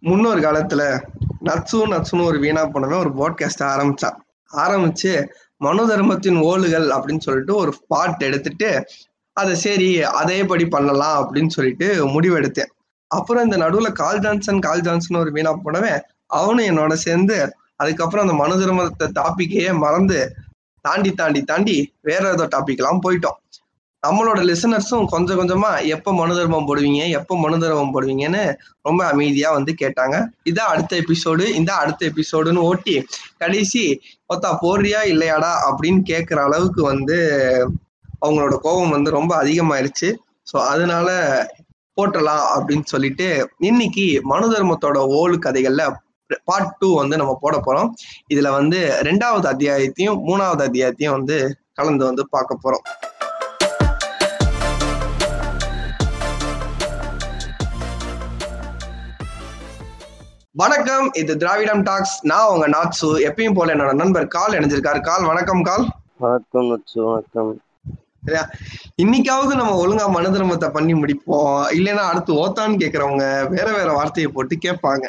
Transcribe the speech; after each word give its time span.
முன்னொரு 0.00 0.40
காலத்துல 0.40 1.04
நட்சு 1.44 1.86
நட்சுன்னு 1.86 2.24
ஒரு 2.24 2.38
வீணா 2.38 2.66
போனவன் 2.66 2.98
ஒரு 2.98 3.10
பாட்காஸ்ட் 3.10 3.62
ஆரம்பிச்சான் 3.62 4.16
ஆரம்பிச்சு 4.52 5.26
மனு 5.56 5.86
தர்மத்தின் 5.86 6.36
ஓலுகள் 6.36 6.88
அப்படின்னு 6.88 7.18
சொல்லிட்டு 7.18 7.54
ஒரு 7.54 7.74
பாட் 7.88 8.22
எடுத்துட்டு 8.22 8.84
அதை 9.32 9.54
சரி 9.54 10.02
அதேபடி 10.02 10.70
பண்ணலாம் 10.70 11.34
அப்படின்னு 11.34 11.48
சொல்லிட்டு 11.48 12.20
முடிவெடுத்தேன். 12.20 12.70
அப்புறம் 13.06 13.44
இந்த 13.44 13.56
நடுவுல 13.56 13.92
கால் 13.92 14.18
ஜான்சன் 14.18 14.58
கால் 14.58 14.80
ஜான்சன் 14.80 15.20
ஒரு 15.20 15.32
வீணா 15.32 15.52
போனவன் 15.52 16.02
அவனும் 16.26 16.64
என்னோட 16.64 16.92
சேர்ந்து 16.92 17.56
அதுக்கப்புறம் 17.76 18.28
அந்த 18.28 18.42
மனு 18.42 18.56
தர்மத்தை 18.58 19.10
டாபிக்கையே 19.14 19.76
மறந்து 19.76 20.34
தாண்டி 20.80 21.12
தாண்டி 21.12 21.42
தாண்டி 21.42 21.94
வேற 22.00 22.30
ஏதோ 22.30 22.46
டாபிக் 22.46 22.76
எல்லாம் 22.76 23.00
போயிட்டோம். 23.08 23.59
நம்மளோட 24.02 24.40
லிசனர்ஸும் 24.50 25.06
கொஞ்சம் 25.06 25.38
கொஞ்சமா 25.40 25.70
எப்ப 25.86 26.12
மனு 26.14 26.36
தர்மம் 26.36 26.66
போடுவீங்க 26.68 27.08
எப்ப 27.08 27.36
மனு 27.38 27.58
தர்மம் 27.58 27.92
போடுவீங்கன்னு 27.94 28.42
ரொம்ப 28.82 29.00
அமைதியா 29.06 29.48
வந்து 29.50 29.72
கேட்டாங்க. 29.80 30.16
இதான் 30.44 30.70
அடுத்த 30.72 30.92
எபிசோடு 30.96 31.46
இந்த 31.48 31.72
அடுத்த 31.74 32.06
எபிசோடுன்னு 32.06 32.66
ஓட்டி 32.68 32.94
கடைசி 33.38 33.82
ஒத்தா 34.34 34.50
போடுறியா 34.62 35.00
இல்லையாடா? 35.04 35.52
அப்படின்னு 35.68 36.00
கேட்குற 36.12 36.38
அளவுக்கு 36.42 36.82
வந்து 36.82 37.18
அவங்களோட 38.22 38.54
கோபம் 38.56 38.90
வந்து 38.90 39.10
ரொம்ப 39.10 39.44
அதிகமாயிருச்சு. 39.44 40.08
ஸோ 40.52 40.56
அதனால 40.72 41.08
போட்டலாம் 41.96 42.44
அப்படின்னு 42.56 42.84
சொல்லிட்டு 42.84 43.28
இன்னைக்கு 43.58 44.20
மனு 44.22 44.46
தர்மத்தோட 44.54 44.98
ஓல் 45.18 45.36
கதைகள்ல 45.46 45.84
பார்ட் 46.44 46.74
டூ 46.78 46.88
வந்து 46.96 47.16
நம்ம 47.16 47.38
போட 47.40 47.56
போறோம். 47.58 47.88
இதுல 48.34 48.50
வந்து 48.50 48.80
ரெண்டாவது 49.02 49.46
அத்தியாயத்தையும் 49.52 50.20
மூணாவது 50.28 50.62
அத்தியாயத்தையும் 50.68 51.16
வந்து 51.18 51.38
கலந்து 51.74 52.04
வந்து 52.04 52.22
பார்க்க 52.28 52.62
போறோம். 52.64 52.84
வணக்கம் 60.58 61.08
இது 61.12 61.32
திராவிடம் 61.36 61.82
டாக்ஸ். 61.82 62.14
நான் 62.26 62.48
உங்க 62.52 62.66
நாட்சு 62.68 63.08
எப்பயும் 63.26 63.54
போல 63.54 63.74
என்னோட 63.74 63.92
நண்பர் 63.94 64.24
கால் 64.26 64.56
இணைஞ்சிருக்காரு. 64.56 65.00
கால் 65.00 65.24
வணக்கம் 65.24 65.62
கால். 65.62 65.84
வணக்கம் 66.24 66.66
நச்சு 66.70 66.98
வணக்கம். 67.04 67.50
சரியா 68.24 68.42
இன்னைக்காவது 69.02 69.52
நம்ம 69.60 69.76
ஒழுங்கா 69.82 70.06
மனு 70.14 70.32
தர்மத்தை 70.36 70.68
பண்ணி 70.76 70.94
முடிப்போம். 70.94 71.60
இல்லைன்னா 71.76 72.04
அடுத்து 72.12 72.32
ஓத்தான்னு 72.42 72.80
கேக்குறவங்க 72.82 73.26
வேற 73.54 73.68
வேற 73.76 73.92
வார்த்தையை 73.92 74.30
போட்டு 74.32 74.56
கேட்பாங்க. 74.66 75.06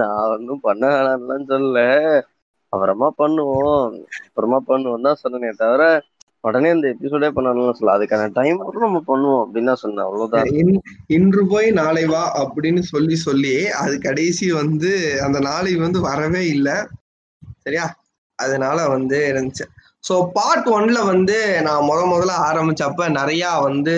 நான் 0.00 0.28
ஒன்றும் 0.34 0.64
பண்ண 0.68 0.90
வேணாம்லாம் 0.96 1.48
சொல்லல. 1.52 1.80
அப்புறமா 2.72 3.10
பண்ணுவோம். 3.22 3.96
அப்புறமா 4.26 4.60
பண்ணுவோம் 4.68 5.08
தான் 5.08 5.22
சொன்னேனே 5.24 5.52
தவிர 5.64 5.82
உடனே 6.40 6.70
இந்த 6.70 6.88
எபிசோடே 6.88 7.28
பண்ணணும்னு 7.28 7.72
சொல்ல 7.72 7.98
அதுக்கான 7.98 8.32
டைம் 8.32 8.58
கூட 8.58 8.78
நம்ம 8.78 9.02
பண்ணுவோம் 9.06 9.40
அப்படின்னு 9.42 9.64
தான் 9.64 9.76
சொன்னேன். 9.76 10.04
அவ்வளவுதான். 10.04 10.44
இன்- 10.44 10.80
இன்று 11.06 11.46
போய் 11.46 11.70
நாளை 11.70 12.06
வா 12.06 12.22
அப்படின்னு 12.42 12.78
சொல்லி 12.78 13.16
சொல்லி 13.16 13.68
அது 13.68 14.00
கடைசி 14.00 14.52
வந்து 14.52 15.20
அந்த 15.22 15.40
நாளை 15.40 15.76
வந்து 15.76 16.00
வரவே 16.00 16.46
இல்லை. 16.46 16.76
சரியா? 17.58 17.86
அதனால 18.38 18.88
வந்து 18.88 19.32
இருந்துச்சு. 19.32 19.66
ஸோ 20.08 20.30
பார்ட் 20.32 20.68
ஒன்ல 20.68 21.06
வந்து 21.06 21.62
நான் 21.62 21.84
முத 21.84 22.00
முதல்ல 22.12 22.34
ஆரம்பிச்சப்ப 22.50 23.08
நிறையா 23.10 23.62
வந்து 23.62 23.94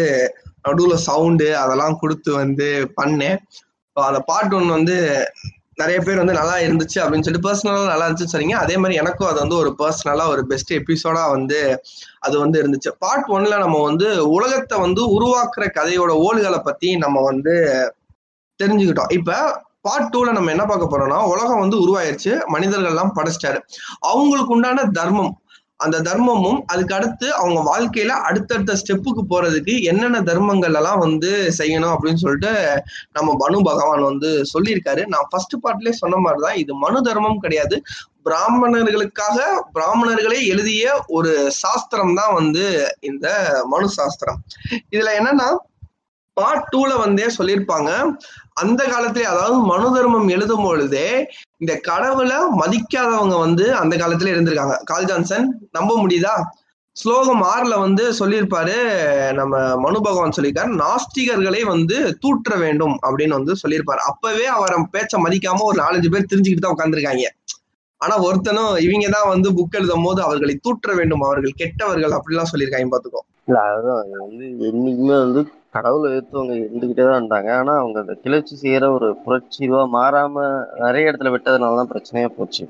நடுவில் 0.63 0.97
சவுண்டு 0.97 1.57
அதெல்லாம் 1.57 1.99
கொடுத்து 2.01 2.33
வந்து 2.33 2.93
பண்ணேன். 3.03 3.39
ஸோ 3.97 4.01
அந்த 4.01 4.21
பார்ட் 4.21 4.55
ஒன் 4.55 4.69
வந்து 4.69 4.97
நிறைய 5.81 5.99
பேர் 6.01 6.21
வந்து 6.23 6.37
நல்லா 6.39 6.57
இருந்துச்சு 6.67 6.99
அப்படின்னு 7.03 7.27
சொல்லிட்டு 7.27 7.49
பர்சனலாக 7.49 7.87
நல்லா 7.87 8.07
இருந்துச்சு 8.09 8.33
சொன்னீங்க. 8.33 8.57
அதே 8.57 8.77
மாதிரி 8.77 8.99
எனக்கும் 8.99 9.29
அது 9.29 9.39
வந்து 9.39 9.57
ஒரு 9.57 9.71
பர்சனலாக 9.79 10.27
ஒரு 10.29 10.47
பெஸ்ட் 10.47 10.73
எபிசோடா 10.73 11.23
வந்து 11.31 11.83
அது 12.19 12.39
வந்து 12.39 12.63
இருந்துச்சு. 12.63 12.91
பார்ட் 12.99 13.29
ஒன்ல 13.29 13.59
நம்ம 13.59 13.83
வந்து 13.83 14.29
உலகத்தை 14.29 14.79
வந்து 14.79 15.03
உருவாக்குற 15.17 15.67
கதையோட 15.79 16.13
ஓடுகளை 16.27 16.59
பத்தி 16.59 16.97
நம்ம 16.97 17.23
வந்து 17.23 17.55
தெரிஞ்சுக்கிட்டோம். 18.61 19.13
இப்ப 19.13 19.37
பார்ட் 19.81 20.17
டூல 20.17 20.33
நம்ம 20.33 20.51
என்ன 20.51 20.65
பார்க்க 20.67 20.93
போறோம்னா 20.93 21.19
உலகம் 21.33 21.59
வந்து 21.59 21.77
உருவாயிருச்சு. 21.85 22.33
மனிதர்கள் 22.47 22.91
எல்லாம் 22.91 23.13
படைச்சிட்டாரு. 23.19 23.61
அவங்களுக்கு 23.99 24.55
உண்டான 24.55 24.85
தர்மம் 24.93 25.33
அந்த 25.85 25.97
தர்மமும் 26.01 26.61
அதுக்கு 26.67 26.95
அடுத்து 26.95 27.27
அவங்க 27.35 27.61
வாழ்க்கையில 27.69 28.13
அடுத்தடுத்த 28.29 28.77
ஸ்டெப்புக்கு 28.81 29.23
போறதுக்கு 29.31 29.75
என்னென்ன 29.83 30.21
தர்மங்கள் 30.23 30.75
எல்லாம் 30.75 30.99
வந்து 30.99 31.31
செய்யணும் 31.59 31.93
அப்படின்னு 31.95 32.23
சொல்லிட்டு 32.25 32.53
நம்ம 33.13 33.37
மனு 33.39 33.63
பகவான் 33.63 34.03
வந்து 34.03 34.31
சொல்லியிருக்காரு. 34.55 35.05
நான் 35.07 35.29
ஃபர்ஸ்ட் 35.31 35.57
பார்ட்லயே 35.63 35.95
சொன்ன 36.03 36.17
மாதிரிதான் 36.17 36.57
இது 36.57 36.75
மனு 36.75 37.03
தர்மம் 37.03 37.39
கிடையாது. 37.39 37.79
பிராமணர்களுக்காக 38.25 39.39
பிராமணர்களே 39.75 40.41
எழுதிய 40.47 41.05
ஒரு 41.07 41.33
சாஸ்திரம் 41.53 42.15
தான் 42.15 42.35
வந்து 42.35 42.65
இந்த 43.01 43.29
மனு 43.65 43.89
சாஸ்திரம். 43.89 44.41
இதுல 44.91 45.13
என்னன்னா 45.21 45.49
பார்ட் 46.37 46.69
டூல 46.73 46.91
வந்தே 46.99 47.29
சொல்லியிருப்பாங்க. 47.39 47.91
அந்த 48.59 48.83
காலத்துல 48.85 49.27
அதாவது 49.27 49.57
மனு 49.65 49.89
தர்மம் 49.95 50.29
எழுதும் 50.29 50.65
பொழுதே 50.65 51.09
இந்த 51.59 51.73
கடவுளை 51.81 52.39
மதிக்காதவங்க 52.61 53.37
வந்து 53.39 53.65
அந்த 53.75 53.95
காலத்துல 53.97 54.33
இருந்திருக்காங்க. 54.35 54.77
கால் 54.85 55.05
ஜான்சன் 55.05 55.47
நம்ப 55.71 55.93
முடியுதா? 56.03 56.35
ஸ்லோகம் 56.97 57.43
ஆறுல 57.45 57.75
வந்து 57.79 58.05
சொல்லியிருப்பாரு 58.21 58.77
நம்ம 59.33 59.53
மனு 59.77 59.99
பகவான் 60.01 60.35
சொல்லியிருக்காரு 60.37 60.79
நாஸ்திகர்களை 60.81 61.61
வந்து 61.65 61.97
தூற்ற 62.21 62.57
வேண்டும் 62.57 62.97
அப்படின்னு 63.07 63.39
வந்து 63.39 63.55
சொல்லியிருப்பாரு. 63.63 64.03
அப்பவே 64.11 64.47
அவரை 64.57 64.79
பேச்ச 64.93 65.21
மதிக்காம 65.27 65.67
ஒரு 65.69 65.79
நாலஞ்சு 65.83 66.11
பேர் 66.11 66.31
தெரிஞ்சுக்கிட்டு 66.33 66.65
தான் 66.67 66.77
உட்காந்துருக்காங்க 66.77 67.27
ஆனா 68.01 68.15
ஒருத்தனும் 68.25 68.75
இவங்க 68.79 69.07
தான் 69.09 69.31
வந்து 69.31 69.49
புக் 69.53 69.77
எழுதும் 69.79 70.05
போது 70.05 70.21
அவர்களை 70.23 70.55
தூற்ற 70.63 70.95
வேண்டும் 70.95 71.23
அவர்கள் 71.23 71.55
கெட்டவர்கள் 71.57 72.17
அப்படிலாம் 72.19 72.51
சொல்லியிருக்காங்க 72.53 72.91
பாத்துக்கோ. 72.93 73.21
இல்ல 73.49 73.61
அதுதான் 73.69 73.99
வந்து 74.27 74.45
என்னைக்குமே 74.69 75.17
வந்து 75.25 75.41
கடவுளை 75.79 76.07
எதிர்த்தவங்க 76.13 76.55
இருந்துகிட்டே 76.59 77.05
தான் 77.05 77.19
இருந்தாங்க. 77.21 77.51
ஆனா 77.61 77.73
அவங்க 77.79 77.99
அந்த 78.01 78.15
கிளர்ச்சி 78.25 78.55
செய்யற 78.63 78.85
ஒரு 78.97 79.09
புரட்சிவா 79.25 79.83
மாறாம 79.97 80.45
நிறைய 80.85 81.11
இடத்துல 81.11 81.33
விட்டதுனாலதான் 81.35 81.93
பிரச்சனையா 81.95 82.31
போச்சு. 82.39 82.65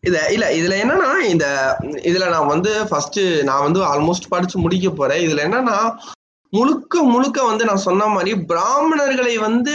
இத 0.00 0.16
இல்ல 0.30 0.46
இதுல 0.58 0.74
என்னன்னா 0.82 1.10
இந்த 1.30 1.46
இதுல 2.10 2.26
நான் 2.30 2.52
வந்து 2.54 2.72
ஃபர்ஸ்ட் 2.90 3.18
நான் 3.44 3.64
வந்து 3.66 3.80
ஆல்மோஸ்ட் 3.84 4.32
படிச்சு 4.34 4.56
முடிக்க 4.58 4.88
போறேன். 4.90 5.22
இதுல 5.26 5.44
என்னன்னா 5.48 5.78
முழுக்க 6.52 7.02
முழுக்க 7.04 7.38
வந்து 7.42 7.64
நான் 7.64 7.86
சொன்ன 7.86 8.06
மாதிரி 8.06 8.32
பிராமணர்களை 8.52 9.34
வந்து 9.38 9.74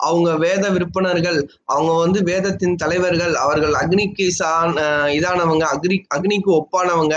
அவங்க 0.00 0.30
வேத 0.36 0.64
விற்பனர்கள் 0.70 1.38
அவங்க 1.66 1.92
வந்து 1.98 2.18
வேதத்தின் 2.22 2.76
தலைவர்கள் 2.76 3.34
அவர்கள் 3.34 3.74
அக்னிக்கு 3.74 4.26
சான் 4.30 4.74
இதானவங்க 5.18 5.64
அக்னி 5.74 5.96
அக்னிக்கு 6.16 6.50
ஒப்பானவங்க. 6.58 7.16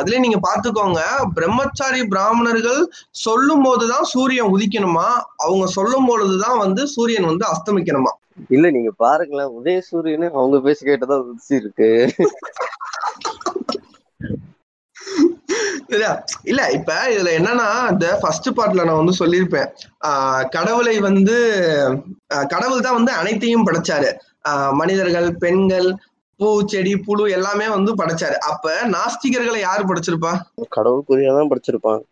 அதுலயே 0.00 0.18
நீங்க 0.18 0.40
பாத்துக்கோங்க 0.48 1.00
பிரம்மச்சாரி 1.34 2.00
பிராமணர்கள் 2.06 2.80
சொல்லும் 3.24 3.62
போதுதான் 3.62 4.04
சூரியன் 4.04 4.52
உதிக்கணுமா? 4.54 5.08
அவங்க 5.36 5.66
சொல்லும் 5.76 6.08
பொழுதுதான் 6.08 6.58
வந்து 6.58 6.84
சூரியன் 6.86 7.30
வந்து 7.30 7.46
அஸ்தமிக்கணுமா? 7.46 8.12
இல்ல 8.50 8.66
நீங்க 8.70 8.90
பாருங்களேன் 8.96 9.54
உதய 9.58 9.78
சூரியனு 9.90 10.26
அவங்க 10.32 10.58
பேசி 10.60 10.82
கேட்டதான் 10.86 11.24
உதிச்சு 11.24 11.54
இருக்கு 11.54 11.90
இல்ல 16.50 16.62
இப்ப 16.76 16.94
இதுல 17.12 17.30
என்னன்னா 17.38 17.66
இந்த 17.92 18.06
ஃபர்ஸ்ட் 18.22 18.48
பார்ட்ல 18.56 18.84
நான் 18.88 19.00
வந்து 19.00 19.14
சொல்லியிருப்பேன். 19.20 19.68
கடவுளை 20.56 20.94
வந்து 21.06 21.36
கடவுள் 22.52 22.84
தான் 22.86 22.98
வந்து 22.98 23.12
அனைத்தையும் 23.20 23.66
படைச்சாரு. 23.68 24.10
மனிதர்கள் 24.80 25.28
பெண்கள் 25.44 25.88
பூ 26.40 26.48
செடி 26.72 26.92
புழு 27.06 27.24
எல்லாமே 27.36 27.66
வந்து 27.76 27.92
படைச்சாரு. 28.00 28.36
அப்ப 28.50 28.74
நாஸ்திகர்களை 28.94 29.60
யார் 29.60 29.88
படைச்சிருப்பா? 29.88 30.32
கடவுள் 30.76 31.08
புரியாதான் 31.08 31.50
படிச்சிருப்பான் 31.52 32.04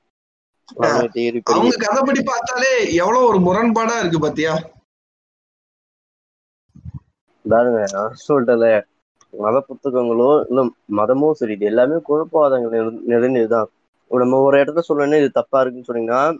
அவங்க 1.52 1.74
கதைப்படி 1.84 2.22
பார்த்தாலே 2.30 2.72
எவ்வளவு 3.02 3.28
ஒரு 3.30 3.38
முரண்பாடா 3.38 3.96
இருக்கு 3.98 4.20
பாத்தியா? 4.24 4.54
நான் 7.44 8.16
சொல்லிட்டல 8.26 8.68
மத 9.32 9.64
புத்தகங்களோ 9.68 10.44
இல்ல 10.48 10.68
மதமோ 10.96 11.32
சரி 11.32 11.52
இது 11.52 11.66
எல்லாமே 11.66 11.94
குழப்பவாதங்கள் 11.94 12.74
நிறை- 12.74 13.00
நிறைந்ததுதான் 13.08 13.66
நம்ம 14.10 14.38
ஒரு 14.38 14.64
இடத்துல 14.64 14.80
சொல்லணும் 14.88 15.16
இது 15.16 15.30
தப்பா 15.30 15.60
இருக்குன்னு 15.60 15.88
சொன்னீங்கன்னா 15.88 16.38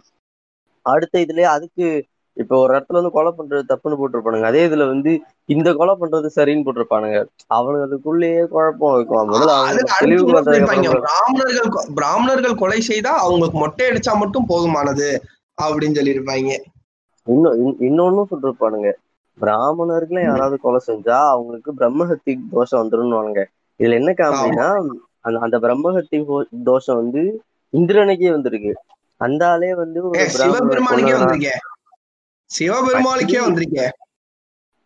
அடுத்த 0.81 1.19
இதுலயே 1.19 1.41
அதுக்கு 1.41 2.05
இப்ப 2.33 2.57
ஒரு 2.57 2.77
இடத்துல 2.77 2.91
வந்து 2.91 3.11
கொலை 3.11 3.33
பண்றது 3.37 3.61
தப்புன்னு 3.69 3.97
போட்டிருப்பானுங்க. 3.99 4.41
அதே 4.41 4.67
இதுல 4.67 4.87
வந்து 4.87 5.21
இந்த 5.45 5.73
கொலை 5.73 5.95
பண்றது 5.99 6.29
சரின்னு 6.35 6.65
போட்டிருப்பானுங்க. 6.65 7.25
அவனுக்கு 7.47 7.87
அதுக்குள்ளேயே 7.87 8.45
குழப்பம் 8.45 8.95
இருக்கும் 8.95 9.29
முதல்ல 9.29 9.53
பிராமணர்கள் 10.99 11.93
பிராமணர்கள் 11.93 12.55
கொலை 12.55 12.81
செய்தா 12.81 13.09
அவங்களுக்கு 13.19 13.57
மொட்டை 13.57 13.89
அடிச்சா 13.89 14.15
மட்டும் 14.17 14.45
போதுமானது 14.49 15.17
அப்படின்னு 15.61 15.97
சொல்லியிருப்பாங்க. 15.99 16.51
இன்னும் 17.25 17.55
இன்- 17.65 17.83
இன்னொன்னும் 17.83 18.27
சொல்லிருப்பானுங்க. 18.31 18.91
பிராமணர்களே 19.37 20.21
யாராவது 20.25 20.55
கொலை 20.63 20.79
செஞ்சா 20.87 21.17
அவங்களுக்கு 21.33 21.71
பிரம்மஹத்தி 21.79 22.33
தோஷம் 22.55 22.81
வந்துரும்னுவானுங்க. 22.81 23.41
இதுல 23.79 23.99
என்ன 24.01 24.11
காமெடினா 24.21 24.67
அந்த 25.25 25.37
அந்த 25.45 25.57
பிரம்மஹத்தி 25.65 26.17
தோஷம் 26.69 26.99
வந்து 27.01 27.21
இந்திரனுக்கே 27.73 28.31
வந்திருக்கு. 28.35 28.73
அந்த 29.21 29.43
ஆளே 29.53 29.71
வந்து 29.83 29.99
சிவபெருமானுக்கே 32.49 33.39
வந்திருக்கேன் 33.47 33.95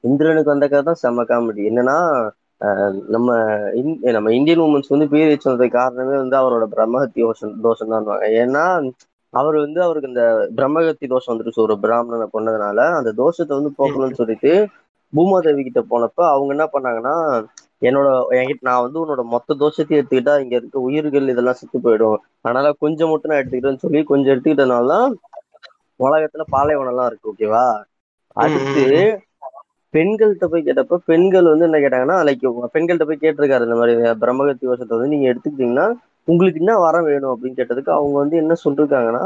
இந்திரனுக்கு 0.04 0.54
வந்த 0.54 0.68
கதை 0.70 0.84
தான் 0.84 1.02
செம்ம 1.02 1.26
காமெடி. 1.32 1.64
என்னன்னா 1.72 1.98
நம்ம 3.16 3.28
நம்ம 4.16 4.32
இந்தியன் 4.38 4.64
உமன்ஸ் 4.66 4.94
வந்து 4.94 5.08
பேர் 5.14 5.32
வச்சு 5.32 5.48
வந்ததுக்கு 5.50 5.78
காரணமே 5.78 6.16
வந்து 6.24 6.36
அவரோட 6.42 6.66
பிரம்மஹத்தி 6.74 7.20
தோஷம் 7.26 7.54
தோஷம் 7.66 7.94
தான் 7.94 8.10
ஏன்னா 8.42 8.64
அவர் 9.34 9.58
வந்து 9.64 9.80
அவருக்கு 9.84 10.12
இந்த 10.12 10.24
பிரம்மகத்தி 10.58 11.06
தோஷம் 11.12 11.32
வந்துருச்சு 11.32 11.66
ஒரு 11.66 11.76
பிராமணனை 11.84 12.28
கொண்டதுனால 12.30 12.80
அந்த 12.98 13.12
தோஷத்தை 13.20 13.54
வந்து 13.58 13.72
போக்கணும்னு 13.78 14.20
சொல்லிட்டு 14.22 14.52
பூமாதேவி 15.14 15.62
கிட்ட 15.64 15.82
போனப்ப 15.92 16.20
அவங்க 16.32 16.52
என்ன 16.56 16.66
பண்ணாங்கன்னா 16.74 17.16
என்னோட 17.82 18.08
என்கிட்ட 18.38 18.68
நான் 18.68 18.84
வந்து 18.86 19.00
உன்னோட 19.02 19.22
மொத்த 19.34 19.56
தோஷத்தையும் 19.62 20.00
எடுத்துக்கிட்டா 20.00 20.34
இங்க 20.44 20.56
இருக்க 20.58 20.78
உயிர்கள் 20.88 21.32
இதெல்லாம் 21.34 21.60
செத்து 21.60 21.78
போயிடும். 21.86 22.18
அதனால 22.46 22.72
கொஞ்சம் 22.84 23.12
மட்டும் 23.12 23.32
நான் 23.32 23.42
எடுத்துக்கிட்டேன்னு 23.42 23.84
சொல்லி 23.86 24.02
கொஞ்சம் 24.12 24.34
எடுத்துக்கிட்டனால 24.34 24.92
உலகத்துல 26.00 26.44
பாலைவனம் 26.54 26.92
எல்லாம் 26.94 27.10
இருக்கு 27.10 27.32
ஓகேவா? 27.32 27.66
அடுத்து 28.38 28.84
பெண்கள்கிட்ட 29.94 30.46
போய் 30.52 30.66
கேட்டப்ப 30.68 31.00
பெண்கள் 31.10 31.52
வந்து 31.52 31.68
என்ன 31.68 31.80
கேட்டாங்கன்னா 31.80 32.18
லைக் 32.28 32.46
பெண்கள்கிட்ட 32.76 33.08
போய் 33.10 33.24
கேட்டிருக்காரு 33.24 33.68
இந்த 33.68 33.78
மாதிரி 33.80 33.94
பிரம்மகத்தி 34.22 34.70
வருஷத்தை 34.70 34.94
வந்து 34.98 35.14
நீங்க 35.14 35.28
எடுத்துக்கிட்டீங்கன்னா 35.32 35.88
உங்களுக்கு 36.28 36.60
என்ன 36.60 36.78
வரம் 36.78 37.04
வேணும் 37.04 37.32
அப்படின்னு 37.32 37.60
கேட்டதுக்கு 37.60 37.90
அவங்க 37.90 38.16
வந்து 38.18 38.36
என்ன 38.38 38.54
சொல்லிருக்காங்கன்னா 38.66 39.24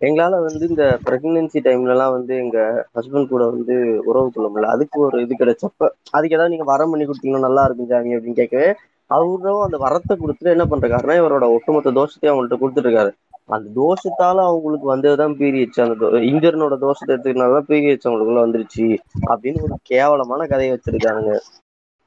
எங்களால 0.00 0.40
வந்து 0.40 0.68
இந்த 0.68 0.84
பிரெக்னன்சி 1.06 1.58
டைம்ல 1.64 1.88
எல்லாம் 1.88 2.12
வந்து 2.12 2.36
எங்க 2.36 2.58
ஹஸ்பண்ட் 2.94 3.28
கூட 3.28 3.44
வந்து 3.46 3.74
உறவு 4.04 4.30
கொள்ள 4.30 4.48
முடியல. 4.48 4.66
அதுக்கு 4.66 5.00
ஒரு 5.00 5.22
இது 5.22 5.34
கிடைச்சப்ப 5.38 5.88
அதுக்கு 6.10 6.36
ஏதாவது 6.36 6.48
நீங்க 6.48 6.64
வரம் 6.64 6.90
பண்ணி 6.90 7.06
கொடுத்தீங்கன்னா 7.06 7.38
நல்லா 7.38 7.64
இருக்கும் 7.64 7.86
ஜாமி 7.86 8.16
அப்படின்னு 8.16 8.32
கேட்கவே 8.32 8.68
அவரும் 9.10 9.60
அந்த 9.60 9.76
வரத்தை 9.78 10.14
கொடுத்துட்டு 10.14 10.54
என்ன 10.54 10.64
பண்றாருன்னா 10.64 11.16
இவரோட 11.20 11.46
ஒட்டுமொத்த 11.52 11.90
தோஷத்தையும் 11.90 12.32
அவங்கள்ட்ட 12.32 12.58
கொடுத்துட்டு 12.60 12.88
இருக்காரு 12.88 13.12
அந்த 13.46 13.68
தோஷத்தால 13.80 14.44
அவங்களுக்கு 14.44 14.86
வந்ததுதான் 14.94 15.34
பீரியட்ஸ் 15.40 15.80
அந்த 15.80 16.06
இந்தியனோட 16.30 16.76
தோஷத்தை 16.84 17.12
எடுத்துக்கிறதுனாலதான் 17.14 17.68
பீரியட்ஸ் 17.68 18.06
அவங்களுக்குள்ள 18.06 18.44
வந்துருச்சு 18.44 18.86
அப்படின்னு 19.30 19.62
ஒரு 19.62 19.76
கேவலமான 19.82 20.46
கதையை 20.46 20.72
வச்சிருக்கானுங்க. 20.74 21.34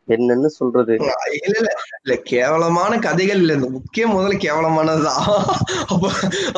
என்னன்னு 0.08 0.50
சொல்றது? 0.58 0.94
இல்ல 1.38 1.56
இல்ல. 1.58 1.70
இல்ல 2.04 2.16
கேவலமான 2.24 3.00
கதைகள் 3.00 3.38
இல்ல. 3.38 3.54
இந்த 3.54 3.70
முக்கிய 3.70 4.08
முதல்ல 4.08 4.38
கேவலமானதுதான் 4.46 5.22
அப்ப 5.88 6.06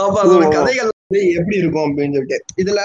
அப்ப 0.03 0.15
அதோட. 0.23 0.47
கதைகள் 0.51 0.89
வந்து 1.03 1.21
எப்படி 1.31 1.57
இருக்கும் 1.57 1.85
அப்படின்னு 1.85 2.13
சொல்லிட்டு. 2.13 2.37
இதுல 2.61 2.81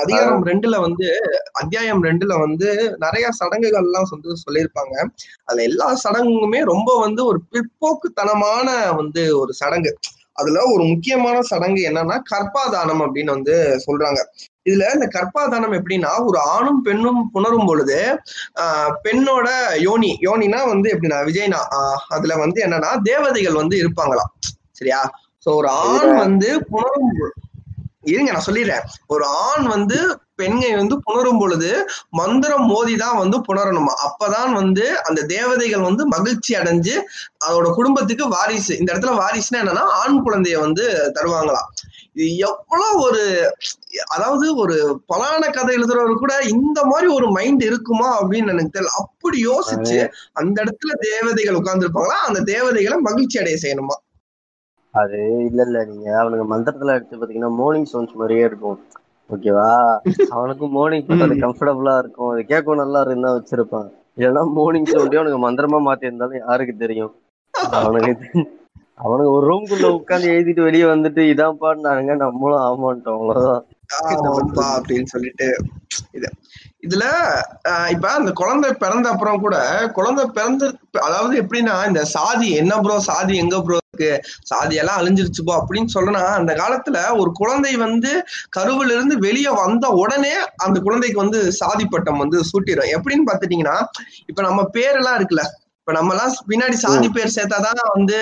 அதிகாரம் 0.00 0.46
ரெண்டுல 0.46 0.80
வந்து 0.80 1.06
அத்தியாயம் 1.52 2.04
ரெண்டுல 2.04 2.38
வந்து 2.40 2.68
நிறைய 2.98 3.26
சடங்குகள் 3.30 3.82
எல்லாம் 3.82 4.10
வந்து 4.10 4.36
சொல்லியிருப்பாங்க. 4.44 4.94
அதுல 5.44 5.62
எல்லா 5.62 5.88
சடங்குமே 6.04 6.62
ரொம்ப 6.64 6.98
வந்து 7.00 7.24
ஒரு 7.24 7.40
பிற்போக்குத்தனமான 7.52 8.68
வந்து 8.96 9.24
ஒரு 9.38 9.52
சடங்கு. 9.52 9.92
அதுல 10.32 10.60
ஒரு 10.72 10.84
முக்கியமான 10.84 11.36
சடங்கு 11.42 11.80
என்னன்னா 11.88 12.16
கற்பாதானம் 12.30 13.02
அப்படின்னு 13.04 13.30
வந்து 13.30 13.54
சொல்றாங்க. 13.86 14.20
இதுல 14.68 14.94
இந்த 14.94 15.08
கற்பாதானம் 15.12 15.76
எப்படின்னா 15.78 16.10
ஒரு 16.24 16.38
ஆணும் 16.38 16.82
பெண்ணும் 16.82 17.30
புணரும் 17.34 17.66
பொழுது 17.66 18.18
ஆஹ் 18.60 18.92
பெண்ணோட 19.04 19.48
யோனி 19.78 20.18
யோனினா 20.20 20.66
வந்து 20.66 20.88
எப்படின்னா 20.92 21.18
விஜய்னா 21.28 21.60
அதுல 22.08 22.36
வந்து 22.36 22.64
என்னன்னா 22.66 23.00
தேவதைகள் 23.02 23.54
வந்து 23.54 23.76
இருப்பாங்களாம். 23.78 24.32
சரியா? 24.72 25.10
சோ 25.46 25.54
ஒரு 25.54 25.68
ஆண் 25.68 26.16
வந்து 26.16 26.48
புணரும் 26.72 27.12
இருங்க 28.02 28.30
நான் 28.32 28.46
சொல்லிடுறேன். 28.46 28.84
ஒரு 29.06 29.24
ஆண் 29.26 29.64
வந்து 29.64 30.20
பெண்ணை 30.34 30.74
வந்து 30.74 30.96
புணரும் 30.98 31.38
பொழுது 31.38 31.86
மந்திரம் 32.10 32.66
மோதிதான் 32.70 33.16
வந்து 33.16 33.38
புணரணுமா? 33.38 33.92
அப்பதான் 34.06 34.52
வந்து 34.52 35.04
அந்த 35.04 35.22
தேவதைகள் 35.22 35.80
வந்து 35.80 36.06
மகிழ்ச்சி 36.06 36.54
அடைஞ்சு 36.54 36.94
அதோட 37.46 37.74
குடும்பத்துக்கு 37.74 38.28
வாரிசு. 38.28 38.78
இந்த 38.78 38.94
இடத்துல 38.94 39.18
வாரிசுனா 39.20 39.60
என்னன்னா 39.62 39.84
ஆண் 40.02 40.22
குழந்தைய 40.26 40.58
வந்து 40.58 41.12
தருவாங்களாம். 41.14 41.68
எவ்வளவு 42.16 43.00
ஒரு 43.02 43.22
அதாவது 44.14 44.46
ஒரு 44.56 44.76
பலான 45.12 45.42
கதை 45.52 45.72
எழுதுறவர் 45.76 46.22
கூட 46.22 46.34
இந்த 46.54 46.80
மாதிரி 46.84 47.06
ஒரு 47.06 47.26
மைண்ட் 47.30 47.62
இருக்குமா 47.62 48.08
அப்படின்னு 48.20 48.52
எனக்கு 48.54 48.74
தெரியல. 48.76 48.94
அப்படி 49.02 49.38
யோசிச்சு 49.46 49.98
அந்த 50.32 50.56
இடத்துல 50.64 50.94
தேவதைகள் 51.08 51.58
உட்கார்ந்துருப்பாங்களா? 51.60 52.18
அந்த 52.28 52.40
தேவதைகளை 52.52 52.98
மகிழ்ச்சி 52.98 53.38
அடைய 53.38 53.58
செய்யணுமா? 53.64 53.96
அது 54.94 55.18
இல்ல 55.48 55.60
இல்ல. 55.66 55.84
நீங்க 55.84 56.06
அவனுங்க 56.20 56.46
மந்திரத்துல 56.54 56.94
எடுத்து 56.94 57.20
பாத்தீங்கன்னா 57.20 57.52
மார்னிங் 57.60 57.90
சவுண்ட்ஸ் 57.92 58.18
மாதிரியே 58.20 58.44
இருக்கும். 58.50 58.78
ஓகேவா 59.30 59.68
அவனுக்கும் 60.30 60.72
மார்னிங் 60.72 61.08
பண்றது 61.08 61.34
கம்ஃபர்டபுளா 61.44 61.96
இருக்கும். 61.98 62.30
அது 62.32 62.44
கேட்கும் 62.44 62.82
நல்லா 62.84 63.00
இருந்தா 63.00 63.30
வச்சிருப்பான். 63.36 63.88
இல்லைன்னா 64.18 64.42
மார்னிங் 64.56 64.88
சவுண்டே 64.92 65.20
அவனுக்கு 65.20 65.42
மந்திரமா 65.46 65.78
மாத்தி 65.88 66.08
இருந்தாலும் 66.08 66.42
யாருக்கு 66.46 66.74
தெரியும்? 66.76 67.12
அவனுக்கு 67.78 68.12
அவனுக்கு 69.00 69.32
ஒரு 69.32 69.44
ரூம்குள்ள 69.50 69.86
உட்கார்ந்து 69.96 70.32
எழுதிட்டு 70.32 70.62
வெளியே 70.62 70.86
வந்துட்டு 70.88 71.22
இதான் 71.30 71.60
பாடினானுங்க 71.60 72.14
நம்மளும் 72.22 72.64
ஆமான்ட்டோம் 72.66 73.18
அவ்வளவுதான். 73.18 73.66
அப்படின்னு 74.76 75.12
சொல்லிட்டு 75.12 75.46
இது 76.14 76.28
இதுல 76.82 77.04
ஆஹ் 77.70 77.88
இப்ப 77.90 78.06
அந்த 78.12 78.30
குழந்தை 78.32 78.68
பிறந்த 78.82 79.06
அப்புறம் 79.10 79.40
கூட 79.40 79.56
குழந்தை 79.94 80.24
பிறந்த 80.30 80.64
அதாவது 81.02 81.34
எப்படின்னா 81.42 81.74
இந்த 81.88 82.02
சாதி 82.12 82.48
என்ன 82.60 82.74
ப்ரோ 82.80 82.96
சாதி 83.08 83.34
எங்க 83.36 83.56
ப்ரோ 83.60 83.78
இருக்கு? 83.82 84.10
சாதி 84.44 84.74
எல்லாம் 84.76 84.98
அழிஞ்சிருச்சு 85.00 85.42
போ 85.42 85.54
அப்படின்னு 85.58 85.94
சொல்லனா 85.94 86.22
அந்த 86.36 86.52
காலத்துல 86.54 87.00
ஒரு 87.16 87.30
குழந்தை 87.34 87.72
வந்து 87.78 88.12
கருவில 88.56 88.94
இருந்து 88.96 89.16
வெளியே 89.26 89.52
வந்த 89.60 89.88
உடனே 90.02 90.34
அந்த 90.64 90.76
குழந்தைக்கு 90.80 91.18
வந்து 91.18 91.40
சாதி 91.58 91.86
பட்டம் 91.86 92.22
வந்து 92.22 92.40
சூட்டிடும். 92.50 92.92
எப்படின்னு 92.96 93.28
பாத்துட்டீங்கன்னா 93.30 93.76
இப்ப 94.26 94.40
நம்ம 94.42 94.62
பேரெல்லாம் 94.74 95.18
இருக்குல்ல 95.18 95.46
இப்ப 95.90 96.02
நம்ம 96.02 96.14
எல்லாம் 96.14 96.34
பின்னாடி 96.48 96.76
சாதி 96.82 97.08
பேர் 97.08 97.32
சேர்த்தாதான் 97.36 97.78
வந்து 97.92 98.18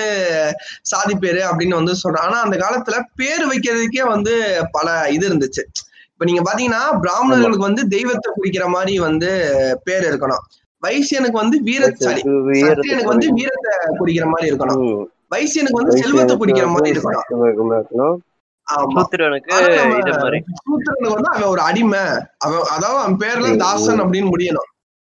சாதி 0.81 1.15
பேரு 1.15 1.41
அப்படின்னு 1.49 1.75
வந்து 1.79 1.93
சொல்றோம் 2.03 2.23
ஆனா 2.27 2.37
அந்த 2.41 2.55
காலத்துல 2.57 2.95
பேர் 3.15 3.43
வைக்கிறதுக்கே 3.47 4.03
வந்து 4.07 4.33
பல 4.71 4.87
இது 5.09 5.25
இருந்துச்சு. 5.29 5.63
இப்ப 6.13 6.25
நீங்க 6.25 6.41
பாத்தீங்கன்னா 6.47 6.79
பிராமணர்களுக்கு 7.01 7.67
வந்து 7.67 7.83
தெய்வத்தை 7.87 8.31
குறிக்கிற 8.35 8.67
மாதிரி 8.67 8.99
வந்து 8.99 9.29
பேர் 9.83 10.07
இருக்கணும். 10.09 10.41
வைசியனுக்கு 10.83 11.41
வந்து 11.43 11.59
வீர 11.61 11.91
சாரி 11.97 12.23
சத்திரியனுக்கு 12.63 13.13
வந்து 13.13 13.29
வீரத்தை 13.33 13.75
குறிக்கிற 13.97 14.25
மாதிரி 14.25 14.49
இருக்கணும். 14.51 14.81
வைசியனுக்கு 15.35 15.81
வந்து 15.81 15.97
செல்வத்தை 15.97 16.37
குறிக்கிற 16.37 16.67
மாதிரி 16.67 16.93
இருக்கணும். 16.95 17.27
சூத்திரனுக்கு 20.63 21.15
வந்து 21.15 21.31
அவன் 21.35 21.49
ஒரு 21.49 21.61
அடிமை. 21.61 22.03
அவன் 22.37 22.67
அதாவது 22.69 22.99
அவன் 23.03 23.17
பேர்ல 23.17 23.55
தாசன் 23.57 24.01
அப்படின்னு 24.01 24.33
முடியணும். 24.35 24.69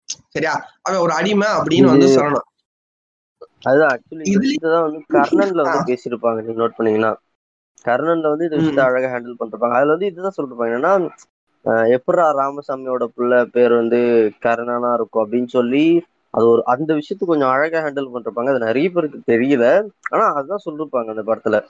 சரியா? 0.04 0.70
அவன் 0.82 0.98
ஒரு 0.98 1.12
அடிமை 1.12 1.48
அப்படின்னு 1.48 1.84
வந்து 1.84 2.06
இது- 2.06 2.18
சொல்லணும். 2.18 2.48
அதுதான் 3.62 3.88
ஆக்சுவலி 3.88 4.60
வந்து 4.60 5.04
கர்ணன்ல 5.12 5.62
வந்து 5.62 5.92
பேசியிருப்பாங்க 5.92 6.42
நீங்க 6.42 6.64
நோட் 6.64 6.76
பண்ணீங்கன்னா. 6.76 7.16
கர்ணன்ல 7.84 8.28
வந்து 8.28 8.44
இந்த 8.44 8.56
விஷயத்த 8.56 8.84
அழகா 8.84 9.16
ஹேண்டில் 9.16 9.34
பண்ணிருப்பாங்க 9.38 9.72
அதுல 9.72 9.90
வந்து 9.90 10.06
இதுதான் 10.06 10.32
சொல்லிருப்பாங்க 10.36 10.72
என்னன்னா 10.72 11.10
அஹ் 11.64 11.90
எப்படிடா 11.90 12.32
ராமசாமியோட 12.32 13.08
புள்ள 13.16 13.44
பேர் 13.44 13.72
வந்து 13.72 13.96
கர்ணனா 14.40 14.94
இருக்கும் 14.94 15.32
அப்படின்னு 15.32 15.46
சொல்லி 15.46 16.04
அது 16.30 16.48
ஒரு 16.48 16.62
அந்த 16.64 16.94
விஷயத்த 16.94 17.24
கொஞ்சம் 17.26 17.48
அழகா 17.48 17.78
ஹேண்டில் 17.78 18.10
பண்ணிருப்பாங்க 18.14 18.48
அது 18.48 18.58
நிறைய 18.58 18.90
பேருக்கு 18.90 19.32
தெரியல. 19.32 19.88
ஆனா 20.10 20.32
அதுதான் 20.32 20.62
சொல்லிருப்பாங்க 20.64 21.16
அந்த 21.16 21.22
படத்துல. 21.22 21.66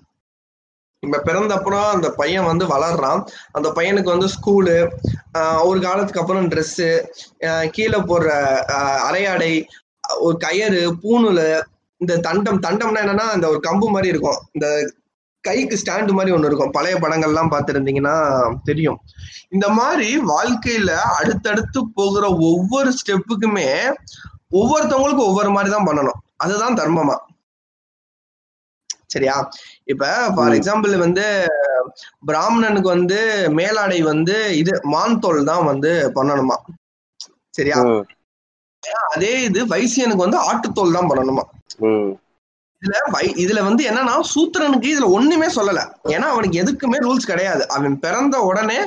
இப்ப 1.03 1.19
பிறந்தப்புறம் 1.27 1.87
அந்த 1.95 2.07
பையன் 2.19 2.47
வந்து 2.49 2.65
வளர்றான். 2.71 3.21
அந்த 3.57 3.67
பையனுக்கு 3.77 4.13
வந்து 4.15 4.29
ஸ்கூலு 4.35 4.75
ஒரு 5.69 5.79
காலத்துக்கு 5.85 6.21
அப்புறம் 6.21 6.47
ட்ரெஸ்ஸு 6.53 6.87
கீழே 7.75 7.99
போடுற 8.09 8.29
அரையாடை 9.07 9.51
ஒரு 10.25 10.35
கயறு 10.45 10.81
பூணுல 11.03 11.41
இந்த 12.01 12.13
தண்டம் 12.27 12.61
தண்டம்னா 12.65 13.01
என்னன்னா 13.05 13.27
இந்த 13.37 13.47
ஒரு 13.53 13.59
கம்பு 13.67 13.87
மாதிரி 13.93 14.11
இருக்கும். 14.13 14.39
இந்த 14.51 14.67
கைக்கு 15.43 15.75
ஸ்டாண்டு 15.81 16.15
மாதிரி 16.17 16.33
ஒன்று 16.35 16.49
இருக்கும். 16.49 16.73
பழைய 16.77 16.95
படங்கள்லாம் 17.03 17.51
பார்த்துருந்தீங்கன்னா 17.53 18.15
தெரியும். 18.69 18.99
இந்த 19.55 19.67
மாதிரி 19.79 20.09
வாழ்க்கையில 20.33 20.91
அடுத்தடுத்து 21.19 21.81
போகிற 21.99 22.25
ஒவ்வொரு 22.51 22.89
ஸ்டெப்புக்குமே 22.99 23.67
ஒவ்வொருத்தவங்களுக்கும் 24.59 25.29
ஒவ்வொரு 25.31 25.51
மாதிரி 25.55 25.69
தான் 25.75 25.87
பண்ணணும். 25.89 26.19
அதுதான் 26.43 26.77
தர்மமா. 26.81 27.15
சரியா? 29.09 29.35
இப்ப 29.85 30.05
ஃபார். 30.35 30.53
எக்ஸாம்பிள் 30.53 30.97
வந்து 30.97 31.25
பிராமணனுக்கு 32.25 32.87
வந்து 32.87 33.19
மேலாடை 33.49 34.01
வந்து 34.01 34.57
இது 34.57 34.79
மான் 34.83 35.19
தோல் 35.19 35.43
தான் 35.43 35.65
வந்து 35.65 36.11
பண்ணணுமா? 36.15 36.57
சரியா? 37.53 37.77
அதே 39.09 39.43
இது 39.43 39.65
வைசியனுக்கு 39.65 40.17
வந்து 40.17 40.37
ஆட்டுத்தோல் 40.41 40.93
தான் 40.93 41.09
பண்ணணுமா? 41.09 41.43
இதுல 42.81 42.97
வை- 43.13 43.35
இதுல 43.35 43.63
வந்து 43.63 43.89
என்னன்னா 43.89 44.21
சூத்திரனுக்கு 44.29 44.85
இதுல 44.85 45.11
ஒண்ணுமே 45.11 45.47
சொல்லல. 45.55 45.79
ஏன்னா 46.07 46.27
அவனுக்கு 46.27 46.61
எதுக்குமே 46.61 46.97
ரூல்ஸ் 46.99 47.25
கிடையாது. 47.25 47.67
அவன் 47.69 47.99
பிறந்த 47.99 48.39
உடனே 48.41 48.79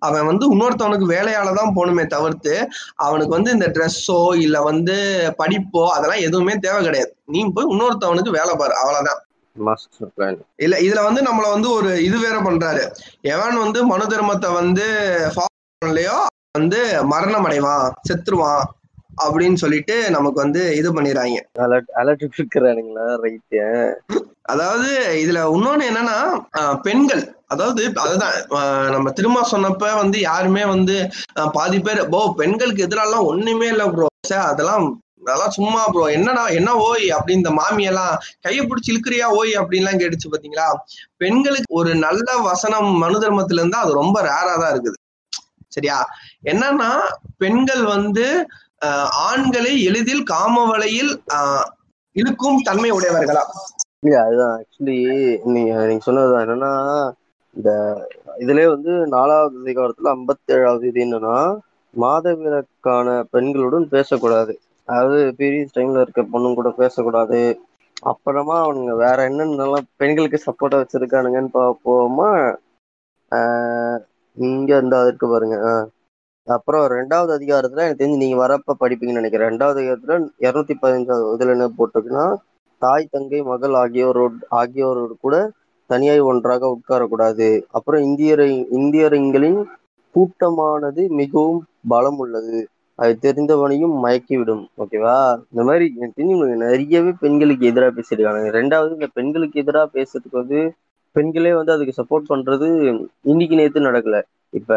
அவன் 0.00 0.26
வந்து 0.26 0.54
இன்னொருத்தவனுக்கு 0.54 1.06
வேலையால 1.10 1.54
தான் 1.54 1.74
போகணுமே 1.76 2.06
தவிர்த்து 2.06 2.54
அவனுக்கு 2.96 3.34
வந்து 3.34 3.50
இந்த 3.50 3.66
ட்ரெஸ்ஸோ 3.68 4.36
இல்ல 4.36 4.62
வந்து 4.62 4.96
படிப்போ 5.38 5.86
அதெல்லாம் 5.88 6.20
எதுவுமே 6.20 6.54
தேவை 6.56 6.84
கிடையாது. 6.84 7.12
நீ 7.26 7.52
போய் 7.54 7.70
இன்னொருத்தவனுக்கு 7.70 8.28
வேலை 8.30 8.54
பாரு. 8.56 8.74
அவ்வளவுதான். 8.74 9.20
இல்ல 10.58 10.74
இதுல 10.78 11.02
வந்து 11.04 11.22
நம்மள 11.22 11.46
வந்து 11.52 11.68
ஒரு 11.70 11.90
இது 12.02 12.16
வேற 12.18 12.36
பண்றாரு. 12.38 12.82
எவன் 13.26 13.56
வந்து 13.56 13.80
மனு 13.84 14.06
தர்மத்தை 14.06 14.50
வந்து 14.52 14.86
பண்ணலையோ 15.36 16.16
வந்து 16.54 16.80
மரணம் 17.04 17.46
அடைவான் 17.46 17.86
செத்துருவான் 18.08 18.64
அப்படின்னு 19.24 19.54
சொல்லிட்டு 19.54 19.94
நமக்கு 20.10 20.38
வந்து 20.40 20.62
இது 20.76 20.88
பண்ணிடுறாங்க. 20.92 21.38
இருக்கிறானுங்களா 22.38 23.06
ரைட்டு 23.24 23.62
அதாவது 24.42 24.90
இதுல 25.22 25.40
இன்னொன்னு 25.54 25.88
என்னன்னா 25.90 26.18
பெண்கள் 26.82 27.22
அதாவது 27.46 27.82
அதுதான் 27.96 28.34
நம்ம 28.90 29.10
திரும்ப 29.10 29.42
சொன்னப்ப 29.50 29.90
வந்து 29.94 30.18
யாருமே 30.20 30.64
வந்து 30.64 30.96
பாதி 31.52 31.78
பேர் 31.78 32.00
போ 32.08 32.20
பெண்களுக்கு 32.38 32.86
எதிராலாம் 32.86 33.26
ஒண்ணுமே 33.26 33.68
இல்ல 33.68 33.84
ப்ரோ 33.86 34.08
அதெல்லாம் 34.44 34.86
அதெல்லாம் 35.26 35.54
சும்மா 35.56 35.82
ப்ரோ 35.86 36.04
என்னடா 36.08 36.44
என்ன 36.58 36.70
ஓய் 36.84 37.06
அப்படின்னு 37.16 37.42
இந்த 37.42 37.52
மாமியெல்லாம் 37.58 38.12
கையை 38.40 38.62
பிடிச்சி 38.64 38.92
இழுக்கிறியா 38.92 39.26
ஓய் 39.38 39.52
அப்படின்லாம் 39.60 40.00
கேட்டுச்சு 40.00 40.32
பாத்தீங்களா? 40.32 40.66
பெண்களுக்கு 41.16 41.70
ஒரு 41.72 41.92
நல்ல 42.04 42.28
வசனம் 42.42 42.90
மனு 43.02 43.18
தர்மத்துல 43.20 43.62
இருந்தா 43.62 43.78
அது 43.78 43.92
ரொம்ப 43.94 44.16
ரேரா 44.22 44.54
தான் 44.62 44.72
இருக்குது. 44.74 44.98
சரியா? 45.72 45.98
என்னன்னா 46.44 46.90
பெண்கள் 47.38 47.84
வந்து 47.94 48.26
ஆஹ் 48.82 49.10
ஆண்களை 49.26 49.72
எளிதில் 49.88 50.24
காம 50.24 50.64
வலையில் 50.66 51.12
ஆஹ் 51.36 51.66
இழுக்கும் 52.16 52.58
தன்மை 52.62 52.90
உடையவர்களா? 52.90 53.42
இல்லையா 54.02 54.22
அதுதான். 54.26 54.56
ஆக்சுவலி 54.58 54.98
நீங்க 55.54 55.72
நீங்க 55.86 56.02
சொன்னதுதான் 56.04 56.44
என்னன்னா 56.46 56.72
இந்த 57.56 57.70
இதுலயே 58.40 58.68
வந்து 58.68 58.92
நாலாவது 59.14 59.56
அதிகாரத்துல 59.62 60.10
ஐம்பத்தி 60.10 60.54
ஏழாவது 60.54 60.84
இது 60.88 61.00
என்னன்னா 61.04 61.36
மாதவிலக்கான 61.94 63.08
பெண்களுடன் 63.32 63.86
பேசக்கூடாது. 63.88 64.52
அதாவது 64.88 65.18
பீரியட்ஸ் 65.38 65.76
டைம்ல 65.76 66.02
இருக்க 66.04 66.22
பொண்ணுங்க 66.24 66.58
கூட 66.58 66.70
பேசக்கூடாது. 66.78 67.40
அப்புறமா 68.02 68.56
அவனுங்க 68.62 68.94
வேற 68.96 69.18
என்னென்னலாம் 69.28 69.88
பெண்களுக்கு 69.96 70.38
சப்போர்ட்டா 70.46 70.80
வச்சிருக்கானுங்கன்னு 70.82 71.52
பார்ப்போமா? 71.56 72.30
இங்க 74.36 74.70
இந்த 74.82 74.96
இருக்கு 75.02 75.26
பாருங்க. 75.28 75.56
அப்புறம் 76.46 76.84
ரெண்டாவது 76.94 77.30
அதிகாரத்துல 77.36 77.84
எனக்கு 77.84 78.00
தெரிஞ்சு 78.00 78.22
நீங்க 78.22 78.38
வரப்ப 78.42 78.76
படிப்பீங்கன்னு 78.82 79.20
நினைக்கிறேன். 79.20 79.50
ரெண்டாவது 79.50 79.78
அதிகாரத்துல 79.78 80.16
இருநூத்தி 80.46 80.74
பதினஞ்சாவது 80.82 81.32
இதுல 81.36 81.54
என்ன 81.56 81.68
போட்டிருக்குன்னா 81.78 82.26
தாய் 82.82 83.10
தங்கை 83.10 83.40
மகள் 83.44 83.74
ஆகியோரோடு 83.82 84.38
ஆகியோரோடு 84.60 85.14
கூட 85.18 85.36
தனியாய் 85.90 86.28
ஒன்றாக 86.30 86.70
உட்காரக்கூடாது. 86.76 87.48
அப்புறம் 87.76 88.04
இந்தியரை 88.08 88.48
இந்தியரிங்களின் 88.78 89.60
கூட்டமானது 90.14 91.02
மிகவும் 91.20 91.60
பலம் 91.88 92.18
உள்ளது 92.18 92.60
அது 92.98 93.18
தெரிந்தவனையும் 93.22 93.94
மயக்கிவிடும் 94.04 94.62
ஓகேவா 94.78 95.14
இந்த 95.52 95.62
மாதிரி 95.64 95.86
தெரிஞ்சு 95.98 96.34
நிறையவே 96.64 97.12
பெண்களுக்கு 97.20 97.66
எதிராக 97.66 97.92
பேசியிருக்காங்க. 97.96 98.50
ரெண்டாவது 98.58 98.92
இந்த 98.92 99.08
பெண்களுக்கு 99.14 99.60
எதிராக 99.60 99.88
பேசுறதுக்கு 99.96 100.40
வந்து 100.42 100.60
பெண்களே 101.16 101.52
வந்து 101.54 101.72
அதுக்கு 101.72 101.98
சப்போர்ட் 102.00 102.30
பண்றது 102.32 102.66
இன்னைக்கு 103.24 103.56
நேற்று 103.56 103.80
நடக்கல. 103.80 104.16
இப்ப 104.52 104.72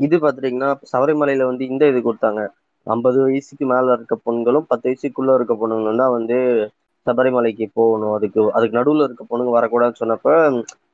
இது 0.00 0.16
பாத்துட்டீங்கன்னா 0.18 0.70
சபரிமலையில 0.92 1.44
வந்து 1.44 1.64
இந்த 1.66 1.88
இது 1.88 2.00
கொடுத்தாங்க. 2.00 2.42
ஐம்பது 2.86 3.18
வயசுக்கு 3.22 3.66
மேல 3.66 3.92
இருக்க 3.92 4.14
பொண்களும் 4.26 4.66
பத்து 4.68 4.86
வயசுக்குள்ள 4.88 5.34
இருக்க 5.34 5.54
பொண்ணுங்களும் 5.54 5.96
தான் 5.96 6.10
வந்து 6.10 6.36
சபரிமலைக்கு 7.06 7.66
போகணும். 7.74 8.12
அதுக்கு 8.12 8.52
அதுக்கு 8.52 8.78
நடுவுல 8.78 9.04
இருக்க 9.04 9.24
பொண்ணுங்க 9.30 9.52
வரக்கூடாதுன்னு 9.56 10.00
சொன்னப்ப 10.02 10.28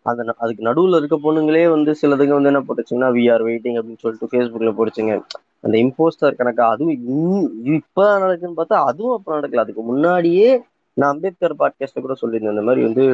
அந்த 0.07 0.23
ந- 0.25 0.39
அதுக்கு 0.39 0.63
நடுவுல 0.65 0.97
இருக்க 0.97 1.17
பொண்ணுங்களே 1.23 1.71
வந்து 1.71 1.91
சிலதுங்க 2.03 2.35
வந்து 2.39 2.51
என்ன 2.51 2.61
போட்டுச்சுங்கன்னா 2.67 3.11
வி 3.17 3.25
ஆர் 3.33 3.45
வெயிட்டிங் 3.45 3.79
அப்படின்னு 3.79 4.03
சொல்லிட்டு 4.05 4.31
ஃபேஸ்புக்ல 4.33 4.73
போட்டுச்சுங்க. 4.79 5.15
அந்த 5.67 5.79
இம்போஸ்டர் 5.79 6.37
கணக்கு 6.37 6.63
அதுவும் 6.63 6.95
இப்ப 7.65 8.07
நடக்குன்னு 8.19 8.23
நடக்குதுன்னு 8.23 8.61
பார்த்தா 8.61 8.81
அதுவும் 8.91 9.17
அப்ப 9.17 9.41
நடக்கல. 9.41 9.65
அதுக்கு 9.65 9.83
முன்னாடியே 9.83 10.49
நான் 10.97 11.13
அம்பேத்கர் 11.13 11.59
பாட்காஸ்ட்ல 11.59 12.01
கூட 12.01 12.15
சொல்லியிருந்தேன். 12.23 12.55
இந்த 12.55 12.63
மாதிரி 12.63 12.85
வந்து 12.89 13.05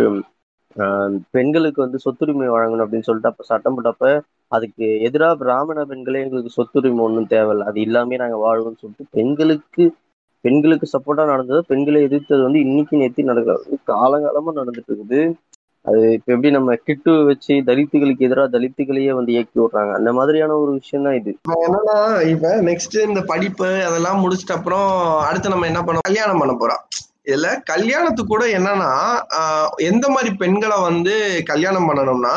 ஆஹ் 0.77 1.17
பெண்களுக்கு 1.31 1.81
வந்து 1.83 1.99
சொத்துரிமை 1.99 2.47
வழங்கணும் 2.49 2.85
அப்படின்னு 2.85 3.07
சொல்லிட்டு 3.09 3.31
அப்ப 3.31 3.45
சட்டம் 3.45 3.75
போட்டப்ப 3.77 4.21
அதுக்கு 4.49 4.87
எதிராக 5.01 5.35
பிராமண 5.37 5.85
பெண்களே 5.85 6.21
எங்களுக்கு 6.21 6.53
சொத்துரிமை 6.53 7.03
ஒன்றும் 7.07 7.31
தேவையில்ல. 7.31 7.69
அது 7.71 7.81
இல்லாமே 7.81 8.17
நாங்க 8.17 8.37
வாழ்வோம்னு 8.37 8.81
சொல்லிட்டு 8.83 9.07
பெண்களுக்கு 9.11 9.85
பெண்களுக்கு 10.45 10.87
சப்போர்ட்டா 10.93 11.25
நடந்தது 11.25 11.65
பெண்களை 11.67 12.03
எதிர்த்தது 12.03 12.43
வந்து 12.43 12.61
இன்னைக்கு 12.61 12.97
நேத்தி 12.97 13.23
நடக்கிறது 13.23 13.79
காலங்காலமா 13.87 14.53
நடந்துட்டு 14.55 14.91
இருக்குது. 14.93 15.21
அது 15.85 16.01
இப்ப 16.13 16.33
எப்படி 16.33 16.51
நம்ம 16.51 16.75
கிட்டு 16.83 17.13
வச்சு 17.25 17.55
தலித்துகளுக்கு 17.67 18.27
எதிராக 18.27 18.49
தலித்துகளையே 18.49 19.13
வந்து 19.15 19.33
இயக்கி 19.33 19.57
விடுறாங்க. 19.61 19.93
அந்த 19.95 20.11
மாதிரியான 20.13 20.57
ஒரு 20.57 20.73
விஷயம் 20.73 21.07
தான் 21.07 21.17
இது. 21.17 21.33
என்னன்னா 21.59 21.97
இப்ப 22.29 22.53
நெக்ஸ்ட் 22.69 22.97
இந்த 23.07 23.23
படிப்பு 23.25 23.71
அதெல்லாம் 23.83 24.23
முடிச்சிட்ட 24.23 24.53
அப்புறம் 24.53 24.91
அடுத்து 25.23 25.55
நம்ம 25.55 25.67
என்ன 25.67 25.83
பண்ணோம் 25.83 26.09
கல்யாணம் 26.09 26.43
பண்ண 26.43 26.55
போறோம் 26.55 26.83
இதுல 27.27 27.49
கல்யாணத்துக்கு 27.65 28.31
கூட 28.31 28.45
என்னன்னா 28.59 28.93
ஆஹ் 29.39 29.69
எந்த 29.85 30.07
மாதிரி 30.09 30.31
பெண்களை 30.37 30.79
வந்து 30.83 31.15
கல்யாணம் 31.45 31.89
பண்ணணும்னா 31.91 32.37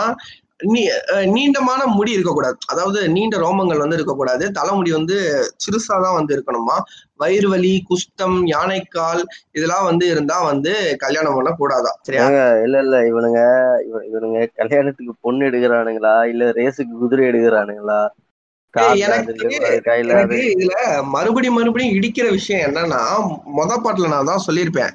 நீண்டமான 1.26 1.86
முடி 1.86 2.12
இருக்கக்கூடாது. 2.12 2.58
அதாவது 2.68 3.10
நீண்ட 3.10 3.38
ரோமங்கள் 3.38 3.78
வந்து 3.78 3.96
இருக்கக்கூடாது. 3.96 4.52
தலைமுடி 4.52 4.92
வந்து 4.92 5.18
சிறுசா 5.56 6.02
தான் 6.02 6.14
வந்து 6.14 6.36
இருக்கணுமா? 6.36 6.78
வயிறு 7.16 7.50
வலி 7.50 7.84
குஷ்டம் 7.90 8.38
யானைக்கால் 8.46 9.24
இதெல்லாம் 9.52 9.84
வந்து 9.84 10.08
இருந்தா 10.08 10.42
வந்து 10.42 10.96
கல்யாணம் 10.98 11.34
பண்ண 11.34 11.52
கூடாதா? 11.52 12.00
சரியா? 12.02 12.26
இல்ல 12.64 12.80
இல்ல. 12.80 12.98
இவனுங்க 13.00 13.42
இவ- 13.88 14.06
இவனுங்க 14.12 14.48
கல்யாணத்துக்கு 14.56 15.14
பொண்ணு 15.22 15.46
எடுக்கிறானுங்களா? 15.46 16.26
இல்ல 16.26 16.50
ரேஸுக்கு 16.50 16.98
குதிரை 17.00 17.28
எடுக்கிறானுங்களா? 17.28 18.08
எனக்கு 18.74 20.38
இதுல 20.56 20.74
மறுபடியும் 21.04 21.56
மறுபடியும் 21.56 21.96
இடிக்கிற 21.96 22.30
விஷயம் 22.30 22.74
என்னன்னா 22.74 23.02
மொத 23.58 23.78
பாட்டுல 23.84 24.08
நான் 24.08 24.26
தான் 24.26 24.44
சொல்லியிருப்பேன். 24.48 24.92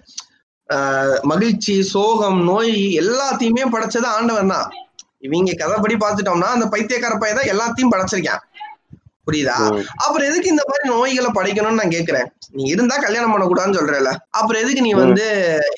ஆஹ் 0.69 1.21
மகிழ்ச்சி 1.23 1.83
சோகம் 1.83 2.45
நோய் 2.45 2.99
எல்லாத்தையுமே 2.99 3.65
படைச்சது 3.73 4.05
ஆண்டவன் 4.05 4.49
தான் 4.49 4.69
இவங்க 5.27 5.55
கதைப்படி 5.63 5.95
பார்த்துட்டோம்னா 6.05 6.51
அந்த 6.57 6.67
பைத்தியக்கார 6.75 7.15
பையன் 7.23 7.39
தான் 7.41 7.51
எல்லாத்தையும் 7.53 7.93
படைச்சிருக்கேன். 7.95 8.43
புரியுதா. 9.29 9.57
அப்புறம் 10.05 10.27
எதுக்கு 10.29 10.53
இந்த 10.53 10.63
மாதிரி 10.69 10.85
நோய்களை 10.93 11.31
படைக்கணும்னு 11.39 11.81
நான் 11.81 11.95
கேக்குறேன்? 11.97 12.29
நீ 12.57 12.63
இருந்தா 12.75 12.97
கல்யாணம் 13.05 13.33
பண்ணக்கூடாதுன்னு 13.33 13.79
சொல்றல 13.79 14.13
அப்புறம் 14.39 14.63
எதுக்கு 14.63 14.85
நீ 14.87 14.93
வந்து 15.01 15.25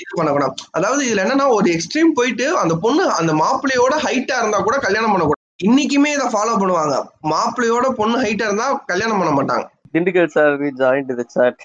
இது 0.02 0.12
பண்ணக்கூடாது? 0.18 0.54
அதாவது 0.70 1.02
இதுல 1.08 1.24
என்னன்னா 1.24 1.46
ஒரு 1.56 1.68
எக்ஸ்ட்ரீம் 1.76 2.16
போயிட்டு 2.18 2.46
அந்த 2.62 2.74
பொண்ணு 2.84 3.04
அந்த 3.20 3.32
மாப்பிள்ளையோட 3.42 3.96
ஹைட்டா 4.06 4.36
இருந்தா 4.42 4.60
கூட 4.68 4.76
கல்யாணம் 4.86 5.12
பண்ணக்கூடாது. 5.14 5.40
இன்னைக்குமே 5.68 6.12
இதை 6.16 6.28
ஃபாலோ 6.34 6.54
பண்ணுவாங்க. 6.62 6.94
மாப்பிள்ளையோட 7.32 7.88
பொண்ணு 8.00 8.16
ஹைட்டா 8.24 8.46
இருந்தா 8.48 8.68
கல்யாணம் 8.92 9.20
பண்ண 9.20 9.32
மாட்டாங்க. 9.38 9.66
Dindigul 9.94 10.34
sir 10.36 10.54
join 10.82 11.10
the 11.10 11.24
chat 11.36 11.62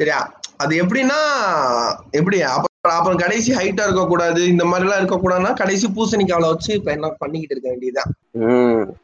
சரியா? 0.00 0.18
அது 0.56 0.72
எப்படின்னா 0.82 1.18
எப்படி? 2.18 2.38
அப்புறம் 2.42 2.71
அப்புறம் 2.90 3.18
கடைசி 3.18 3.50
ஹைட்டா 3.52 3.82
இருக்க 3.84 4.04
கூடாது 4.06 4.40
இந்த 4.46 4.64
மாதிரி 4.64 4.86
எல்லாம் 4.86 5.00
இருக்க 5.00 5.16
கூடாதுன்னா 5.16 5.52
கடைசி 5.52 5.86
பூசணிக்காவில 5.96 6.48
வச்சு 6.48 6.70
இப்ப 6.74 6.90
என்ன 6.92 7.08
பண்ணிக்கிட்டு 7.18 7.54
இருக்க 7.54 7.68
வேண்டியதுதான். 7.70 8.10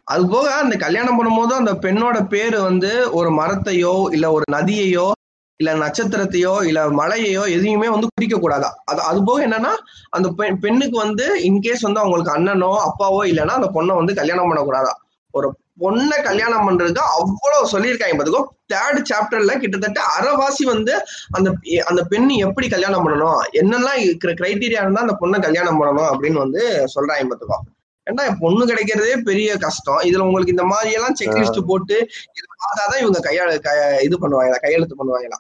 அது 0.05 0.23
போக 0.29 0.49
அந்த 0.55 0.77
கல்யாணம் 0.77 1.19
பண்ணும்போது 1.19 1.53
அந்த 1.53 1.73
பெண்ணோட 1.77 2.19
பேரு 2.29 2.59
வந்து 2.63 2.91
ஒரு 3.11 3.31
மரத்தையோ 3.33 3.95
இல்ல 4.13 4.27
ஒரு 4.33 4.47
நதியையோ 4.53 5.07
இல்ல 5.61 5.71
நட்சத்திரத்தையோ 5.77 6.55
இல்ல 6.63 6.81
மலையையோ 6.99 7.45
எதையுமே 7.57 7.89
வந்து 7.89 8.09
குறிக்க 8.11 8.37
கூடாதா? 8.37 8.71
அது 8.85 9.01
அது 9.03 9.21
போக 9.25 9.39
என்னன்னா 9.47 9.73
அந்த 10.11 10.29
பெண் 10.39 10.61
பெண்ணுக்கு 10.61 10.99
வந்து 10.99 11.25
இன்கேஸ் 11.49 11.87
வந்து 11.89 12.03
அவங்களுக்கு 12.03 12.35
அண்ணனோ 12.37 12.73
அப்பாவோ 12.89 13.23
இல்லைன்னா 13.31 13.57
அந்த 13.61 13.71
பொண்ணை 13.75 13.95
வந்து 13.97 14.15
கல்யாணம் 14.15 14.51
பண்ணக்கூடாதா? 14.51 14.93
ஒரு 15.35 15.49
பொண்ணை 15.81 16.17
கல்யாணம் 16.29 16.67
பண்றதுக்கு 16.69 17.03
அவ்வளவு 17.17 17.71
சொல்லியிருக்காங்க 17.73 18.17
பாத்துக்கோ. 18.19 18.45
தேர்ட் 18.73 19.01
சாப்டர்ல 19.11 19.53
கிட்டத்தட்ட 19.59 20.01
அரைவாசி 20.17 20.65
வந்து 20.73 20.95
அந்த 21.31 21.49
அந்த 21.91 22.03
பெண் 22.13 22.29
எப்படி 22.29 22.69
கல்யாணம் 22.69 23.05
பண்ணணும்? 23.05 23.41
என்னெல்லாம் 23.61 23.99
இருக்கிற 24.07 24.33
கிரைட்டீரியா 24.41 24.83
இருந்தா 24.85 25.05
அந்த 25.07 25.17
பொண்ணை 25.21 25.41
கல்யாணம் 25.43 25.81
பண்ணணும் 25.81 26.11
அப்படின்னு 26.13 26.45
வந்து 26.45 26.63
சொல்றாங்க 26.95 27.29
பாத்துக்கோ. 27.33 27.59
ஏன்னா 28.07 28.25
பொண்ணு 28.41 28.63
கிடைக்கிறதே 28.67 29.17
பெரிய 29.23 29.57
கஷ்டம். 29.57 30.01
இதுல 30.09 30.27
உங்களுக்கு 30.29 30.55
இந்த 30.57 30.65
மாதிரி 30.65 30.91
எல்லாம் 30.99 31.17
செக்லிஸ்ட் 31.21 31.69
போட்டு 31.71 31.97
இது 32.37 32.47
பார்த்தாதான் 32.63 33.03
இவங்க 33.03 33.21
கையாள 33.29 33.51
இது 34.07 34.17
பண்ணுவாங்களா 34.23 34.59
கையெழுத்து 34.61 34.99
பண்ணுவாங்களா? 35.01 35.39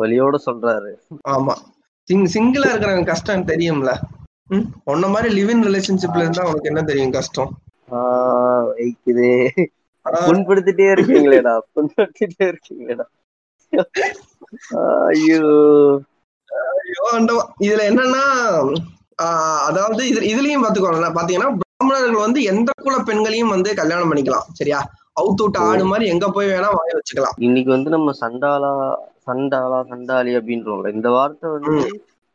வலியோட 0.00 0.36
சொல்றாரு. 0.46 0.92
ஆமா. 1.28 1.54
சிங் 2.08 2.24
சிங்கிளா 2.34 2.70
இருக்கிறவங்க 2.70 3.04
கஷ்டம் 3.04 3.48
தெரியும்ல. 3.48 3.92
உன்ன 4.84 5.06
மாதிரி 5.06 5.28
லிவ் 5.36 5.50
இன் 5.50 5.64
ரிலேஷன்ஷிப்ல 5.64 6.24
இருந்தா 6.24 6.42
உனக்கு 6.42 6.70
என்ன 6.72 6.82
தெரியும் 6.82 7.14
கஷ்டம்? 7.18 7.52
வைக்குதே. 8.70 9.32
புண்படுத்திட்டே 10.26 10.86
இருக்கீங்களேடா 10.94 11.54
புண்படுத்திட்டே 11.74 12.44
இருக்கீங்களேடா. 12.52 13.06
ஐயோ. 15.12 15.44
இதுல 17.66 17.82
என்னன்னா 17.90 18.24
அதாவது 19.68 20.02
இது 20.10 20.20
இதுலயும் 20.32 20.64
பாத்துக்கோங்க. 20.64 21.10
பாத்தீங்கன்னா 21.18 21.50
பிராமணர்கள் 21.60 22.24
வந்து 22.24 22.40
எந்த 22.52 22.70
குல 22.86 22.96
பெண்களையும் 23.08 23.52
வந்து 23.54 23.70
கல்யாணம் 23.80 24.10
பண்ணிக்கலாம் 24.10 24.48
சரியா? 24.60 24.80
அவுத்து 25.20 25.42
விட்ட 25.44 25.58
ஆடு 25.68 25.84
மாதிரி 25.90 26.04
எங்க 26.12 26.26
போய் 26.36 26.50
வேணா 26.52 26.68
வாய 26.76 26.94
வச்சுக்கலாம். 26.98 27.36
இன்னைக்கு 27.46 27.70
வந்து 27.70 27.90
நம்ம 27.96 28.12
சண்டாலா 28.22 28.72
சண்டாலா 29.28 29.78
சண்டாளி 29.90 30.32
அப்படின்றோம்ல. 30.38 30.88
இந்த 30.96 31.08
வார்த்தை 31.16 31.50
வந்து 31.56 31.74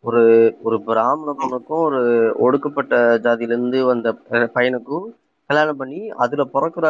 ஒரு 0.04 0.22
ஒரு 0.68 0.78
பிராமண 0.88 1.30
பொண்ணுக்கும் 1.39 1.84
ஒரு 1.88 2.01
ஒடுக்கப்பட்ட 2.46 2.94
ஜாதியில 3.25 3.56
இருந்து 3.56 3.80
வந்த 3.92 4.13
பையனுக்கும் 4.58 5.08
கல்யாணம் 5.50 5.79
பண்ணி 5.79 6.00
அதுல 6.24 6.44
பிறக்கிற 6.53 6.88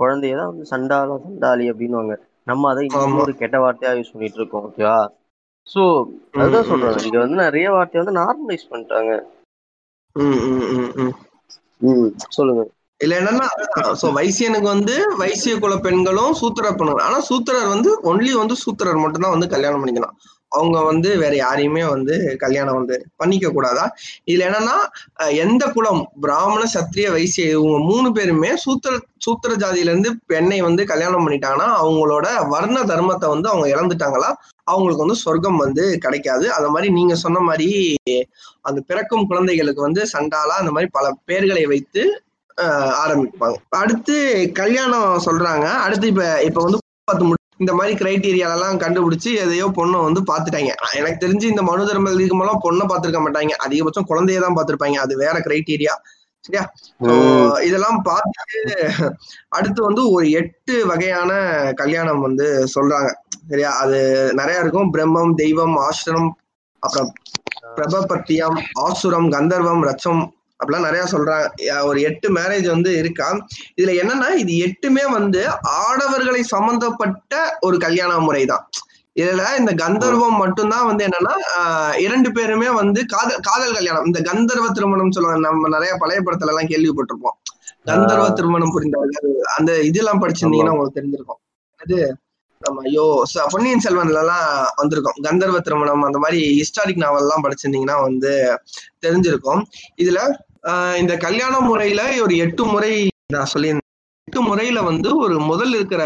குழந்தைய 0.00 0.36
தான் 0.36 0.50
வந்து 0.50 0.66
சண்டாலா 0.70 1.16
சண்டாளி 1.24 1.64
அப்படின்னுவாங்க. 1.72 2.14
நம்ம 2.46 2.68
அதை. 2.72 2.84
ஒரு 3.22 3.32
கெட்ட 3.40 3.56
வார்த்தையா 3.62 3.92
யூஸ் 3.96 4.12
பண்ணிட்டு 4.12 4.40
இருக்கோம் 4.40 4.66
ஓகேவா 4.68 4.98
சோ 5.66 5.82
அதுதான் 6.36 6.64
ம், 6.64 6.68
சொல்றாங்க 6.70 7.00
இங்க 7.06 7.18
வந்து 7.18 7.38
நிறைய 7.42 7.66
வார்த்தை 7.74 8.00
வந்து 8.02 8.18
நார்மலைஸ் 8.18 8.70
பண்ணிட்டாங்க. 8.70 9.12
சொல்லுங்க. 12.36 12.62
இல்ல 13.00 13.14
என்னன்னா 13.20 13.46
சோ 14.00 14.06
வைசியனுக்கு 14.18 14.68
வந்து 14.68 14.94
வைசிய 15.18 15.54
குல 15.58 15.74
பெண்களும் 15.78 16.36
சூத்திர 16.40 16.66
பெண்கள் 16.72 17.04
ஆனா 17.06 17.18
சூத்திரர் 17.28 17.72
வந்து 17.74 17.90
ஒன்லி 18.10 18.32
வந்து 18.34 18.54
சூத்திரர் 18.62 19.02
மட்டும்தான் 19.02 19.34
வந்து 19.34 19.52
கல்யாணம் 19.54 19.82
பண்ணிக்கலாம். 19.82 20.14
அவங்க 20.52 20.78
வந்து 20.82 21.08
வேற 21.16 21.34
யாரையுமே 21.36 21.84
வந்து 21.86 22.14
கல்யாணம் 22.38 22.78
வந்து 22.78 22.96
பண்ணிக்க 23.16 23.46
கூடாதா? 23.50 23.84
இதுல 24.26 24.46
என்னன்னா 24.48 24.76
எந்த 25.38 25.64
குலம் 25.68 26.02
பிராமண 26.20 26.62
சத்திரிய 26.74 27.08
வைசிய 27.10 27.46
இவங்க 27.50 27.78
மூணு 27.88 28.08
பேருமே 28.12 28.50
சூத்திர 28.56 28.92
சூத்திர 29.18 29.52
ஜாதியில 29.54 29.92
இருந்து 29.92 30.10
பெண்ணை 30.26 30.58
வந்து 30.60 30.84
கல்யாணம் 30.84 31.24
பண்ணிட்டாங்கன்னா 31.24 31.68
அவங்களோட 31.80 32.26
வர்ண 32.48 32.76
தர்மத்தை 32.84 33.28
வந்து 33.28 33.48
அவங்க 33.48 33.66
இழந்துட்டாங்களா? 33.74 34.30
அவங்களுக்கு 34.66 35.04
வந்து 35.04 35.22
சொர்க்கம் 35.22 35.56
வந்து 35.56 35.98
கிடைக்காது. 35.98 36.46
அது 36.50 36.68
மாதிரி 36.70 36.88
நீங்க 36.92 37.14
சொன்ன 37.16 37.40
மாதிரி 37.40 37.68
அந்த 38.62 38.78
பிறக்கும் 38.86 39.26
குழந்தைகளுக்கு 39.26 39.82
வந்து 39.82 40.04
சண்டாலா 40.12 40.56
அந்த 40.58 40.72
மாதிரி 40.72 40.90
பல 40.92 41.08
பேர்களை 41.28 41.64
வைத்து 41.66 42.04
ஆஹ் 42.58 42.92
ஆரம்பிப்பாங்க. 43.02 43.56
அடுத்து 43.78 44.16
கல்யாணம் 44.54 45.10
சொல்றாங்க. 45.26 45.66
அடுத்து 45.84 46.06
இப்ப 46.08 46.24
இப்ப 46.42 46.60
வந்து 46.62 46.78
பார்த்து 47.04 47.35
இந்த 47.58 47.72
மாதிரி 47.74 47.92
கிரைட்டீரியா 47.96 48.48
எல்லாம் 48.56 48.80
கண்டுபிடிச்சு 48.80 49.30
எதையோ 49.44 49.66
பொண்ணை 49.78 49.98
வந்து 50.02 50.20
பாத்துட்டாங்க 50.30 50.72
எனக்கு 50.98 51.26
தெரிஞ்சு 51.26 51.46
இந்த 51.52 51.62
மனு 51.62 51.86
தர்ம 51.86 52.12
இதுக்கு 52.12 52.60
பொண்ணை 52.66 52.84
பார்த்திருக்க 52.90 53.20
மாட்டாங்க. 53.26 53.54
அதிகபட்சம் 53.66 54.08
குழந்தைய 54.08 54.40
தான் 54.40 54.56
பார்த்திருப்பாங்க. 54.56 54.98
அது 55.04 55.16
வேற 55.16 55.38
கிரைட்டீரியா 55.38 55.94
சரியா? 56.44 56.64
இதெல்லாம் 57.60 58.00
பார்த்துட்டு 58.08 58.74
அடுத்து 59.48 59.80
வந்து 59.82 60.10
ஒரு 60.10 60.26
எட்டு 60.30 60.86
வகையான 60.86 61.30
கல்யாணம் 61.74 62.20
வந்து 62.20 62.46
சொல்றாங்க. 62.74 63.08
சரியா? 63.50 63.70
அது 63.82 63.98
நிறைய 64.34 64.62
இருக்கும். 64.62 64.92
பிரம்மம் 64.92 65.32
தெய்வம் 65.34 65.76
ஆசிரம் 65.88 66.30
அப்புறம் 66.82 67.12
பிரபபத்தியம் 67.76 68.58
ஆசுரம் 68.72 69.28
கந்தர்வம் 69.30 69.82
ரச்சம் 69.88 70.22
அப்படிலாம் 70.60 70.86
நிறைய 70.88 71.02
சொல்றாங்க 71.12 71.76
ஒரு 71.88 71.98
எட்டு 72.08 72.28
மேரேஜ் 72.36 72.66
வந்து 72.74 72.90
இருக்கா. 73.02 73.28
இதுல 73.78 73.94
என்னன்னா 74.02 74.28
இது 74.42 74.52
எட்டுமே 74.66 75.04
வந்து 75.16 75.40
ஆடவர்களை 75.84 76.42
சம்பந்தப்பட்ட 76.54 77.34
ஒரு 77.68 77.78
கல்யாண 77.86 78.12
முறை 78.26 78.44
தான் 78.52 78.64
இதுல 79.16 79.42
இந்த 79.58 79.72
கந்தர்வம் 79.82 80.40
மட்டும்தான் 80.42 80.88
வந்து 80.88 81.02
என்னன்னா 81.08 81.34
இரண்டு 82.06 82.28
பேருமே 82.36 82.68
வந்து 82.80 83.00
காதல் 83.12 83.44
காதல் 83.46 83.76
கல்யாணம். 83.76 84.06
இந்த 84.08 84.20
கந்தர்வ 84.30 84.66
திருமணம் 84.78 85.14
சொல்லுவாங்க 85.16 85.42
நம்ம 85.46 85.70
நிறைய 85.76 85.92
பழைய 86.02 86.20
படத்துல 86.26 86.52
எல்லாம் 86.52 86.70
கேள்விப்பட்டிருப்போம். 86.72 87.36
கந்தர்வ 87.90 88.26
திருமணம் 88.38 88.74
புரிந்தவர்கள் 88.74 89.32
அந்த 89.56 89.72
இதெல்லாம் 89.88 90.22
படிச்சிருந்தீங்கன்னா 90.22 90.74
உங்களுக்கு 90.74 90.98
தெரிஞ்சிருக்கும். 90.98 91.40
அது 91.80 91.98
நம்ம 92.62 92.82
ஐயோ 92.88 93.04
பொன்னியின் 93.52 93.82
செல்வன்ல 93.84 94.20
எல்லாம் 94.24 94.46
வந்திருக்கும். 94.80 95.18
கந்தர்வ 95.26 95.58
திருமணம் 95.66 96.06
அந்த 96.08 96.18
மாதிரி 96.24 96.38
ஹிஸ்டாரிக் 96.60 97.02
நாவல் 97.04 97.24
எல்லாம் 97.24 97.44
படிச்சிருந்தீங்கன்னா 97.44 97.96
வந்து 98.06 98.32
தெரிஞ்சிருக்கும். 99.04 99.60
இதுல 100.02 100.20
இந்த 101.00 101.14
கல்யாண 101.16 101.54
முறையில 101.60 102.02
ஒரு 102.24 102.36
எட்டு 102.36 102.64
முறை 102.64 102.92
நான் 103.34 103.50
சொல்லியிருந்தேன். 103.54 103.92
எட்டு 104.28 104.40
முறையில 104.42 104.78
வந்து 104.82 105.08
ஒரு 105.16 105.36
முதல் 105.50 105.74
இருக்கிற 105.74 106.02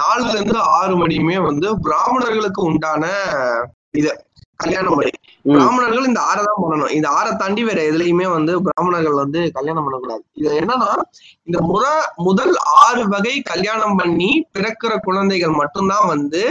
நாலுல 0.00 0.32
இருந்து 0.34 0.58
ஆறு 0.78 0.94
மணியுமே 0.96 1.36
வந்து 1.42 1.68
பிராமணர்களுக்கு 1.86 2.60
உண்டான 2.62 3.04
இது 4.00 4.10
கல்யாண 4.56 4.86
முறை. 4.90 5.10
பிராமணர்கள் 5.44 6.08
இந்த 6.08 6.20
ஆறை 6.20 6.40
தான் 6.46 6.60
பண்ணணும். 6.62 6.92
இந்த 6.96 7.08
ஆறை 7.18 7.30
தாண்டி 7.36 7.62
வேற 7.64 7.80
எதுலயுமே 7.90 8.26
வந்து 8.32 8.52
பிராமணர்கள் 8.66 9.16
வந்து 9.22 9.40
கல்யாணம் 9.52 9.84
பண்ணக்கூடாது. 9.84 10.22
இது 10.40 10.50
என்னன்னா 10.60 10.90
இந்த 11.48 11.58
முறை 11.60 11.92
முதல் 12.28 12.54
ஆறு 12.86 13.08
வகை 13.08 13.34
கல்யாணம் 13.52 13.96
பண்ணி 13.96 14.30
பிறக்கிற 14.56 14.92
குழந்தைகள் 15.06 15.54
மட்டும்தான் 15.60 16.06
வந்து 16.06 16.42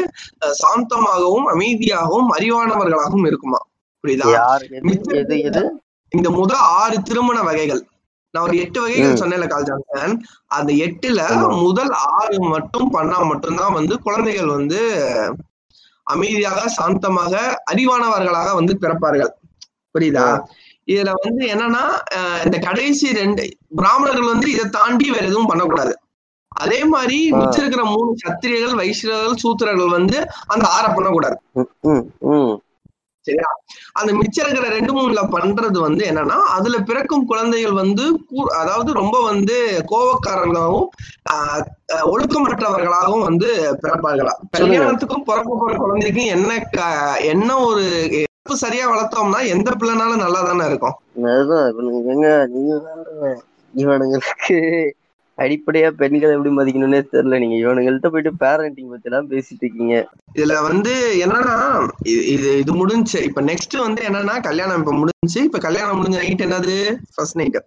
சாந்தமாகவும் 0.61 1.47
அமைதியாகவும் 1.53 2.31
அறிவானவர்களாகவும் 2.37 3.27
இருக்குமா? 3.31 3.61
புரியுதா? 4.03 4.25
இந்த 6.11 6.27
முதல் 6.39 6.63
ஆறு 6.81 6.97
திருமண 7.09 7.37
வகைகள் 7.49 7.81
நான் 8.33 8.45
ஒரு 8.47 8.55
எட்டு 8.63 8.79
வகைகள். 8.83 9.19
சொன்னேன்ல 9.21 9.45
கால் 9.51 9.67
ஜான்சன் 9.67 10.15
அந்த 10.57 10.71
எட்டுல. 10.85 11.21
முதல் 11.65 11.91
ஆறு 12.15 12.37
மட்டும் 12.53 12.89
பண்ணா 12.95 13.19
மட்டும்தான் 13.31 13.75
வந்து 13.79 13.93
குழந்தைகள் 14.07 14.51
வந்து 14.57 14.79
அமைதியாக 16.07 16.61
சாந்தமாக 16.77 17.33
அறிவானவர்களாக 17.71 18.53
வந்து 18.59 18.73
பிறப்பார்கள் 18.83 19.31
புரியுதா 19.95 20.27
இதுல 20.93 21.11
வந்து 21.23 21.41
என்னன்னா 21.53 21.83
இந்த 22.45 22.57
கடைசி 22.67 23.07
ரெண்டு 23.21 23.43
பிராமணர்கள் 23.79 24.31
வந்து 24.33 24.47
இதை 24.53 24.65
தாண்டி 24.77 25.07
வேற 25.15 25.25
எதுவும் 25.31 25.49
பண்ணக்கூடாது 25.51 25.93
அதே 26.63 26.79
மாதிரி. 26.93 27.17
மிச்சம் 27.39 27.63
இருக்கிற 27.63 27.83
மூணு 27.91 28.11
சத்திரியர்கள் 28.23 28.79
வைசியர்கள் 28.79 29.41
சூத்திரர்கள் 29.43 29.95
வந்து 29.97 30.17
அந்த 30.53 30.65
ஆற 30.77 30.85
பண்ணக்கூடாது. 30.95 31.37
சரியா? 33.29 33.49
அந்த 33.93 34.11
மிச்சம் 34.13 34.45
இருக்கிற 34.45 34.69
ரெண்டு 34.69 34.93
மூணுல 34.93 35.21
பண்றது 35.31 35.79
வந்து 35.79 36.05
என்னன்னா 36.05 36.37
அதுல 36.49 36.77
பிறக்கும் 36.81 37.25
குழந்தைகள் 37.25 37.71
வந்து 37.73 38.05
அதாவது 38.57 38.93
ரொம்ப 38.93 39.17
வந்து 39.23 39.57
ஆஹ் 41.31 41.63
ஒழுக்கமற்றவர்களாகவும் 42.09 43.23
வந்து 43.23 43.49
பிறப்பார்களா? 43.81 44.33
கல்யாணத்துக்கும் 44.57 45.25
பிறக்க 45.25 45.49
போற 45.55 45.75
குழந்தைக்கும் 45.77 46.31
என்ன 46.31 46.51
என்ன 47.27 47.59
ஒரு 47.59 47.85
சரியா 48.55 48.85
வளர்த்தோம்னா 48.89 49.39
எந்த 49.47 49.69
பிள்ளைனாலும் 49.71 50.21
நல்லா 50.21 50.39
தானே 50.41 50.65
இருக்கும் 50.65 50.95
இவனுங்களுக்கு 53.73 54.57
அடிப்படையா 55.43 55.89
பெண்களை 56.01 56.31
எப்படி 56.35 56.51
மதிக்கணும்னே 56.57 56.99
தெரியல. 57.13 57.39
நீங்க 57.43 57.55
இவனுங்கள்ட்ட 57.63 58.09
போயிட்டு 58.13 58.31
பேரண்டிங் 58.43 58.91
பத்தி 58.93 59.09
எல்லாம் 59.09 59.29
பேசிட்டு 59.31 59.63
இருக்கீங்க. 59.65 59.95
இதுல 60.37 60.55
வந்து 60.67 60.93
என்னன்னா 61.25 61.57
இது 62.13 62.49
இது 62.63 62.73
முடிஞ்சு. 62.73 63.19
இப்ப 63.29 63.41
நெக்ஸ்ட் 63.41 63.77
வந்து 63.85 64.01
என்னன்னா 64.09 64.35
கல்யாணம் 64.49 64.79
இப்ப 64.81 64.93
முடிஞ்சு. 65.01 65.39
இப்ப 65.43 65.61
கல்யாணம் 65.67 65.99
முடிஞ்ச 65.99 66.17
நைட் 66.23 66.45
என்னது? 66.47 66.77
ஃபர்ஸ்ட் 67.15 67.39
நைட் 67.41 67.59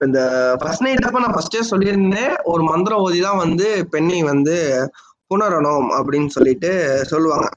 இந்த 0.00 0.20
ஃபர்ஸ்ட் 0.60 0.84
நைட் 0.84 1.06
அப்ப 1.08 1.20
நான் 1.20 1.36
ஃபர்ஸ்டே 1.36 1.62
சொல்லியிருந்தேன். 1.70 2.32
ஒரு 2.42 2.62
மந்திரம் 2.62 3.02
ஓதி 3.06 3.20
தான் 3.20 3.42
வந்து 3.44 3.66
பெண்ணை 3.90 4.20
வந்து 4.22 4.56
புணரணும் 5.30 5.88
அப்படின்னு 5.98 6.30
சொல்லிட்டு 6.36 6.70
சொல்லுவாங்க. 7.12 7.48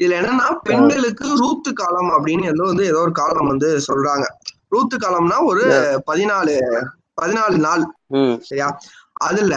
இதுல 0.00 0.16
என்னன்னா 0.20 0.46
பெண்களுக்கு 0.68 1.26
ரூத்து 1.42 1.70
காலம் 1.80 2.10
அப்படின்னு 2.16 2.44
ஏதோ 2.52 2.64
வந்து 2.70 2.84
ஏதோ 2.86 3.00
ஒரு 3.06 3.12
காலம் 3.12 3.50
வந்து 3.52 3.68
சொல்றாங்க. 3.88 4.26
ரூத்து 4.74 4.96
காலம்னா 4.96 5.38
ஒரு 5.50 5.64
பதினாலு 6.10 6.54
பதினாலு 7.22 7.56
நாள். 7.66 7.84
சரியா? 8.48 8.68
அதுல 9.28 9.54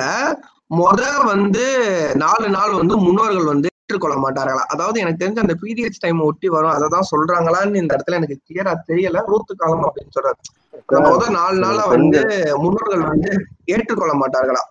முத 0.79 1.01
வந்து 1.31 1.65
நாலு 2.23 2.47
நாள் 2.49 2.79
வந்து 2.79 2.95
முன்னோர்கள் 2.97 3.51
வந்து 3.51 3.67
ஏற்றுக்கொள்ள 3.73 4.15
மாட்டார்களா? 4.23 4.63
அதாவது 4.73 4.97
எனக்கு 4.99 5.21
தெரிஞ்ச 5.23 5.39
அந்த 5.45 5.55
பீரியட்ஸ் 5.63 6.03
டைம் 6.03 6.19
ஒட்டி 6.27 6.47
வரும். 6.49 6.73
அதை 6.75 6.87
தான் 6.95 7.09
சொல்றாங்களான்னு 7.11 7.81
இந்த 7.81 7.91
இடத்துல 7.95 8.19
எனக்கு 8.21 8.37
கிளியரா 8.47 8.73
தெரியல. 8.89 9.21
ரூத்து 9.31 9.55
காலம் 9.55 9.87
அப்படின்னு 9.89 10.15
சொல்றாரு 10.17 10.39
முத 11.09 11.25
நாலு 11.37 11.57
நாளா 11.63 11.83
வந்து 11.95 12.21
முன்னோர்கள் 12.63 13.03
வந்து 13.09 13.31
ஏற்றுக்கொள்ள 13.73 14.13
மாட்டார்களா? 14.21 14.63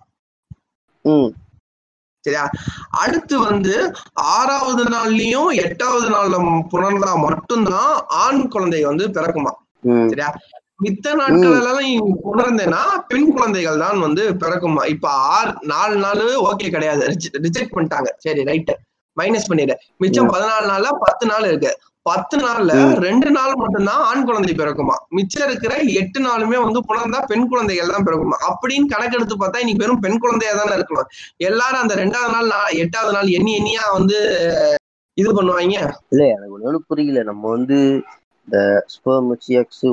சரியா? 2.25 2.43
அடுத்து 3.03 3.35
வந்து 3.39 3.73
ஆறாவது 4.33 4.83
நாள்லயும் 4.95 5.49
எட்டாவது 5.63 6.09
நாள்ல 6.09 6.37
புணர்ந்தா 6.73 7.11
மட்டும்தான் 7.27 7.93
ஆண் 8.23 8.43
குழந்தை 8.53 8.81
வந்து 8.89 9.07
பிறக்குமா? 9.17 9.53
சரியா? 10.11 10.29
மித்த 10.85 11.13
நாட்கள் 11.19 11.57
எல்லாம் 11.59 11.79
நீ 11.85 11.91
புணர்ந்தேன்னா 12.25 12.81
பெண் 13.07 13.31
குழந்தைகள் 13.35 13.81
தான் 13.83 13.99
வந்து 13.99 14.23
பிறக்குமா. 14.43 14.83
இப்ப 14.93 15.07
ஆறு 15.37 15.53
நாலு 15.73 15.95
நாள் 16.05 16.23
ஓகே 16.49 16.69
கிடையாது. 16.75 17.05
ரிஜெக்ட் 17.45 17.75
பண்ணிட்டாங்க. 17.75 18.11
சரி 18.17 18.43
ரைட் 18.51 18.73
மைனஸ் 19.17 19.49
பண்ணிடு 19.49 19.73
மிச்சம் 20.03 20.29
பதினாலு 20.35 20.67
நாள்ல 20.71 20.91
பத்து 21.05 21.25
நாள் 21.31 21.47
இருக்கு. 21.49 21.71
பத்து 22.09 22.37
நாள்ல. 22.37 22.71
ரெண்டு 23.03 23.27
நாள் 23.35 23.53
மட்டும்தான் 23.59 24.01
ஆண் 24.07 24.23
குழந்தை 24.23 24.53
பிறக்குமா? 24.53 24.95
மிச்சம் 25.17 25.45
இருக்கிற 25.49 25.73
எட்டு 26.01 26.19
நாளுமே 26.25 26.57
வந்து 26.63 26.79
புணர்ந்தா 26.87 27.19
பெண் 27.31 27.45
குழந்தைகள் 27.47 27.93
தான் 27.95 28.05
பிறக்குமா? 28.07 28.37
அப்படின்னு 28.49 28.91
கணக்கெடுத்து 28.93 29.35
பார்த்தா 29.41 29.61
இன்னைக்கு 29.63 29.83
வெறும் 29.83 30.01
பெண் 30.05 30.21
குழந்தையா 30.23 30.53
தானே 30.59 30.73
இருக்கணும். 30.77 31.11
எல்லாரும் 31.49 31.83
அந்த 31.83 31.95
ரெண்டாவது 31.95 32.33
நாள் 32.35 32.75
எட்டாவது 32.83 33.13
நாள் 33.17 33.35
எண்ணி 33.37 33.53
எண்ணியா 33.59 33.85
வந்து 33.97 34.17
இது 35.17 35.29
பண்ணுவாங்க. 35.37 35.79
இல்ல 36.13 36.23
எனக்கு 36.35 36.55
ஒண்ணு 36.57 36.87
புரியல. 36.91 37.23
நம்ம 37.23 37.49
வந்து 37.49 37.77
இந்த 38.45 38.85
ஸ்பெர்ம் 38.93 39.29
எக்ஸ் 39.45 39.85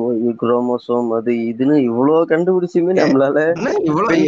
குரோமோசோம் 0.43 1.09
அது 1.09 1.33
இதுன்னு 1.33 1.83
இவ்வளவு 1.83 2.25
கண்டுபிடிச்சுமே 2.25 2.93
நம்மளால 2.97 3.39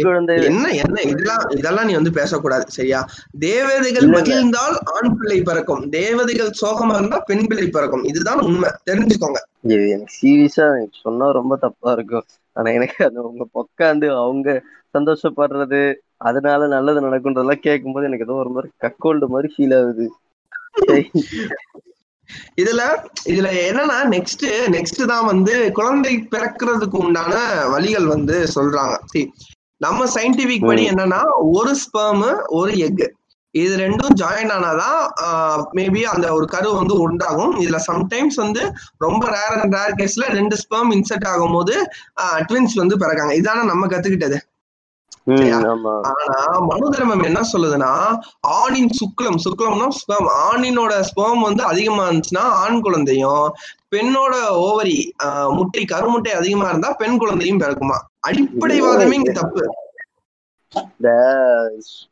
குழந்தை 0.01 0.43
என்ன 0.43 0.69
என்ன 0.69 1.01
இதெல்லாம் 1.01 1.49
இதெல்லாம் 1.49 1.85
நீ 1.85 1.93
வந்து 1.93 2.11
பேசக்கூடாது 2.11 2.63
சரியா? 2.67 3.07
தேவதைகள். 3.39 4.07
மகிழ்ந்தால் 4.09 4.77
ஆண் 4.85 5.17
பிள்ளை 5.17 5.41
பிறக்கும். 5.41 5.89
தேவதைகள் 5.89 6.51
சோகமா 6.61 6.95
இருந்தா 6.95 7.23
பெண் 7.25 7.47
பிள்ளை 7.47 7.67
பிறக்கும். 7.67 8.03
இதுதான் 8.03 8.39
உண்மை. 8.39 8.69
தெரிஞ்சுக்கோங்க. 8.91 9.39
எனக்கு 9.61 10.05
சீரியஸா 10.21 10.85
சொன்னா 11.01 11.31
ரொம்ப 11.31 11.55
தப்பா 11.55 11.91
இருக்கும். 11.91 12.23
ஆனா 12.53 12.71
எனக்கு 12.71 13.05
அந்த 13.05 13.21
உங்க 13.21 13.45
உட்காந்து 13.55 14.15
அவங்க 14.15 14.61
சந்தோஷப்படுறது 14.97 15.93
அதனால 16.17 16.67
நல்லது 16.67 17.01
நடக்குன்றதெல்லாம் 17.01 17.59
கேட்கும்போது 17.59 18.05
எனக்கு 18.05 18.25
ஏதோ 18.25 18.33
ஒரு 18.33 18.49
மாதிரி 18.49 18.73
கக்கோல்டு 18.81 19.27
மாதிரி 19.27 19.53
ஃபீல் 19.57 19.77
ஆகுது. 19.77 20.11
இதுல 22.61 22.81
இதுல 23.33 23.47
என்னன்னா 23.69 23.97
நெக்ஸ்ட் 24.13 24.45
நெக்ஸ்ட் 24.75 25.01
தான் 25.05 25.25
வந்து 25.25 25.71
குழந்தை 25.71 26.13
பிறக்கிறதுக்கு 26.31 26.99
உண்டான 27.05 27.33
வழிகள் 27.73 28.05
வந்து 28.05 28.37
சொல்றாங்க. 28.55 28.95
See, 29.15 29.25
நம்ம 29.77 30.05
சயின்டிபிக் 30.13 30.65
படி. 30.67 30.83
என்னன்னா 30.89 31.21
ஒரு 31.57 31.71
ஸ்பெர்ம் 31.83 32.25
ஒரு 32.59 32.77
எக் 32.77 33.03
இது 33.51 33.73
ரெண்டும் 33.77 34.13
ஜாயின் 34.21 34.51
ஆனாதான் 34.53 34.99
மேபி 35.77 36.01
அந்த 36.01 36.27
ஒரு 36.33 36.45
கரு 36.53 36.69
வந்து 36.73 36.95
உண்டாகும். 36.99 37.51
இதுல 37.59 37.79
சம்டைம்ஸ் 37.87 38.37
வந்து 38.43 38.61
ரொம்ப 38.97 39.23
ரேர் 39.35 39.59
அண்ட் 39.63 39.75
ரேர் 39.79 39.97
கேஸ்ல 39.99 40.29
ரெண்டு 40.37 40.55
ஸ்பெர்ம் 40.61 40.93
இன்செர்ட் 40.97 41.27
ஆகும்போது 41.33 41.75
ட்வின்ஸ் 42.49 42.79
வந்து 42.81 42.97
பிறக்காங்க. 42.97 43.35
இதான 43.41 43.65
நம்ம 43.71 43.87
கத்துக்கிட்டது. 43.87 44.39
ஆனா 46.09 46.37
மனு 46.69 46.87
தர்மம் 46.93 47.23
என்ன 47.23 47.41
சொல்லுதுன்னா 47.51 47.91
ஆணின் 48.55 48.89
சுக்லம் 48.99 49.37
சுக்லம்னா 49.45 49.87
ஸ்பெர்ம் 49.99 50.29
ஆணினோட 50.47 50.93
ஸ்பெர்ம் 51.09 51.41
வந்து 51.41 51.63
அதிகமா 51.63 52.03
இருந்துச்சுன்னா 52.07 52.43
ஆண் 52.63 52.81
குழந்தையும் 52.81 53.45
பெண்ணோட 53.89 54.33
ஓவரி 54.63 54.97
முட்டை 55.57 55.83
கருமுட்டை 55.93 56.33
அதிகமா 56.39 56.67
இருந்தா 56.69 56.91
பெண் 56.93 57.17
குழந்தையும் 57.17 57.61
பிறக்குமா? 57.63 57.97
அடிப்படைவாதமே 58.27 59.17
இங்க 59.19 59.31
தப்பு. 59.31 59.63
இந்த 60.73 61.09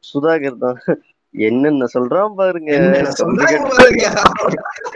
சுதாகர் 0.10 0.64
தான். 0.66 0.80
என்னென்ன 1.34 1.88
சொல்றான் 1.94 2.34
பாருங்க. 2.40 2.72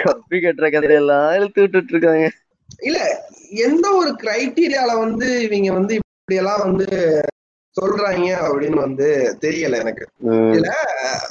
கம்பி 0.03 0.37
கட்டுற 0.37 0.69
கதையெல்லாம் 0.71 1.29
இழுத்து 1.37 1.61
விட்டுட்டு 1.61 1.93
இருக்காங்க. 1.93 2.25
இல்ல 2.81 2.99
எந்த 3.65 3.85
ஒரு 3.91 4.11
கிரைட்டீரியால 4.23 4.91
வந்து 4.99 5.27
இவங்க 5.47 5.71
வந்து 5.79 5.93
இப்படி 5.99 6.37
எல்லாம் 6.41 6.63
வந்து 6.67 6.87
சொல்றாங்க 7.75 8.27
அப்படின்னு 8.45 8.79
வந்து 8.81 9.07
தெரியல 9.41 9.79
எனக்கு. 9.79 10.05
ம், 10.27 10.53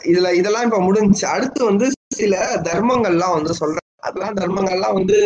இதுல 0.05 0.29
இதெல்லாம் 0.35 0.67
இப்ப 0.67 0.81
முடிஞ்சுச்சு 0.87 1.27
அடுத்து 1.31 1.63
வந்து 1.65 1.87
சில 2.17 2.35
தர்மங்கள்லாம் 2.67 3.37
வந்து 3.37 3.55
சொல்றாங்க 3.61 3.81
அதெல்லாம் 4.03 4.39
தர்மங்கள்லாம் 4.39 4.97
வந்து 4.97 5.19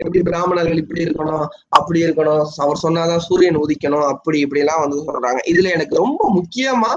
எப்படி 0.00 0.20
பிராமணர்கள் 0.22 0.80
இப்படி 0.82 1.04
இருக்கணும் 1.04 1.44
அப்படி 1.70 1.98
இருக்கணும் 2.04 2.42
அவர் 2.58 2.82
சொன்னாதான் 2.82 3.24
சூரியன் 3.26 3.60
உதிக்கணும் 3.62 4.06
அப்படி 4.08 4.38
இப்படி 4.40 4.60
எல்லாம் 4.60 4.82
வந்து 4.82 4.98
சொல்றாங்க. 5.06 5.40
இதுல 5.50 5.70
எனக்கு 5.70 5.94
ரொம்ப 5.96 6.22
முக்கியமா 6.36 6.90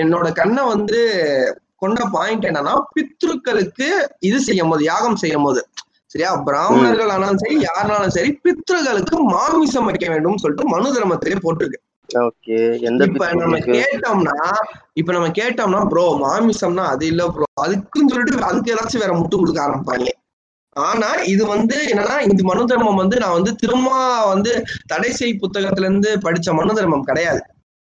என்னோட 0.00 0.28
கண்ணை 0.32 0.62
வந்து 0.66 1.00
கொண்ட 1.82 2.02
பாயிண்ட் 2.12 2.46
என்னன்னா 2.50 2.74
பித்ருக்களுக்கு 2.94 3.88
இது 4.22 4.38
செய்யும் 4.42 4.70
போது 4.70 4.84
யாகம் 4.84 5.20
செய்யும் 5.22 5.46
போது 5.46 5.60
சரியா? 6.12 6.30
பிராமணர்கள் 6.46 7.12
ஆனாலும் 7.14 7.42
சரி 7.42 7.56
யாருனாலும் 7.64 8.14
சரி 8.14 8.30
பித்ருக்களுக்கு 8.44 9.16
மாமிசம் 9.32 9.88
வைக்க 9.88 10.06
வேண்டும் 10.08 10.40
சொல்லிட்டு 10.42 10.70
மனு 10.70 10.94
தர்மத்திலே 10.94 11.38
போட்டிருக்கு. 11.42 11.80
ஓகே 12.08 12.58
எந்த 12.80 13.04
இப்ப 13.04 13.32
நம்ம 13.34 13.56
கேட்டோம்னா 13.68 14.36
இப்ப 14.94 15.12
நம்ம 15.12 15.28
கேட்டோம்னா 15.28 15.80
ப்ரோ 15.86 16.04
மாமிசம்னா 16.16 16.84
அது 16.84 17.06
இல்ல 17.06 17.24
ப்ரோ 17.26 17.46
அதுக்குன்னு 17.60 18.12
சொல்லிட்டு 18.12 18.48
அதுக்கு 18.50 18.72
ஏதாச்சும் 18.74 19.04
வேற 19.04 19.14
முட்டு 19.14 19.36
கொடுக்க 19.36 19.60
ஆரம்பிப்பாங்க 19.66 20.12
ஆனா 20.76 21.08
இது 21.24 21.46
வந்து 21.46 21.76
என்னன்னா 21.90 22.16
இந்த 22.20 22.42
மனு 22.44 22.64
தர்மம் 22.66 22.94
வந்து 22.94 23.16
நான் 23.18 23.32
வந்து 23.32 23.52
திரும்ப 23.56 23.90
வந்து 24.28 24.50
தடை 24.86 25.10
செய் 25.12 25.40
புத்தகத்துல 25.42 25.86
இருந்து 25.88 26.10
படிச்ச 26.24 26.54
மனு 26.54 26.74
தர்மம் 26.74 27.02
கிடையாது. 27.02 27.40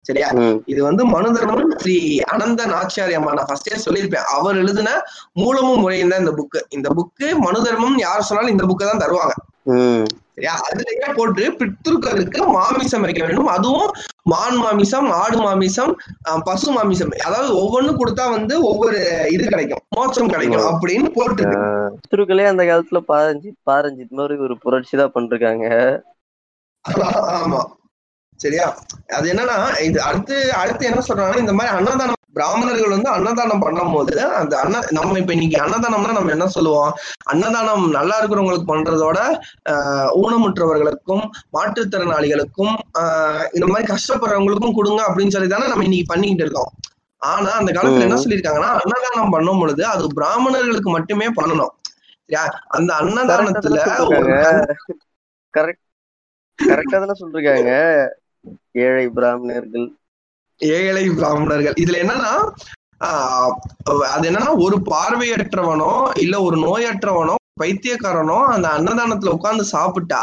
சரியா? 0.04 0.28
இது 0.66 0.80
வந்து 0.84 1.04
மனு 1.04 1.28
தர்மம் 1.36 1.70
ஸ்ரீ 1.82 1.94
அனந்த 2.32 2.62
நாச்சியாரியம்மா. 2.66 3.30
நான் 3.32 3.48
ஃபர்ஸ்டே 3.50 3.78
சொல்லியிருப்பேன். 3.86 4.26
அவர் 4.28 4.56
எழுதின 4.56 4.90
மூலமும் 5.32 5.80
முறையும் 5.80 6.12
தான் 6.12 6.22
இந்த 6.24 6.32
புக்கு 6.32 6.60
இந்த 6.70 6.88
புக்கு 6.88 7.28
மனு 7.46 7.60
தர்மம் 7.68 7.96
யார் 7.98 8.26
சொன்னாலும் 8.28 8.54
இந்த 8.56 8.66
புக்கை 8.66 8.86
தான் 8.86 9.02
தருவாங்க. 9.04 9.34
அதுலயே 10.36 11.08
போட்டு 11.16 11.42
பித்ருக்களுக்கு 11.58 12.38
மாமிசம் 12.56 13.04
வைக்க 13.06 13.20
வேண்டும். 13.26 13.50
அதுவும் 13.56 13.90
மான் 14.22 14.56
மாமிசம் 14.56 15.08
ஆடு 15.20 15.36
மாமிசம் 15.36 15.92
பசு 16.48 16.68
மாமிசம். 16.72 17.12
அதாவது 17.26 17.50
ஒவ்வொன்றும் 17.62 18.00
கொடுத்தா 18.00 18.24
வந்து 18.30 18.54
ஒவ்வொரு 18.62 18.98
இது 19.30 19.44
கிடைக்கும். 19.48 19.82
மோட்சம் 19.96 20.32
கிடைக்கும் 20.34 20.66
அப்படின்னு 20.70 21.10
போட்டு 21.18 21.44
பித்ருக்களே 22.02 22.46
அந்த 22.52 22.64
காலத்துல 22.64 23.00
பாரஞ்சித் 23.12 23.60
பாரஞ்சித் 23.70 24.18
மாதிரி 24.20 24.36
ஒரு 24.46 24.56
புரட்சி 24.64 24.96
தான் 24.96 25.14
பண்ணிருக்காங்க. 25.14 25.66
ஆமா. 27.38 27.62
சரியா? 28.40 28.66
அது 29.16 29.26
என்னன்னா 29.32 29.56
இது 29.80 29.98
அடுத்து 30.02 30.36
அடுத்து 30.62 30.88
என்ன 30.90 31.02
சொல்றாங்கன்னா 31.08 31.42
இந்த 31.44 31.52
மாதிரி 31.52 31.76
அன்னதானம் 31.76 32.20
பிராமணர்கள் 32.36 32.94
வந்து 32.94 33.08
அன்னதானம் 33.16 33.62
பண்ணும்போது 33.64 34.14
அந்த 34.40 34.54
அன்ன 34.62 34.80
நம்ம 34.96 35.18
இப்ப 35.22 35.32
இன்னைக்கு 35.36 35.58
அன்னதானம்னா 35.64 36.16
நம்ம 36.16 36.32
என்ன 36.36 36.46
சொல்லுவோம்? 36.56 36.92
அன்னதானம் 37.32 37.84
நல்லா 37.96 38.16
இருக்கிறவங்களுக்கு 38.20 38.70
பண்றதோட 38.72 39.18
ஊனமுற்றவர்களுக்கும் 40.22 41.24
மாற்றுத்திறனாளிகளுக்கும் 41.56 42.74
ஆஹ் 43.00 43.44
இந்த 43.56 43.68
மாதிரி 43.72 43.86
கஷ்டப்படுறவங்களுக்கும் 43.92 44.76
கொடுங்க 44.78 45.00
அப்படின்னு 45.08 45.34
சொல்லி 45.36 45.50
தானே 45.54 45.70
நம்ம 45.72 45.86
இன்னைக்கு 45.88 46.10
பண்ணிக்கிட்டு 46.12 46.46
இருக்கோம். 46.46 46.72
ஆனா 47.22 47.50
அந்த 47.60 47.70
காலத்துல 47.72 48.06
என்ன. 48.06 48.20
சொல்லியிருக்காங்கன்னா 48.24 48.70
அன்னதானம் 48.82 49.34
பண்ணும் 49.34 49.60
பொழுது 49.62 49.82
அது 49.94 50.04
பிராமணர்களுக்கு 50.18 50.90
மட்டுமே 50.96 51.28
பண்ணணும். 51.38 51.72
அந்த 52.76 52.90
அன்னதானத்துல 53.00 53.80
கரெக்ட் 55.54 55.82
கரெக்டா 56.58 56.96
தானே 57.02 57.14
சொல்லிருக்காங்க. 57.20 57.72
ஏழை 58.84 59.04
பிராமணர்கள் 59.16 59.86
ஏழை 60.72 61.04
பிராமணர்கள். 61.18 61.78
இதுல 61.82 62.02
என்னன்னா 62.04 62.34
அது 64.12 64.24
என்னன்னா 64.28 64.52
ஒரு 64.66 64.76
பார்வையற்றவனோ 64.90 65.92
இல்ல 66.16 66.34
ஒரு 66.42 66.56
நோயற்றவனோ 66.58 67.34
பைத்தியக்காரனோ 67.60 68.36
அந்த 68.52 68.66
அன்னதானத்துல 68.76 69.34
உட்கார்ந்து 69.36 69.64
சாப்பிட்டா 69.72 70.22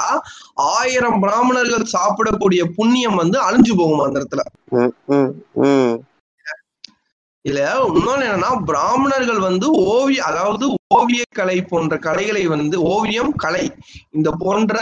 ஆயிரம் 0.72 1.20
பிராமணர்கள் 1.20 1.92
சாப்பிடக்கூடிய 1.94 2.62
புண்ணியம் 2.78 3.20
வந்து 3.22 3.38
அழிஞ்சு 3.40 3.74
போகும் 3.76 4.04
அந்த 4.06 4.20
இடத்துல. 4.22 4.42
இதுல 7.46 7.62
இன்னொன்னு 7.96 8.26
என்னன்னா 8.26 8.50
பிராமணர்கள் 8.66 9.40
வந்து 9.46 9.68
ஓவிய 9.94 10.20
அதாவது 10.22 10.66
ஓவிய 10.98 11.24
கலை 11.40 11.56
போன்ற 11.62 11.96
கலைகளை 11.98 12.44
வந்து 12.48 12.78
ஓவியம் 12.94 13.32
கலை 13.36 13.64
இந்த 14.12 14.30
போன்ற 14.44 14.76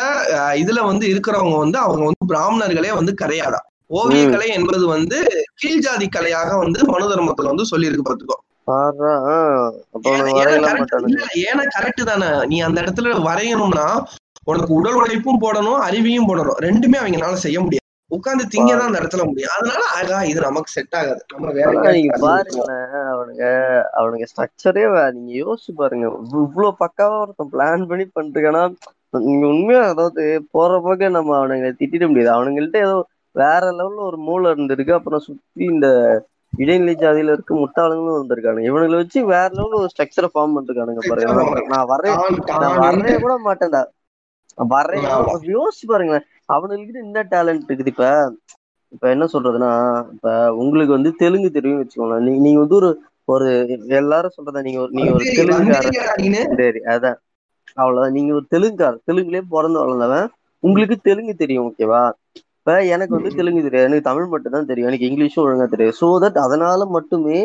இதுல 0.64 0.82
வந்து 0.82 1.06
இருக்கிறவங்க 1.14 1.58
வந்து 1.58 1.80
அவங்க 1.80 2.04
வந்து 2.06 2.26
பிராமணர்களே 2.28 2.92
வந்து 2.92 3.14
கிடையாதா 3.22 3.62
ஓவிய 3.90 4.28
ம். 4.28 4.32
கலை 4.32 4.48
என்பது 4.48 4.88
வந்து 4.88 5.24
கீழ்ஜாதி 5.64 6.08
கலையாக 6.16 6.58
வந்து 6.58 6.86
மனு 6.86 7.10
தர்மத்துல 7.10 7.54
வந்து 7.54 7.64
சொல்லியிருக்கு 7.72 8.02
பாத்துக்கோ. 8.10 8.38
ஏன்னா- 11.36 11.68
கரெக்ட் 11.80 12.06
தானே. 12.06 12.46
நீ 12.46 12.60
அந்த 12.60 12.82
இடத்துல 12.82 13.26
வரையணும்னா 13.26 14.04
உனக்கு 14.44 14.74
உடல் 14.74 14.94
உழைப்பும் 14.94 15.42
போடணும் 15.42 15.82
அறிவியும் 15.90 16.28
போடணும். 16.28 16.60
ரெண்டுமே 16.60 16.98
அவங்கனால 17.02 17.34
செய்ய 17.34 17.58
முடியாது. 17.58 17.78
உட்கார்ந்து 18.08 18.46
திங்க 18.46 18.68
தான் 18.68 18.94
அந்த 18.94 19.00
இடத்துல 19.00 19.26
முடியும். 19.26 19.50
அதனால 19.60 19.86
ஆகா 19.96 20.24
இது 20.24 20.42
நமக்கு 20.42 20.72
செட் 20.72 20.96
ஆகாது. 20.96 21.26
நம்ம 21.34 21.52
வேற 21.52 21.72
அவனுங்க 22.92 23.82
அவனுங்க 23.98 24.26
ஸ்ட்ரக்சரே 24.36 25.12
நீங்க 25.12 25.54
யோசிச்சு 25.54 25.72
பாருங்க. 25.76 26.08
இவ்வ- 26.08 26.42
இவ்வளவு 26.42 26.76
பக்காவா 26.80 27.22
ஒருத்தன் 27.22 27.50
பிளான் 27.52 27.88
பண்ணி 27.88 28.04
பண்ணிருக்கானா 28.04 28.74
நீங்க 29.10 29.48
உண்மையா 29.48 29.82
அதாவது 29.82 30.48
போற 30.52 30.82
போக 30.84 31.10
நம்ம 31.10 31.48
அவனுங்க 31.48 31.72
திட்டிட 31.80 32.08
முடியாது. 32.08 32.44
அவனுங்கள்ட்ட 32.44 32.78
ஏதோ 32.78 33.06
வேற 33.42 33.64
லெவல்ல 33.72 34.02
ஒரு 34.10 34.18
மூளை 34.28 34.48
இருந்திருக்கு. 34.52 34.92
அப்புறம் 34.92 35.26
சுத்தி 35.28 35.64
இந்த 35.74 35.88
இடைநிலை 36.54 36.94
ஜாதியில 37.02 37.34
இருக்க 37.36 37.54
முட்டாளுங்களும் 37.56 38.20
வந்திருக்கானுங்க. 38.20 38.70
இவனுங்களை 38.72 39.00
வச்சு 39.02 39.20
வேற 39.34 39.50
லெவல்ல 39.58 39.82
ஒரு 39.82 39.92
ஸ்ட்ரக்சரை 39.94 40.30
ஃபார்ம் 40.34 40.56
பண்ணிருக்கானுங்க 40.56 41.04
பாருங்க. 41.10 41.66
நான் 41.74 41.90
வரேன் 41.94 42.18
நான் 42.64 42.80
வரவே 42.80 43.16
கூட 43.26 43.36
மாட்டேன்டா. 43.48 43.82
வரேன். 44.76 45.04
யோசிச்சு 45.56 45.86
பாருங்களேன். 45.88 46.26
அவனுக்கு 46.56 47.04
என்ன 47.06 47.28
டேலண்ட் 47.34 47.68
இருக்குது. 47.68 47.94
இப்ப 47.94 48.08
இப்ப 48.92 49.06
என்ன 49.10 49.26
சொல்றதுன்னா 49.34 49.72
இப்ப 50.14 50.30
உங்களுக்கு 50.62 50.94
வந்து 50.96 51.12
தெலுங்கு 51.16 51.50
தெரியும் 51.58 51.80
வச்சுக்கோங்களேன். 51.82 52.26
நீ 52.28 52.32
நீங்க 52.46 52.60
வந்து 52.60 52.76
ஒரு 52.76 52.90
ஒரு 53.28 53.48
எல்லாரும் 54.00 54.36
சொல்றதா 54.38 54.62
நீங்க 54.68 54.80
ஒரு 54.84 54.92
நீங்க 54.92 55.12
ஒரு 55.14 55.26
நீனு? 56.24 56.42
சரி 56.60 56.80
அதான். 56.94 57.18
அவ்வளவுதான். 57.74 58.16
நீங்க 58.18 58.32
ஒரு 58.34 58.46
தெலுங்குக்காரர் 58.54 59.06
தெலுங்குலயே 59.10 59.44
பிறந்து 59.50 59.82
வளர்ந்தவன். 59.82 60.28
உங்களுக்கு 60.64 60.96
தெலுங்கு 61.08 61.34
தெரியும் 61.36 61.68
ஓகேவா 61.68 62.02
இப்ப 62.70 62.82
எனக்கு 62.94 63.14
வந்து 63.16 63.30
தெலுங்கு 63.38 63.62
தெரியாது. 63.64 63.88
எனக்கு 63.88 64.08
தமிழ் 64.08 64.28
மட்டும் 64.32 64.56
தான் 64.56 64.68
தெரியும். 64.68 64.90
எனக்கு 64.90 65.08
இங்கிலீஷும் 65.08 65.44
ஒழுங்கா 65.44 65.66
தெரியாது. 65.70 65.96
சோ 66.00 66.08
தட் 66.24 66.38
அதனால 66.44 66.86
மட்டுமே 66.96 67.40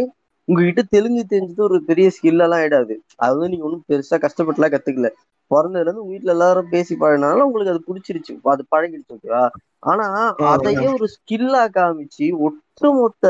உங்ககிட்ட 0.48 0.82
தெலுங்கு 0.92 1.22
தெரிஞ்சது 1.26 1.62
ஒரு 1.66 1.76
பெரிய 1.86 2.06
ஸ்கில் 2.14 2.34
எல்லாம் 2.36 2.54
ஆயிடாது. 2.58 2.94
அது 3.18 3.34
வந்து 3.34 3.50
நீங்க 3.52 3.66
ஒன்றும் 3.68 3.84
பெருசா 3.88 4.16
கஷ்டப்பட்டுலாம் 4.24 4.74
கத்துக்கல. 4.74 5.10
பிறந்ததுல 5.50 5.84
இருந்து 5.84 6.02
உங்க 6.02 6.12
வீட்டுல 6.12 6.34
எல்லாரும் 6.34 6.70
பேசி 6.74 6.92
பழகினாலும் 6.96 7.46
உங்களுக்கு 7.46 7.72
அது 7.74 7.86
பிடிச்சிருச்சு. 7.86 8.34
அது 8.52 8.64
பழகிடுச்சு 8.70 9.16
ஓகேவா 9.16 9.44
ஆனா 9.84 10.06
அதையே 10.50 10.86
ஒரு 10.94 11.06
ஸ்கில்லா 11.16 11.62
காமிச்சு 11.74 12.26
ஒட்டுமொத்த 12.46 13.24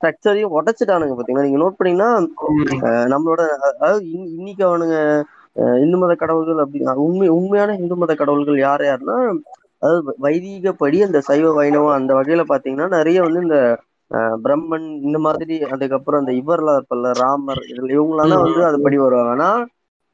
ஸ்ட்ரக்சரையும் 0.00 0.54
உடைச்சிட்டானுங்க 0.56 1.14
பாத்தீங்களா? 1.16 1.46
நீங்க 1.46 1.60
நோட் 1.62 1.78
பண்ணீங்கன்னா 1.78 2.10
நம்மளோட 3.12 3.42
அதாவது 3.70 4.00
இன்- 4.12 4.32
இன்னைக்கு 4.36 4.62
அவனுங்க 4.68 4.96
இந்து 5.82 5.96
மத 5.98 6.12
கடவுள்கள் 6.16 6.62
அப்படி 6.62 6.78
உண்மை 7.04 7.28
உண்மையான 7.36 7.76
இந்து 7.80 7.96
மத 7.96 8.12
கடவுள்கள் 8.16 8.58
யார் 8.60 8.84
யாருன்னா 8.84 9.16
அதாவது 9.84 10.02
வைதீகப்படி 10.20 10.98
அந்த 11.04 11.18
சைவ 11.22 11.52
வைணவம் 11.54 11.96
அந்த 11.96 12.12
வகையில 12.14 12.44
பாத்தீங்கன்னா 12.48 12.88
நிறைய 12.90 13.18
வந்து 13.22 13.40
இந்த 13.42 13.58
பிரம்மன் 14.42 14.88
இந்த 15.02 15.18
மாதிரி 15.20 15.54
அதுக்கப்புறம் 15.68 16.20
அந்த 16.20 16.32
இவர்லாம் 16.40 16.76
இருப்பல்ல 16.78 17.10
ராமர் 17.20 17.62
இதுல 17.70 17.94
இவங்களெல்லாம் 17.96 18.44
வந்து 18.44 18.64
அது 18.64 18.78
படி 18.80 18.98
வருவாங்க. 18.98 19.32
ஆனா 19.34 19.48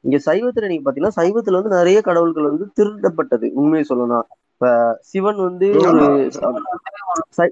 இங்க 0.03 0.17
சைவத்துல 0.25 0.67
நீங்க 0.67 0.83
பாத்தீங்கன்னா 0.83 1.17
சைவத்துல 1.17 1.59
வந்து 1.59 1.75
நிறைய 1.75 1.97
கடவுள்கள் 2.01 2.49
வந்து 2.49 2.67
திருடப்பட்டது. 2.77 3.47
உண்மையை 3.55 3.83
சொல்லணும் 3.89 4.25
இப்ப 4.53 4.69
சிவன் 5.03 5.39
வந்து 5.39 5.67
ஒரு 5.83 6.01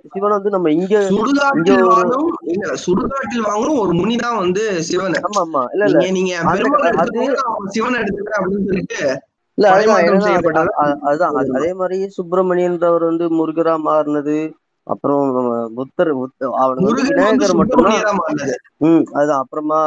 சிவன் 0.07 0.33
வந்து 0.33 0.49
நம்ம 0.49 0.71
இங்க 0.75 0.95
சுடுகாட்டில் 1.11 1.61
இங்க 1.61 1.71
ஒரு- 3.79 3.95
முனிதான் 3.99 4.37
வந்து 4.39 4.63
சிவன். 4.89 5.15
ஆமா 5.27 5.41
ஆமா 5.45 5.63
இல்ல 5.73 5.83
இல்ல. 5.89 6.01
நீங்க 6.17 6.33
சிவன் 7.71 7.99
எடுத்துக்கிறேன் 7.99 8.39
அப்படின்னு 8.39 8.67
சொல்லிட்டு 8.69 9.01
இல்ல 9.59 9.69
அதுதான் 11.05 11.37
அது- 11.39 11.77
மாதிரி 11.79 11.97
சுப்பிரமணியன்றவர் 12.17 13.05
வந்து 13.07 13.25
முருகரா 13.37 13.75
மாறினது 13.85 14.37
அப்புறம் 14.87 15.23
புத்தர் 15.77 16.11
விநாயகர் 16.13 17.55
மட்டும்தான். 17.55 17.71
சுப்பிரமணியரா 17.71 18.13
மாறினது 18.19 18.55
ம் 18.81 19.03
அதுதான் 19.13 19.41
அப்புறமா 19.43 19.79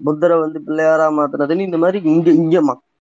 புத்தரை 0.00 0.36
வந்து 0.38 0.58
பிள்ளையாரா 0.66 1.06
மாத்துனதுன்னு 1.14 1.68
இந்த 1.68 1.78
மாதிரி 1.78 2.00
இங்க 2.10 2.30
இங்க 2.40 2.56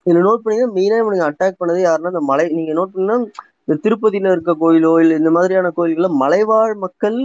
இதுல 0.05 0.21
நோட் 0.25 0.43
பண்ணீங்கன்னா 0.43 0.75
மெயினா 0.75 0.99
இவனுங்க 0.99 1.25
அட்டாக் 1.27 1.59
பண்ணது 1.59 1.79
யாருன்னா 1.81 2.11
இந்த 2.13 2.23
மலை 2.27 2.45
நீங்க 2.49 2.73
நோட் 2.73 2.91
பண்ணீங்கன்னா 2.91 3.17
இந்த 3.63 3.75
திருப்பதியில 3.83 4.31
இருக்க 4.31 4.53
கோயிலோ 4.59 4.93
இல்ல 5.01 5.15
இந்த 5.15 5.31
மாதிரியான 5.31 5.71
கோயில்கள்ல 5.77 6.09
மலைவாழ் 6.21 6.75
மக்கள் 6.85 7.17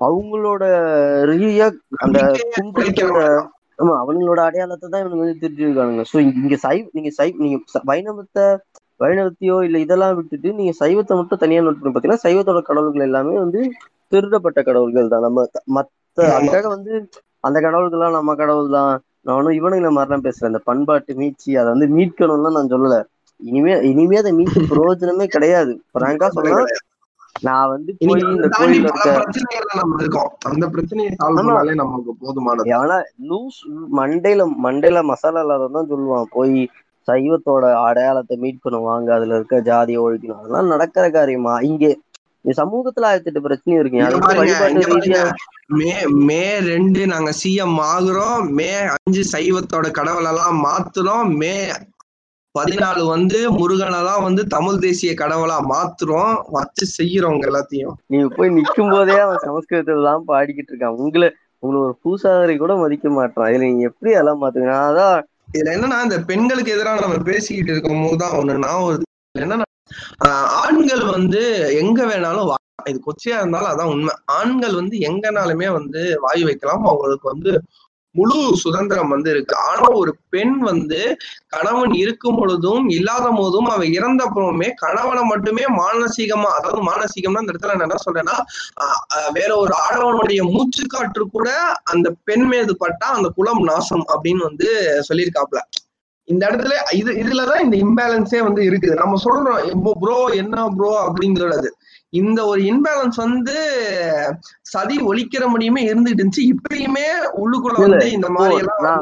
அவங்களோட 0.00 0.62
ரீதியா 1.30 1.66
அந்த 1.98 2.18
கும்பிட்டு 2.54 3.04
ஆமா 3.78 3.94
அவங்களோட 4.02 4.40
அடையாளத்தை 4.48 4.86
தான் 4.88 5.02
இவனுங்க 5.02 5.24
வந்து 5.24 5.40
திருட்டிருக்கானுங்க 5.42 6.04
ஸோ 6.10 6.18
இங்க 6.38 6.56
சைவ 6.64 6.84
நீங்க 6.96 7.10
சைவ 7.18 7.34
நீங்க 7.44 7.58
ச- 7.74 7.84
வைணவத்தை 7.90 8.46
வைணவத்தையோ 9.00 9.56
இல்ல 9.66 9.78
இதெல்லாம் 9.84 10.16
விட்டுட்டு 10.18 10.50
நீங்க 10.58 10.72
சைவத்தை 10.80 11.14
மட்டும் 11.20 11.42
தனியா 11.42 11.62
நோட் 11.64 11.78
பண்ணி 11.78 11.94
பாத்தீங்கன்னா 11.94 12.24
சைவத்தோட 12.26 12.60
கடவுள்கள் 12.68 13.06
எல்லாமே 13.08 13.36
வந்து 13.44 13.60
திருடப்பட்ட 14.12 14.60
கடவுள்கள் 14.68 15.12
தான். 15.12 15.24
நம்ம 15.26 15.40
மத்த 15.76 15.90
அதுக்காக 16.36 16.66
வந்து 16.74 16.92
அந்த 17.44 17.58
கடவுள்கள்லாம் 17.66 18.18
நம்ம 18.18 18.34
கடவுள் 18.42 18.70
தான். 18.76 18.92
நான் 19.26 19.36
ஒன்றும் 19.38 19.58
இவனுங்களை 19.60 19.92
மாதிரிலாம் 19.96 20.26
பேசுறேன். 20.26 20.50
இந்த 20.52 20.62
பண்பாட்டு 20.68 21.12
மீட்சி 21.20 21.50
அதை 21.60 21.68
வந்து 21.74 21.88
மீட்கணும்லாம் 21.96 22.56
நான் 22.58 22.72
சொல்லல. 22.74 22.96
இனிமே 23.40 23.74
இனிமே 23.90 24.18
அதை 24.22 24.32
மீட்டு 24.38 24.60
பிரயோஜனமே 24.72 25.26
கிடையாது. 25.36 25.72
பிராங்கா 25.96 26.28
சொன்னா 26.38 26.60
நான் 27.40 27.68
வந்து 27.68 27.96
போய் 27.98 28.20
இந்த 28.20 28.48
இருக்கோம். 30.00 30.30
அந்த 30.44 30.68
பிரச்சனையை 30.68 31.12
சால்வ் 31.12 31.38
ஆமா. 31.38 31.48
பண்ணாலே 31.48 31.74
நமக்கு 31.74 32.12
போதுமானது. 32.20 32.70
எவனா 32.74 32.98
லூஸ் 33.30 33.60
மண்டையில 33.96 34.46
மண்டையில 34.62 35.02
மசாலா 35.02 35.40
இல்லாதவன் 35.40 35.72
தான் 35.72 35.90
சொல்லுவான். 35.90 36.24
போய் 36.30 36.70
சைவத்தோட 37.08 37.72
அடையாளத்தை 37.82 38.36
மீட்கணும் 38.36 38.80
வாங்க 38.80 39.14
அதுல 39.14 39.34
இருக்க 39.34 39.60
ஜாதியை 39.60 40.02
ஒழிக்கணும். 40.02 40.40
அதெல்லாம் 40.40 40.66
நடக்கிற 40.66 41.10
காரியமா? 41.10 41.60
இங்க 41.60 41.96
சமூகத்துல 42.44 43.04
ஆயிரத்தி 43.04 43.30
எட்டு 43.30 43.48
பிரச்சனையும் 43.48 43.80
இருக்குங்க 43.80 45.32
மே 45.68 46.06
மே 46.08 46.58
ரெண்டு 46.58 47.06
நாங்க 47.06 47.32
சிஎம் 47.42 47.78
ஆகுறோம். 47.94 48.50
மே 48.50 48.74
அஞ்சு 48.74 49.24
சைவத்தோட 49.32 49.90
கடவுள் 49.90 50.24
எல்லாம் 50.24 50.64
மாத்துறோம். 50.64 51.36
மே 51.36 51.72
பதினாலு 52.54 53.02
வந்து 53.06 53.38
முருகனெல்லாம் 53.50 54.22
வந்து 54.22 54.46
தமிழ் 54.46 54.78
தேசிய 54.78 55.12
கடவுளா 55.12 55.56
மாத்துறோம் 55.68 56.34
வச்சு 56.50 56.84
செய்யறோங்க 56.98 57.46
எல்லாத்தையும். 57.48 57.94
நீங்க 58.06 58.34
போய் 58.36 58.50
நிக்கும் 58.50 58.90
போதே 58.90 59.18
அவன் 59.18 59.42
சமஸ்கிருதத்துல 59.42 60.04
தான் 60.04 60.24
பாடிக்கிட்டு 60.26 60.70
இருக்கான். 60.72 60.98
உங்களை 60.98 61.28
உங்களை 61.62 61.82
ஒரு 61.82 61.98
பூசாரி 62.02 62.56
கூட 62.56 62.76
மதிக்க 62.76 63.08
மாட்டான். 63.10 63.48
இதுல 63.48 63.58
நீங்க 63.60 63.82
எப்படி 63.82 64.12
அதெல்லாம் 64.14 64.42
மாத்துவீங்க 64.42 64.72
நான் 64.72 64.90
அதான் 64.90 65.18
இதுல 65.54 65.74
என்னன்னா 65.74 66.02
இந்த 66.02 66.18
பெண்களுக்கு 66.22 66.72
எதிராக 66.72 67.00
நம்ம 67.00 67.18
பேசிக்கிட்டு 67.24 67.72
இருக்கும் 67.72 68.02
போதுதான் 68.04 68.36
ஒண்ணு 68.38 68.58
நான் 68.58 68.82
ஒரு 68.82 68.98
என்னன்னா 69.34 69.66
ஆஹ் 70.24 70.48
ஆண்கள் 70.60 71.04
வந்து 71.10 71.40
எங்க 71.74 72.04
வேணாலும் 72.06 72.48
வா- 72.48 72.58
இது 72.84 72.98
கொச்சையா 73.00 73.36
இருந்தாலும் 73.38 73.70
அதான் 73.70 73.90
உண்மை. 73.90 74.12
ஆண்கள் 74.32 74.74
வந்து 74.74 74.96
எங்கனாலுமே 75.00 75.72
வந்து 75.72 76.00
வாய் 76.20 76.42
வைக்கலாம். 76.42 76.84
அவங்களுக்கு 76.84 77.28
வந்து 77.28 77.50
முழு 78.14 78.38
சுதந்திரம் 78.62 79.12
வந்து 79.14 79.28
இருக்கு. 79.34 79.54
ஆனா 79.68 79.86
ஒரு 80.00 80.12
பெண் 80.34 80.56
வந்து 80.68 81.00
கணவன் 81.54 81.92
இருக்கும் 82.02 82.38
பொழுதும் 82.40 82.84
இல்லாத 82.96 83.26
போதும் 83.38 83.68
அவ 83.74 83.86
இறந்த 83.98 84.22
அப்புறமே 84.28 84.68
கணவனை 84.82 85.22
மட்டுமே 85.30 85.64
மானசீகமா 85.80 86.50
அதாவது 86.58 86.82
மானசீகம்னா 86.90 87.42
அந்த 87.42 87.54
இடத்துல 87.54 87.76
நான் 87.76 87.86
என்ன 87.88 88.00
சொல்றேன்னா 88.06 88.36
வேற 89.38 89.50
ஒரு 89.62 89.74
ஆடவனுடைய 89.86 90.42
மூச்சு 90.54 90.84
காற்று 90.94 91.26
கூட 91.36 91.48
அந்த 91.94 92.10
பெண் 92.30 92.46
மீது 92.52 92.74
பட்டா 92.84 93.08
அந்த 93.18 93.30
குலம் 93.38 93.64
நாசம் 93.70 94.04
அப்படின்னு 94.14 94.48
வந்து 94.48 94.68
சொல்லியிருக்காப்ல. 95.08 95.60
இந்த 96.28 96.42
இடத்துல 96.48 96.74
இது 96.98 97.12
இதுலதான் 97.22 97.64
இந்த 97.64 97.76
இம்பேலன்ஸே 97.84 98.40
வந்து 98.48 98.62
இருக்குது. 98.68 98.94
நம்ம 99.00 99.16
சொல்றோம் 99.24 99.96
ப்ரோ 100.02 100.18
என்ன 100.42 100.66
ப்ரோ 100.76 100.90
அப்படிங்கிறது. 101.06 101.70
இந்த 102.12 102.40
ஒரு 102.46 102.60
இம்பேலன்ஸ் 102.70 103.18
வந்து 103.18 103.54
சதி 104.72 104.96
ஒழிக்கிற 105.10 105.44
முடியுமே 105.52 105.82
இருந்துட்டு 105.90 106.20
இருந்துச்சு. 106.20 106.44
இப்பயுமே 106.52 107.06
உள்ளுக்குள்ள 107.42 107.76
வந்து 107.84 108.08
இந்த 108.16 108.28
மாதிரி 108.30 108.56
எல்லாம் 108.62 108.98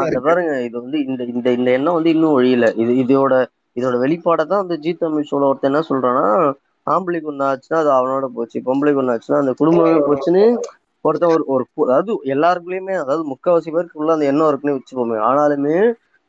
வந்து 0.00 0.20
பாருங்க 0.26 0.52
இது 0.66 0.76
வந்து 0.80 0.98
இந்த 1.06 1.22
இந்த 1.32 1.48
இந்த 1.58 1.70
எண்ணம் 1.78 1.96
வந்து 1.98 2.12
இன்னும் 2.16 2.36
ஒழியல. 2.36 2.68
இது 2.82 2.94
இதோட 3.04 3.34
இதோட 3.76 3.96
வெளிப்பாடை 4.02 4.44
தான் 4.44 4.62
அந்த 4.64 4.74
ஜி 4.82 4.92
தமிழ் 4.96 5.28
ஷோல 5.30 5.48
ஒருத்தன் 5.50 5.70
என்ன 5.70 5.82
சொல்றான்னா 5.88 6.26
ஆம்பளைக்கு 6.86 7.30
ஒண்ணு 7.30 7.44
ஆச்சுன்னா 7.48 7.78
அது 7.82 7.90
அவனோட 7.96 8.26
போச்சு 8.34 8.58
பொம்பளைக்கு 8.66 9.00
ஒண்ணு 9.02 9.14
ஆச்சுன்னா 9.14 9.42
அந்த 9.42 9.52
குடும்பமே 9.60 9.94
போச்சுன்னு 10.08 10.44
ஒருத்தன் 11.04 11.32
ஒரு 11.34 11.44
ஒரு 11.54 11.64
அதாவது 11.84 12.12
எல்லாருக்குள்ளயுமே 12.34 12.94
அதாவது 13.02 13.24
முக்காவாசி 13.30 13.70
பேருக்கு 13.74 14.00
உள்ள 14.02 14.12
அந்த 14.16 14.26
எண்ணம் 14.30 14.50
இருக்குன்னு 14.50 14.76
வச்சுப்போமே 14.76 15.18
ஆனாலுமே 15.28 15.76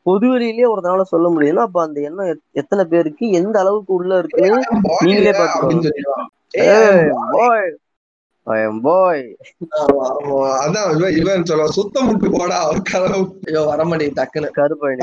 பொதுவெளியிலேயே 0.06 0.70
ஒருத்தனால 0.76 1.02
சொல்ல 1.02 1.28
முடியுதுன்னா 1.28 1.56
அப்ப 1.56 1.82
அந்த 1.82 2.00
எண்ணம் 2.00 2.26
எத்- 2.26 2.42
எத்தனை 2.52 2.84
பேருக்கு 2.84 3.30
எந்த 3.30 3.60
அளவுக்கு 3.60 3.94
உள்ள 3.94 4.18
இருக்குன்னு 4.18 4.62
பாய் 4.82 4.96
நீங்களே 5.00 5.30
பாத்துக்கோங்க. 5.30 5.90
அதான் 10.62 10.96
இவன் 10.96 11.16
இவன் 11.16 11.42
சொல்லுவான் 11.42 11.64
சுத்த 11.64 12.00
முட்டு 12.00 12.28
போடா 12.30 12.58
அவர் 12.58 12.82
கதவு. 12.82 13.40
ஐயோ 13.46 13.74
வரமாட்டேங்குது 13.76 14.16
டக்குன்னு. 14.16 14.48
கருப்பழனி. 14.56 14.98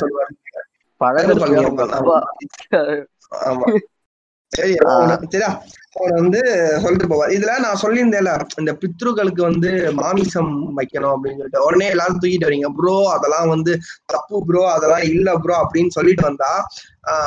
சொல்லுவாரு? 0.00 0.34
கருப்பழனி 1.26 3.04
ஆமா. 3.44 3.78
அவர் 5.98 6.12
வந்து 6.20 6.40
சொல்லிட்டு 6.82 7.08
போவார். 7.10 7.32
இதுல 7.36 7.52
நான் 7.64 7.80
சொல்லியிருந்தேன்ல 7.82 8.32
இந்த 8.60 8.72
பித்ருக்களுக்கு 8.82 9.42
வந்து 9.48 9.70
மாமிசம் 10.00 10.52
வைக்கணும் 10.78 11.14
அப்படின்னு 11.14 11.40
சொல்லிட்டு. 11.40 11.64
உடனே 11.68 11.86
எல்லாரும் 11.94 12.20
தூக்கிட்டு 12.22 12.48
வரீங்க 12.48 12.70
ப்ரோ 12.78 12.94
அதெல்லாம் 13.16 13.48
வந்து 13.54 13.72
தப்பு 14.14 14.38
ப்ரோ 14.48 14.62
அதெல்லாம் 14.74 15.04
இல்ல 15.12 15.34
ப்ரோ 15.44 15.56
அப்படின்னு 15.62 15.96
சொல்லிட்டு 15.98 16.24
வந்தா 16.30 16.52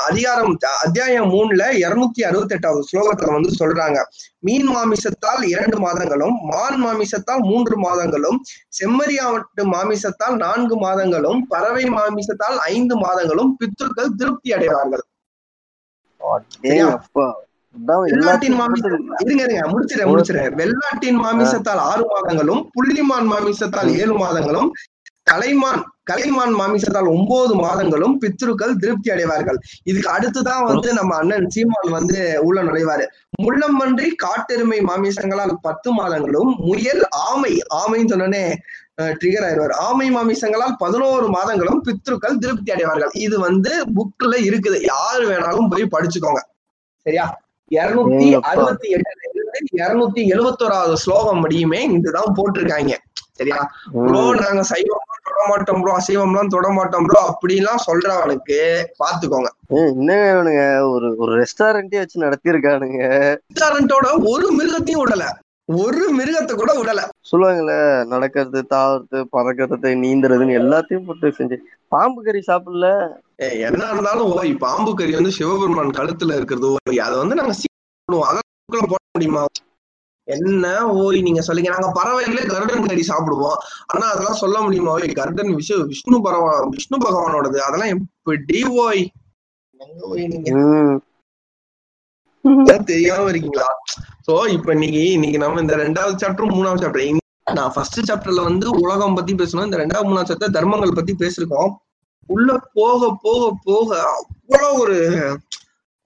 அதிகாரம் 0.10 0.55
அத்தியாயம் 0.86 1.29
மூணுல 1.34 1.63
இருநூத்தி 1.84 2.21
அறுபத்தி 2.29 2.55
எட்டாவது 2.57 2.81
ஸ்லோகத்துல 2.89 3.36
வந்து 3.38 3.51
சொல்றாங்க 3.60 3.99
மீன் 4.47 4.67
மாமிசத்தால் 4.75 5.43
இரண்டு 5.53 5.77
மாதங்களும் 5.86 6.36
மான் 6.51 6.79
மாமிசத்தால் 6.84 7.41
மூன்று 7.49 7.75
மாதங்களும் 7.86 8.38
செம்மறியாவட்டு 8.79 9.63
மாமிசத்தால் 9.75 10.36
நான்கு 10.45 10.77
மாதங்களும் 10.86 11.39
பறவை 11.53 11.86
மாமிசத்தால் 11.97 12.60
ஐந்து 12.73 12.97
மாதங்களும் 13.05 13.53
பித்ருக்கள் 13.62 14.17
திருப்தி 14.19 14.51
அடைவார்கள். 14.57 15.05
அதான் 16.21 17.39
வெள்ளாட்டின் 20.62 21.19
மாமிசத்தால் 21.25 21.81
ஆறு 21.91 22.03
மாதங்களும் 22.13 22.69
புள்ளிமான் 22.73 23.29
மாமிசத்தால் 23.34 23.89
ஏழு 23.95 24.13
மாதங்களும் 24.13 24.71
கலைமான் 25.23 25.81
கலைமான் 26.03 26.53
மாமிசத்தால் 26.60 27.07
ஒன்பது 27.07 27.55
மாதங்களும் 27.55 28.15
பித்ருக்கள் 28.21 28.73
திருப்தி 28.75 29.12
அடைவார்கள். 29.12 29.57
இதுக்கு 29.84 30.10
அடுத்துதான் 30.12 30.63
வந்து 30.63 30.93
நம்ம 30.93 31.15
அண்ணன் 31.15 31.49
சீமான் 31.49 31.91
வந்து 31.91 32.39
உள்ள 32.41 32.63
நுழைவாரு. 32.63 33.05
முள்ளம்பன்றி 33.43 34.07
காட்டெருமை 34.15 34.79
மாமிசங்களால் 34.89 35.53
பத்து 35.62 35.91
மாதங்களும் 35.91 36.55
முயல் 36.69 37.03
ஆமை 37.10 37.53
ஆமைன்னு 37.81 38.12
சொன்னோடனே 38.13 38.43
ட்ரிகர் 39.19 39.45
ஆயிடுவார். 39.47 39.75
ஆமை 39.88 40.10
மாமிசங்களால் 40.12 40.75
பதினோரு 40.77 41.27
மாதங்களும் 41.29 41.79
பித்ருக்கள் 41.88 42.38
திருப்தி 42.38 42.71
அடைவார்கள். 42.71 43.13
இது 43.13 43.39
வந்து 43.39 43.71
புக்ல 43.99 44.34
இருக்குது. 44.49 44.79
யாரு 44.81 45.23
வேணாலும் 45.29 45.69
போய் 45.73 45.93
படிச்சுக்கோங்க. 45.95 46.41
சரியா? 47.05 47.27
இருநூத்தி. 47.77 48.27
அறுபத்தி 48.51 48.88
எட்டுல 48.95 49.21
இருந்து 49.29 49.60
இருநூத்தி 49.81 50.21
எழுபத்தோராவது 50.34 50.93
ஸ்லோகம் 50.93 51.39
முடியுமே 51.39 51.81
இதுதான் 51.97 52.36
போட்டிருக்காங்க. 52.38 52.93
சரியா? 53.39 53.62
ப்ரோ 53.91 54.23
நாங்க 54.34 54.63
சைவம்லாம் 54.71 55.25
தொட 55.27 55.41
மாட்டோம் 55.49 55.81
ப்ரோ 55.81 55.91
அசைவம்லாம் 55.99 56.47
தொட 56.47 56.69
மாட்டோம் 56.69 57.05
ப்ரோ 57.05 57.19
அப்படிலாம் 57.29 57.84
சொல்றவனுக்கு 57.88 58.60
பாத்துக்கோங்க. 59.03 59.49
என்னங்க 59.84 60.25
இவனுங்க 60.34 60.63
ஒரு 60.89 61.15
ஒரு 61.17 61.31
ரெஸ்டாரண்டே 61.41 62.01
வச்சு 62.01 62.25
நடத்தியிருக்கானுங்க. 62.25 62.99
ரெஸ்டாரண்டோட 63.53 64.07
ஒரு 64.23 64.47
மிருகத்தையும் 64.60 65.03
விடல. 65.03 65.25
ஒரு 65.69 66.04
மிருகத்தை 66.17 66.54
கூட 66.56 66.71
விடல. 66.78 67.02
சொல்லுவாங்கல்ல 67.30 67.74
நடக்கிறது 68.06 68.62
தாவறது 68.69 69.19
பறக்கிறது 69.36 69.91
நீந்துறதுன்னு 70.04 70.58
எல்லாத்தையும் 70.62 71.06
போட்டு 71.06 71.28
செஞ்சு. 71.38 71.58
பாம்பு 71.88 72.24
கறி 72.24 72.41
சாப்பிடல? 72.47 72.88
என்ன 73.67 73.82
இருந்தாலும் 73.91 74.32
ஓய் 74.38 74.52
பாம்பு 74.56 74.91
கறி 74.95 75.13
வந்து 75.13 75.32
சிவபெருமான் 75.32 75.97
கழுத்துல 76.00 76.36
இருக்கிறது 76.36 76.69
ஓய் 76.71 77.00
அதை 77.00 77.17
வந்து 77.17 77.36
நாங்க 77.36 77.56
அதெல்லாம் 78.10 78.89
போட 78.93 79.04
முடியுமா? 79.13 79.43
என்ன 80.28 80.65
ஓய் 80.88 81.19
நீங்க 81.21 81.41
சொல்லுங்க 81.41 81.69
நாங்க 81.69 81.89
பறவைகளே 82.00 82.43
கருடன் 82.45 82.86
கறி 82.86 83.04
சாப்பிடுவோம். 83.08 83.58
ஆனா 83.88 84.06
அதெல்லாம் 84.12 84.41
சொல்ல 84.43 84.62
முடியுமா? 84.62 84.91
ஓய் 84.91 85.17
கருடன் 85.19 85.56
விஷ்ணு 85.56 85.88
விஷ்ணு 85.88 86.21
பகவான் 86.21 86.69
விஷ்ணு 86.69 86.97
பகவானோடது. 86.97 87.58
அதெல்லாம் 87.67 87.93
எப்படி 87.93 88.63
ஓய்? 88.63 89.04
நீங்க? 90.15 90.52
தெரியாம 92.86 93.30
இருக்கீங்களா? 93.30 93.67
சோ 94.31 94.49
இப்ப 94.49 94.71
இன்னைக்கு 94.71 95.11
இன்னைக்கு 95.11 95.37
நம்ம 95.37 95.61
இந்த 95.61 95.75
ரெண்டாவது 95.75 96.13
சாப்டர் 96.21 96.51
மூணாவது 96.57 96.83
சாப்டர் 96.83 97.17
நான் 97.53 97.71
ஃபர்ஸ்ட் 97.73 97.97
சாப்டர்ல 98.11 98.43
வந்து 98.43 98.69
உலகம் 98.69 99.13
பத்தி 99.13 99.33
பேசணும். 99.33 99.65
இந்த 99.65 99.77
ரெண்டாவது 99.77 100.07
மூணாவது 100.09 100.29
சாப்டர் 100.31 100.53
தர்மங்கள் 100.57 100.93
பத்தி 100.93 101.13
பேசிருக்கோம். 101.13 101.71
உள்ள 102.25 102.59
போக 102.73 103.19
போக 103.21 103.57
போக 103.63 103.89
அவ்வளவு 104.11 104.79
ஒரு 104.79 104.97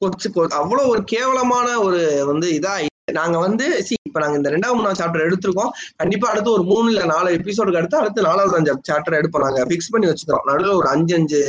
கொச்சு 0.02 0.30
அவ்வளவு 0.62 0.90
ஒரு 0.90 1.04
கேவலமான 1.04 1.68
ஒரு 1.80 2.24
வந்து 2.26 2.50
இதா 2.54 2.74
நாங்க 3.12 3.38
வந்து 3.38 3.66
see, 3.88 3.96
இப்ப 4.08 4.20
நாங்க 4.20 4.38
இந்த 4.38 4.50
ரெண்டாவது 4.50 4.78
மூணாவது 4.78 5.00
சாப்டர் 5.02 5.26
எடுத்திருக்கோம். 5.28 5.72
கண்டிப்பா 5.96 6.30
அடுத்து 6.30 6.52
ஒரு 6.52 6.64
மூணு 6.64 6.88
இல்ல 6.92 7.06
நாலு 7.06 7.30
எபிசோடுக்கு 7.38 7.80
அடுத்து 7.82 7.98
அடுத்து 7.98 8.22
நாலாவது 8.22 8.56
அஞ்சு 8.56 8.74
சாப்டர் 8.90 9.18
எடுப்போம் 9.20 9.46
நாங்க. 9.46 9.66
பிக்ஸ் 9.66 9.92
பண்ணி 9.92 10.08
வச்சுக்கிறோம். 10.08 10.46
நடுவில் 10.46 10.76
ஒரு 10.76 10.88
அஞ்சு 10.88 11.16
அஞ்சு 11.16 11.40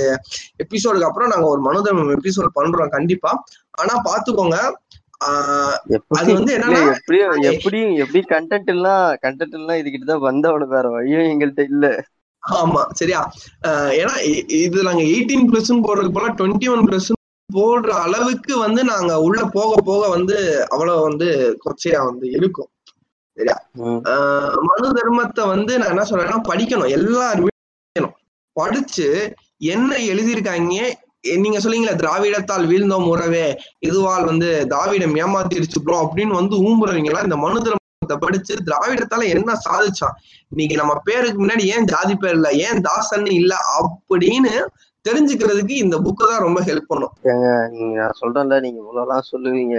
எபிசோடுக்கு 0.65 1.09
அப்புறம் 1.11 1.29
நாங்க 1.29 1.47
ஒரு 1.47 1.63
மனோதர்மம் 1.69 2.13
எபிசோட் 2.19 2.51
பண்றோம் 2.61 2.89
கண்டிப்பா. 2.89 3.45
ஆனா 3.71 3.95
பாத்துக்கோங்க 4.09 4.59
அது 5.21 5.95
எப்படி 5.99 6.33
வந்து 6.35 6.55
எப்படியும் 6.93 7.45
எப்படியும் 7.51 7.95
எப்படி 7.97 8.21
கண்டென்ட் 8.33 8.71
எல்லாம் 8.75 9.05
கண்டென்ட் 9.23 9.57
எல்லாம் 9.61 9.81
இதுகிட்ட 9.81 10.07
தான் 10.07 10.27
வந்தவனுக்கு 10.27 10.77
வேற 10.77 10.89
வழியும் 10.89 11.31
எங்கள்கிட்ட 11.33 11.65
இல்ல. 11.73 11.87
ஆமா 12.43 12.83
சரியா? 12.93 13.21
ஏன்னா 14.01 14.15
இது 14.59 14.83
நாங்க 14.83 15.03
எயிட்டீன் 15.13 15.49
பிளஸ் 15.51 15.73
போடுறதுக்கு 15.87 16.19
போல 16.19 16.33
டுவெண்ட்டி 16.41 16.69
ஒன் 16.69 16.87
பிளஸ் 16.89 17.11
போடுற 17.51 17.91
அளவுக்கு 18.05 18.55
வந்து 18.59 18.81
நாங்க 18.85 19.13
உள்ள 19.21 19.41
போக 19.55 19.73
போக 19.83 20.03
வந்து 20.09 20.37
அவ்வளவு 20.69 21.01
வந்து 21.03 21.29
கொச்சையா 21.65 22.01
வந்து 22.05 22.27
இருக்கும். 22.31 22.71
சரியா? 23.37 23.57
மனு 24.69 24.89
தர்மத்தை 24.99 25.45
வந்து 25.47 25.73
நான் 25.79 25.93
என்ன 25.95 26.07
சொல்றேன்னா 26.11 26.41
படிக்கணும். 26.51 26.95
எல்லாருமே 26.99 27.53
படிச்சு 28.57 29.07
என்ன 29.71 29.95
எழுதியிருக்காங்க 30.13 30.77
நீங்க 31.25 31.59
சொல்லுங்களே 31.63 31.95
திராவிடத்தால் 32.03 32.69
வீழ்ந்தோம் 32.71 33.09
உறவே 33.13 33.47
இதுவால் 33.89 34.29
வந்து 34.31 34.49
திராவிடம் 34.73 35.17
ஏமாத்திருச்சு 35.23 35.79
ப்ரோ 35.87 35.97
அப்படின்னு 36.05 36.39
வந்து 36.41 36.57
ஊம்புறவங்க 36.67 37.25
இந்த 37.27 37.39
மனு 37.45 37.65
தர்மத்தை 37.67 38.17
படிச்சு 38.25 38.55
திராவிடத்தால 38.69 39.29
என்ன 39.35 39.57
சாதிச்சான்? 39.67 40.17
இன்னைக்கு 40.53 40.77
நம்ம 40.81 40.95
பேருக்கு 41.09 41.43
முன்னாடி 41.43 41.65
ஏன் 41.75 41.89
ஜாதி 41.93 42.15
பேர் 42.15 42.37
இல்ல 42.39 42.51
ஏன் 42.67 42.83
தாசன் 42.89 43.29
இல்ல 43.41 43.55
அப்படின்னு 43.79 44.53
தெரிஞ்சுக்கிறதுக்கு 45.05 45.75
இந்த 45.85 45.97
புக்கு 46.05 46.23
தான் 46.31 46.45
ரொம்ப 46.45 46.61
ஹெல்ப் 46.69 46.91
பண்ணும். 46.93 47.13
நீங்க 47.75 47.97
நான் 48.01 48.19
சொல்றேன்ல 48.23 48.57
நீங்க 48.65 48.79
இவ்வளவுலாம் 48.83 49.29
சொல்லுவீங்க. 49.33 49.77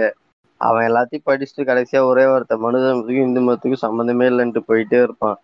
அவன் 0.60 0.86
எல்லாத்தையும் 0.88 1.26
படிச்சுட்டு 1.28 1.68
கடைசியா 1.70 2.00
ஒரே 2.10 2.24
வார்த்தை 2.30 2.56
மனுதர்மத்துக்கும் 2.66 3.28
இந்து 3.28 3.42
மதத்துக்கும் 3.48 3.84
சம்மந்தமே 3.86 4.28
இல்லைன்ட்டு 4.32 4.68
போயிட்டே 4.70 5.00
இருப்பான். 5.06 5.38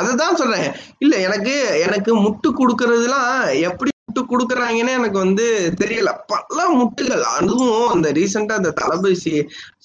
அதுதான் 0.00 0.38
சொல்றேன். 0.42 0.68
இல்ல 1.04 1.14
எனக்கு 1.28 1.54
எனக்கு 1.86 2.12
முட்டு 2.24 2.50
கொடுக்கறதுலாம் 2.60 3.32
எப்படி 3.70 3.91
முட்டு 4.12 4.30
கொடுக்குறாங்கன்னு 4.30 4.96
எனக்கு 4.98 5.18
வந்து 5.18 5.44
தெரியல. 5.82 6.10
பல 6.32 6.58
முட்டுகள். 6.78 7.22
அதுவும் 7.36 7.86
அந்த 7.88 8.08
ரீசெண்டா 8.12 8.54
அந்த 8.60 8.70
தளபதி 8.70 9.14
சி 9.14 9.32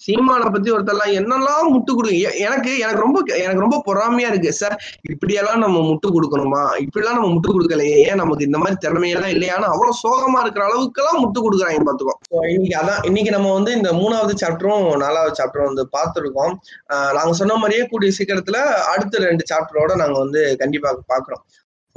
சீமானை 0.03 0.47
பத்தி 0.51 0.69
ஒருத்தர்லாம் 0.71 1.13
என்னெல்லாம் 1.19 1.69
முட்டு 1.73 1.91
கொடுங்க 1.93 2.31
எனக்கு 2.45 2.71
எனக்கு 2.79 3.01
ரொம்ப 3.05 3.19
எனக்கு 3.43 3.63
ரொம்ப 3.65 3.77
பொறாமையா 3.87 4.27
இருக்கு. 4.31 4.51
சார் 4.53 4.75
இப்படியெல்லாம் 5.13 5.59
நம்ம 5.59 5.77
முட்டு 5.89 6.07
கொடுக்கணுமா? 6.15 6.61
இப்படிலாம் 6.85 7.17
நம்ம 7.19 7.31
முட்டு 7.35 7.55
கொடுக்கலையே. 7.55 7.97
ஏன் 8.09 8.15
நமக்கு 8.15 8.45
இந்த 8.45 8.57
மாதிரி 8.57 8.77
திறமையெல்லாம் 8.85 9.33
இல்லையான்னு 9.35 9.71
அவ்வளவு 9.73 9.99
சோகமா 10.03 10.41
இருக்கிற 10.41 10.65
அளவுக்குலாம் 10.67 11.21
முட்டு 11.23 11.41
கொடுக்குறாங்க 11.45 11.87
பாத்துக்கோ. 11.89 12.15
இன்னைக்கு 12.55 12.77
அதான் 12.81 13.03
இன்னைக்கு 13.03 13.31
நம்ம 13.31 13.53
வந்து 13.53 13.71
இந்த 13.71 13.91
மூணாவது 13.93 14.35
சாப்டரும் 14.43 14.87
நாலாவது 14.95 15.37
சாப்டரும் 15.41 15.71
வந்து 15.71 15.85
பார்த்துருக்கோம் 15.97 16.53
ஆஹ் 16.93 17.13
நாங்க 17.13 17.33
சொன்ன 17.33 17.55
மாதிரியே 17.55 17.85
கூடிய 17.85 18.11
சீக்கிரத்துல 18.19 18.59
அடுத்த 18.93 19.25
ரெண்டு 19.29 19.45
சாப்டரோட 19.53 19.95
நாங்க 19.95 20.17
வந்து 20.19 20.43
கண்டிப்பா 20.57 20.91
பாக்குறோம். 21.13 21.43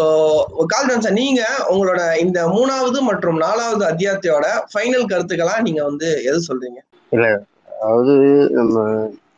ஸோ 0.00 0.06
கால்டன் 0.72 1.02
சார் 1.04 1.18
நீங்க 1.20 1.40
உங்களோட 1.72 2.02
இந்த 2.22 2.38
மூணாவது 2.52 2.98
மற்றும் 3.08 3.38
நாலாவது 3.42 3.82
அத்தியாயத்தோட 3.88 4.46
ஃபைனல் 4.70 5.08
கருத்துக்களா 5.10 5.56
நீங்க 5.66 5.80
வந்து 5.88 6.08
எது 6.28 6.38
சொல்றீங்க? 6.46 6.78
அதாவது 7.82 8.14
நம்ம 8.58 8.76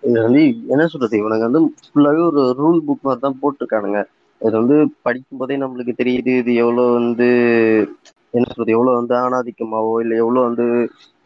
இது 0.02 0.18
வந்து 0.26 0.42
என்ன 0.72 0.84
சொல்றது? 0.92 1.14
இவனுங்க 1.20 1.48
வந்து 1.48 1.60
ஃபுல்லாவே 1.86 2.22
ஒரு 2.28 2.42
ரூல் 2.60 2.78
புக் 2.86 3.06
மாதிரி 3.08 3.22
தான் 3.24 3.40
போட்டிருக்கானுங்க. 3.42 4.00
இது 4.40 4.54
வந்து 4.60 4.76
படிக்கும் 5.06 5.40
போதே 5.40 5.56
நம்மளுக்கு 5.62 5.92
தெரியுது 6.00 6.32
இது 6.42 6.52
எவ்வளவு 6.62 6.94
வந்து 6.98 7.28
என்ன 8.34 8.44
சொல்றது 8.50 8.74
எவ்வளவு 8.76 8.98
வந்து 9.00 9.14
ஆணாதிக்கமாவோ 9.24 9.94
இல்ல 10.04 10.14
எவ்வளவு 10.22 10.46
வந்து 10.48 10.66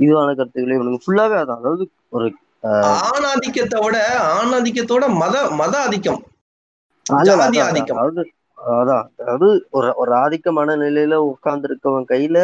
இதுவான 0.00 0.34
கருத்துக்களே 0.38 0.78
இவனுங்க 0.78 1.00
ஃபுல்லாவே 1.04 1.36
அதான். 1.42 1.60
அதாவது 1.62 1.84
ஒரு 2.16 2.26
ஆணாதிக்கத்தை 3.10 3.80
விட 3.84 3.96
ஆணாதிக்கத்தோட 4.38 5.06
மத 5.22 5.36
மத 5.60 5.74
ஆதிக்கம். 5.84 6.22
ஆதிக்கம். 7.06 7.98
அதாவது 7.98 8.22
அதான் 8.74 9.06
அதாவது 9.20 9.48
ஒரு 9.70 9.88
ஒரு 9.96 10.12
ஆதிக்க 10.22 10.52
மனநிலையில 10.52 11.18
உட்கார்ந்து 11.30 11.68
இருக்கவன் 11.68 12.10
கையில 12.12 12.38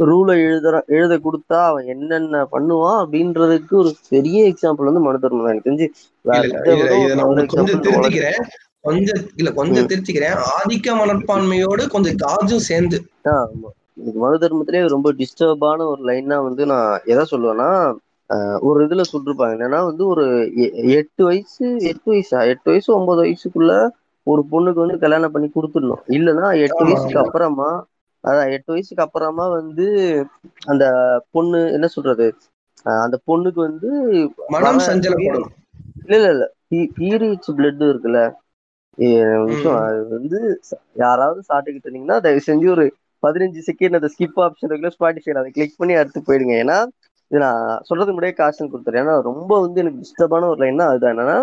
ரூலை 0.00 0.34
எழுதுற 0.44 0.76
எழுத 0.88 1.14
கொடுத்தா 1.24 1.58
அவன் 1.66 1.90
என்னென்ன 1.94 2.40
பண்ணுவான் 2.52 3.00
அப்படின்றதுக்கு 3.02 3.74
ஒரு 3.82 3.90
பெரிய 4.08 4.38
எக்ஸாம்பிள் 4.50 4.88
வந்து 4.88 5.04
மனு 5.04 5.18
தர்மம் 5.18 5.44
தான் 5.44 5.54
எனக்கு 5.54 5.68
தெரிஞ்சு 5.68 5.88
கொஞ்சம் 7.50 7.82
திருத்திக்கிறேன் 7.84 8.40
கொஞ்சம் 8.84 9.20
இல்ல 9.34 9.50
கொஞ்சம் 9.58 9.88
திருத்திக்கிறேன் 9.90 10.40
ஆதிக்க 10.54 10.96
மனப்பான்மையோடு 11.00 11.84
கொஞ்சம் 11.94 12.18
காஜும் 12.24 12.66
சேர்ந்து. 12.70 12.98
எனக்கு 14.00 14.18
மனு 14.18 14.36
தர்மத்திலே 14.42 14.80
ரொம்ப 14.94 15.08
டிஸ்டர்பான 15.20 15.86
ஒரு 15.92 16.02
லைன்னா 16.08 16.36
வந்து 16.46 16.62
நான் 16.72 17.00
எதை 17.12 17.24
சொல்லுவேன்னா 17.32 17.68
ஒரு 18.66 18.78
இதுல 18.86 19.02
சொல்லிருப்பாங்க. 19.10 19.54
என்னன்னா 19.56 19.80
வந்து 19.88 20.04
ஒரு 20.12 20.24
எட்டு 20.98 21.22
வயசு 21.28 21.66
எட்டு 21.90 22.08
வயசா? 22.12 22.38
எட்டு 22.52 22.68
வயசு 22.72 22.88
ஒன்பது 22.98 23.20
வயசுக்குள்ள 23.24 23.72
ஒரு 24.26 24.42
பொண்ணுக்கு 24.50 24.82
வந்து 24.82 24.98
கல்யாணம் 24.98 25.34
பண்ணி 25.34 25.48
கொடுத்துடணும். 25.50 26.02
இல்லைன்னா 26.16 26.48
எட்டு 26.64 26.82
வயசுக்கு. 26.86 27.18
அப்புறமா 27.24 27.68
அதான் 28.24 28.52
எட்டு 28.52 28.70
வயசுக்கு 28.72 29.04
அப்புறமா 29.04 29.46
வந்து 29.58 29.86
அந்த 30.66 30.84
பொண்ணு 31.30 31.58
என்ன 31.76 31.86
சொல்றது 31.94 32.26
அந்த 32.86 33.16
பொண்ணுக்கு 33.28 33.60
வந்து 33.60 33.90
மனம் 34.54 34.64
வர 34.68 34.86
சஞ்சலப்படும் 34.88 35.52
இல்ல 36.02 36.14
இல்ல 36.18 36.30
இல்ல. 36.34 36.44
பீரியட்ஸ் 36.98 37.56
பிளட் 37.58 37.84
இருக்குல்ல. 37.88 38.20
அது 39.84 40.02
வந்து 40.16 40.38
யாராவது 41.02 41.40
சாப்பிட்டுக்கிட்டு 41.48 41.86
இருந்தீங்கன்னா 41.86 42.18
தயவு 42.24 42.42
செஞ்சு 42.48 42.66
ஒரு 42.74 42.84
பதினஞ்சு 43.22 43.60
செகண்ட் 43.68 43.98
அந்த 43.98 44.08
ஸ்கிப் 44.14 44.40
ஆப்ஷன் 44.44 44.68
இருக்குல்ல 44.68 44.94
ஸ்பாட்டிஃபை 44.96 45.34
அதை 45.40 45.50
கிளிக் 45.50 45.80
பண்ணி 45.80 45.94
அடுத்து 46.00 46.26
போயிடுங்க. 46.28 46.54
ஏன்னா 46.64 46.78
இது 47.30 47.40
நான் 47.44 47.60
சொல்றதுக்கு 47.88 48.14
முன்னாடியே 48.14 48.38
காசன் 48.38 48.72
கொடுத்துறேன். 48.72 49.02
ஏன்னா 49.04 49.14
ரொம்ப 49.30 49.52
வந்து 49.60 49.80
எனக்கு 49.82 50.02
டிஸ்டர்பான 50.02 50.48
ஒரு 50.52 50.60
லைன் 50.62 50.80
தான் 50.82 50.90
அதுதான். 50.90 51.14
என்னன்னா 51.14 51.38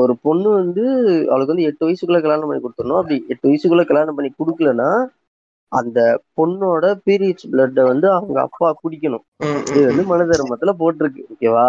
ஒரு 0.00 0.14
பொண்ணு 0.22 0.48
வந்து 0.58 0.82
அவளுக்கு 1.30 1.52
வந்து 1.52 1.68
எட்டு 1.70 1.86
வயசுக்குள்ள 1.86 2.20
கல்யாணம் 2.22 2.48
பண்ணி 2.48 2.62
கொடுத்துடணும். 2.62 3.00
அப்படி 3.00 3.16
எட்டு 3.32 3.48
வயசுக்குள்ள 3.48 3.84
கல்யாணம் 3.88 4.16
பண்ணி 4.18 4.30
கொடுக்கலன்னா 4.34 4.90
அந்த 5.72 6.00
பொண்ணோட 6.36 6.84
பீரியட்ஸ் 7.06 7.48
பிளட்டை 7.52 7.82
வந்து 7.88 8.06
அவங்க 8.12 8.38
அப்பா 8.40 8.68
குடிக்கணும். 8.82 9.24
இது 9.70 9.80
வந்து. 9.88 10.04
மனு 10.10 10.26
தர்மத்துல 10.32 10.72
போட்டிருக்கு. 10.82 11.22
ஓகேவா? 11.32 11.64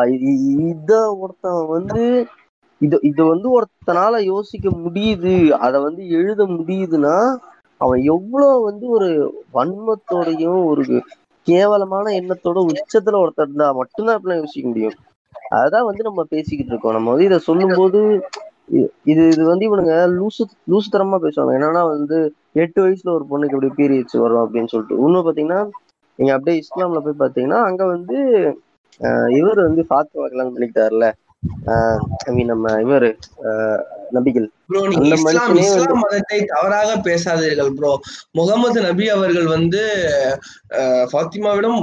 இது 0.71 0.99
ஒருத்தன் 1.23 1.63
வந்து 1.75 2.03
இது 2.81 2.97
இது 3.01 3.21
வந்து 3.25 3.47
ஒருத்தனால 3.57 4.15
யோசிக்க 4.25 4.69
முடியுது. 4.83 5.33
அத 5.65 5.79
வந்து 5.79 6.03
எழுத 6.17 6.41
முடியுதுன்னா 6.57 7.15
அவன் 7.81 8.01
எவ்வளவு 8.13 8.61
வந்து 8.61 8.85
ஒரு 8.97 9.09
வன்மத்தோடையும் 9.53 10.61
ஒரு 10.71 10.83
கேவலமான 11.47 12.05
எண்ணத்தோட 12.19 12.59
உச்சத்துல 12.69 13.19
ஒருத்தர் 13.23 13.47
இருந்தா 13.47 13.67
மட்டும்தான் 13.73 14.17
இப்படிலாம் 14.17 14.41
யோசிக்க 14.43 14.65
முடியும். 14.67 14.95
அதான் 15.51 15.87
வந்து 15.89 16.03
நம்ம 16.03 16.21
பேசிக்கிட்டு 16.31 16.71
இருக்கோம். 16.73 16.95
நம்ம 16.97 17.11
வந்து 17.11 17.27
இதை 17.29 17.39
சொல்லும்போது 17.47 17.99
போது 17.99 18.01
இது 19.09 19.23
இது 19.31 19.43
வந்து 19.49 19.67
இவனுங்க 19.67 19.93
லூசு 20.15 20.41
லூசு 20.71 20.87
தரமா 20.89 21.17
பேசுவாங்க. 21.25 21.51
என்னன்னா 21.57 21.83
வந்து 21.91 22.17
எட்டு 22.63 22.79
வயசுல 22.83 23.13
ஒரு 23.17 23.25
பொண்ணுக்கு 23.29 23.55
இப்படி 23.57 23.71
பீரியட்ஸ் 23.79 24.17
வரும் 24.23 24.43
அப்படின்னு 24.43 24.71
சொல்லிட்டு. 24.73 24.97
இன்னும் 25.03 25.27
பாத்தீங்கன்னா 25.27 25.61
நீங்க 26.19 26.31
அப்படியே 26.35 26.57
இஸ்லாம்ல 26.63 27.01
போய் 27.05 27.21
பாத்தீங்கன்னா 27.21 27.59
அங்க 27.69 27.83
வந்து 27.93 28.17
இவர் 29.37 29.59
வந்து 29.65 29.81
ஃபாத்திமா 29.89 30.25
கல்யாணம் 30.25 30.55
பண்ணிக்கிட்டாருல 30.55 31.07
ஐ 32.25 32.33
மீன் 32.33 32.51
நம்ம 32.51 32.71
இவரு 32.83 33.09
நபிகள். 34.15 34.47
மதத்தை 36.01 36.39
தவறாக 36.51 36.89
பேசாதீர்கள் 37.05 37.71
ப்ரோ 37.77 37.91
முகமது 38.31 38.79
நபி 38.81 39.05
அவர்கள் 39.09 39.47
வந்து 39.47 39.81
ஃபாத்திமாவிடம் 41.11 41.79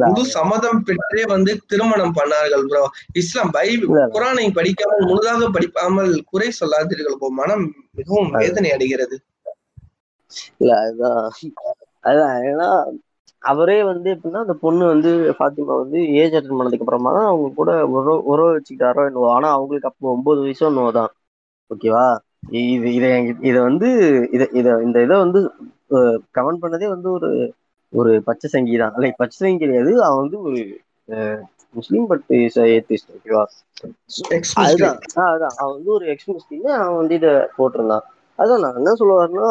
முழு 0.00 0.22
சம்மதம் 0.34 0.82
பெற்றே 0.82 1.22
வந்து 1.26 1.52
திருமணம் 1.66 2.16
பண்ணார்கள் 2.18 2.64
ப்ரோ 2.66 2.82
இஸ்லாம் 3.14 3.52
பைபிள் 3.54 3.86
குரானை 4.14 4.46
படிக்காமல் 4.58 5.08
முழுதாக 5.08 5.50
படிக்காமல் 5.56 6.12
குறை 6.30 6.50
சொல்லாதீர்கள் 6.60 7.18
ப்ரோ 7.20 7.30
மனம் 7.40 7.64
மிகவும் 7.94 8.30
வேதனை 8.38 8.72
அடைகிறது 8.76 9.18
இல்ல 10.60 10.72
அதுதான் 10.82 11.20
அதுதான் 12.04 12.38
ஏன்னா 12.50 12.68
அவரே 13.42 13.76
வந்து 13.84 14.08
எப்படின்னா 14.14 14.40
அந்த 14.44 14.54
பொண்ணு 14.62 14.84
வந்து 14.86 15.10
ஃபாத்திமா 15.36 15.74
வந்து 15.82 15.98
ஏஜ் 16.20 16.36
அட்டன் 16.38 16.58
பண்ணதுக்கு 16.58 16.84
அப்புறமா 16.84 17.10
தான் 17.16 17.28
அவங்க 17.28 17.48
கூட 17.54 17.70
உறவு 17.94 18.16
உறவு 18.32 18.50
வச்சுக்கிட்டாரோ 18.54 19.04
என்னவோ. 19.10 19.28
ஆனா 19.36 19.48
அவங்களுக்கு 19.56 19.90
அப்போ 19.90 20.10
ஒன்பது 20.14 20.40
வயசோ 20.44 20.66
என்னவோ 20.70 20.90
தான். 20.98 21.12
ஓகேவா? 21.70 22.06
இது 22.72 22.88
இதை 22.98 23.10
இதை 23.48 23.60
வந்து 23.68 23.88
இதை 24.36 24.46
இதை 24.60 24.72
இந்த 24.86 24.98
இதை 25.06 25.16
வந்து 25.24 25.40
கமெண்ட் 26.36 26.62
பண்ணதே 26.64 26.88
வந்து 26.94 27.08
ஒரு 27.16 27.30
ஒரு 27.92 28.10
பச்சை 28.28 28.48
சங்கி 28.50 28.76
தான். 28.76 28.94
லைக் 29.02 29.20
பச்சை 29.22 29.38
சங்கி 29.38 29.60
கிடையாது. 29.62 29.92
அவன் 30.06 30.22
வந்து 30.22 30.38
ஒரு 30.46 30.60
முஸ்லீம் 31.74 32.06
பட் 32.10 32.26
ஏத்திஸ்ட் 32.68 33.12
ஓகேவா. 33.16 33.44
அதுதான். 34.62 34.98
அதான் 35.26 35.56
அவன் 35.60 35.74
வந்து 35.76 35.90
ஒரு 35.96 36.06
எக்ஸ் 36.12 36.30
முஸ்லீம் 36.30 36.66
அவன் 36.78 37.00
வந்து 37.00 37.16
இதை 37.20 37.32
போட்டிருந்தான். 37.58 38.06
அதான் 38.38 38.62
நான் 38.64 38.78
என்ன 38.80 38.90
சொல்லுவாருன்னா 38.98 39.48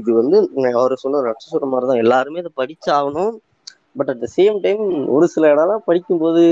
இது 0.00 0.10
வந்து 0.20 0.36
அவர் 0.80 0.94
சொன்ன 1.02 1.22
நட்ச 1.26 1.44
சொல்ற 1.46 1.66
மாதிரி 1.72 1.88
தான் 1.90 2.02
எல்லாருமே 2.04 2.42
இதை 2.42 2.52
படிச்சாகணும். 2.60 3.34
But 3.98 4.10
at 4.12 4.22
the 4.24 4.28
same 4.36 4.56
time 4.66 4.82
ஒரு 5.14 5.26
சில 5.34 5.50
இடம்லாம் 5.54 5.86
படிக்கும்போது 5.88 6.42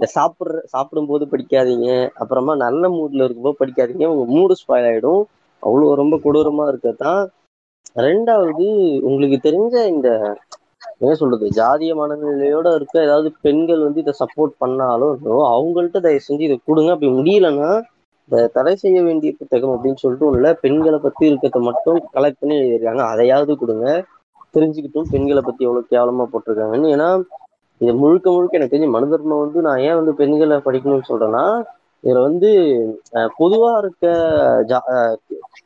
இந்த 0.00 0.06
சாப்பிட்ற 0.16 0.60
சாப்பிடும்போது 0.74 1.24
படிக்காதீங்க. 1.32 1.88
அப்புறமா 2.22 2.52
நல்ல 2.64 2.82
மூட்ல 2.96 3.26
இருக்கும்போது 3.26 3.60
படிக்காதீங்க. 3.62 4.06
உங்க 4.12 4.24
மூடு 4.34 4.54
ஸ்பாயில் 4.60 4.88
ஆயிடும். 4.90 5.22
அவ்வளோ 5.62 5.86
ரொம்ப 6.02 6.16
கொடூரமா 6.24 6.64
இருக்கத்தான் 6.72 7.20
ரெண்டாவது 8.00 8.66
உங்களுக்கு 9.08 9.38
தெரிஞ்ச 9.46 9.74
இந்த 9.94 10.08
என்ன 11.00 11.12
சொல்றது 11.20 11.46
ஜாதிய 11.58 11.92
மனநிலையோட 12.00 12.68
இருக்க 12.78 12.96
ஏதாவது 13.06 13.28
பெண்கள் 13.44 13.84
வந்து 13.86 14.02
இதை 14.04 14.14
சப்போர்ட் 14.20 14.54
பண்ணாலும் 14.62 15.14
அவங்கள்ட்ட 15.52 15.98
தயவு 16.06 16.26
செஞ்சு 16.26 16.46
இதை 16.48 16.56
கொடுங்க. 16.60 16.90
அப்படி 16.94 17.10
முடியலன்னா 17.18 17.70
இந்த 18.28 18.46
தடை 18.56 18.72
செய்ய 18.76 18.98
வேண்டிய 19.02 19.30
புத்தகம் 19.38 19.72
அப்படின்னு 19.74 20.00
சொல்லிட்டு 20.02 20.28
உள்ள 20.30 20.46
பெண்களை 20.64 20.98
பத்தி 20.98 21.24
இருக்கிறத 21.30 21.60
மட்டும் 21.68 21.98
கலெக்ட் 22.16 22.40
பண்ணி 22.40 22.56
எழுதியிருக்காங்க. 22.58 23.04
அதையாவது 23.12 23.52
கொடுங்க. 23.56 23.86
தெரிஞ்சுக்கிட்டும் 24.54 25.10
பெண்களை 25.12 25.42
பத்தி 25.44 25.62
எவ்வளவு 25.66 25.90
கேவலமா 25.92 26.26
போட்டிருக்காங்கன்னு. 26.32 26.92
ஏன்னா 26.96 27.08
இது 27.80 27.92
முழுக்க 27.94 28.28
முழுக்க 28.30 28.58
எனக்கு 28.58 28.74
தெரிஞ்சு 28.74 28.94
மனு 28.94 29.10
தர்மம் 29.10 29.42
வந்து 29.42 29.58
நான் 29.66 29.82
ஏன் 29.88 29.98
வந்து 30.00 30.12
பெண்களை 30.20 30.56
படிக்கணும்னு 30.66 31.10
சொல்றேன்னா 31.10 31.44
இதுல 32.04 32.20
வந்து 32.26 32.48
பொதுவா 33.38 33.70
இருக்க 33.82 34.06
ஜா 34.70 34.78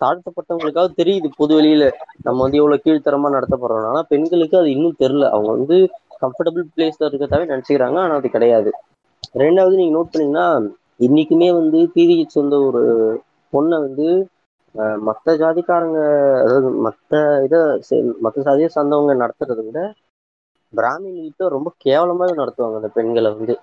தாழ்த்தப்பட்டவங்களுக்காவது 0.02 0.92
தெரியுது 1.00 1.28
பொது 1.36 1.52
வெளியில 1.58 1.84
நம்ம 2.22 2.38
வந்து 2.42 2.60
எவ்வளவு 2.60 2.84
கீழ்த்தரமா 2.84 3.28
நடத்தப்படுறோம் 3.36 3.88
ஆனா 3.90 4.02
பெண்களுக்கு 4.12 4.56
அது 4.58 4.70
இன்னும் 4.76 5.00
தெரியல. 5.02 5.26
அவங்க 5.34 5.50
வந்து 5.56 5.76
கம்ஃபர்டபுள் 6.22 6.66
பிளேஸ்ல 6.74 7.08
இருக்கிறதாவே 7.08 7.50
நினைச்சுக்கிறாங்க. 7.52 7.98
ஆனா 8.04 8.14
அது 8.20 8.28
கிடையாது. 8.30 8.70
ரெண்டாவது 9.42 9.74
நீங்க 9.80 9.94
நோட் 9.98 10.12
பண்ணீங்கன்னா 10.12 10.46
இன்னைக்குமே 11.02 11.52
வந்து 11.52 11.78
பிரிஹெச் 11.94 12.38
வந்து 12.40 12.56
ஒரு 12.66 12.82
பொண்ணை 13.52 13.76
வந்து 13.80 14.08
மற்ற 15.00 15.34
ஜாதிக்காரங்க 15.34 15.98
அதாவது 16.42 16.68
மற்ற 16.86 17.10
இதை 17.44 17.58
மற்ற 18.20 18.42
ஜாதியை 18.42 18.68
சார்ந்தவங்க 18.68 19.14
நடத்துறதை 19.22 19.64
விட 19.64 19.80
பிராமின் 20.72 21.22
கிட்ட 21.22 21.48
ரொம்ப 21.48 21.70
கேவலமாக 21.76 22.34
நடத்துவாங்க 22.34 22.78
அந்த 22.80 22.88
பெண்களை 22.88 23.30
வந்து. 23.32 23.54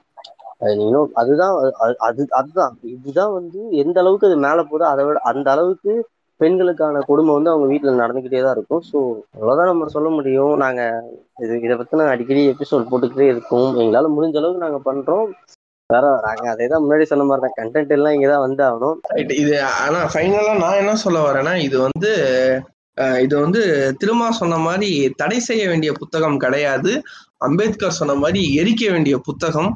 அது 0.59 0.73
இன்னும் 0.77 1.11
அதுதான் 1.13 1.53
அது 1.57 1.71
அது- 1.79 1.99
அது 2.07 2.21
அதுதான். 2.39 2.73
இதுதான் 2.95 3.33
வந்து 3.33 3.59
எந்த 3.81 3.99
அளவுக்கு 3.99 4.27
அது 4.27 4.37
மேலே 4.37 4.61
போதோ 4.71 4.85
அதை 4.93 5.05
விட 5.05 5.19
அந்த 5.31 5.51
அளவுக்கு 5.51 5.93
பெண்களுக்கான 6.39 6.99
கொடுமை 7.01 7.33
வந்து 7.33 7.49
அவங்க 7.49 7.67
வீட்டில் 7.67 7.99
நடந்துக்கிட்டே 7.99 8.41
தான் 8.43 8.55
இருக்கும். 8.55 8.83
ஸோ 8.91 8.97
அவ்வளோதான் 9.37 9.71
நம்ம 9.71 9.87
சொல்ல 9.87 10.09
முடியும். 10.09 10.57
நாங்கள் 10.57 10.93
இது 11.37 11.59
இதை 11.61 11.75
பற்றின 11.77 12.07
அடிக்கடி 12.07 12.43
எபிசோட் 12.49 12.85
போட்டுக்கிட்டே 12.91 13.27
இருக்கோம். 13.33 13.75
எங்களால் 13.75 14.11
முடிஞ்ச 14.11 14.37
அளவுக்கு 14.37 14.65
நாங்கள் 14.65 14.85
பண்ணுறோம் 14.89 15.27
வேற 15.89 16.07
நாங்க 16.25 16.45
அதே 16.51 16.65
தான் 16.67 16.83
முன்னாடி 16.83 17.05
சொன்ன 17.09 17.25
மாதிரி 17.27 17.43
தான் 17.45 17.55
கண்டென்ட் 17.57 17.93
எல்லாம் 17.95 18.15
இங்கதான் 18.15 18.43
வந்து 18.43 18.61
ஆகணும் 18.65 18.97
இது 19.37 19.53
ஆனா 19.79 19.99
ஃபைனலா 20.11 20.53
நான் 20.59 20.79
என்ன 20.81 20.93
சொல்ல 21.03 21.19
வரேன்னா 21.25 21.53
இது 21.63 21.77
வந்து 21.85 22.11
இது 23.19 23.33
வந்து 23.39 23.61
திருமா 23.99 24.27
சொன்ன 24.37 24.55
மாதிரி 24.63 24.89
தடை 25.19 25.37
செய்ய 25.43 25.63
வேண்டிய 25.67 25.91
புத்தகம் 25.99 26.37
கிடையாது. 26.37 26.91
அம்பேத்கர் 27.41 27.97
சொன்ன 27.97 28.15
மாதிரி 28.21 28.41
எரிக்க 28.57 28.83
வேண்டிய 28.91 29.15
புத்தகம். 29.27 29.69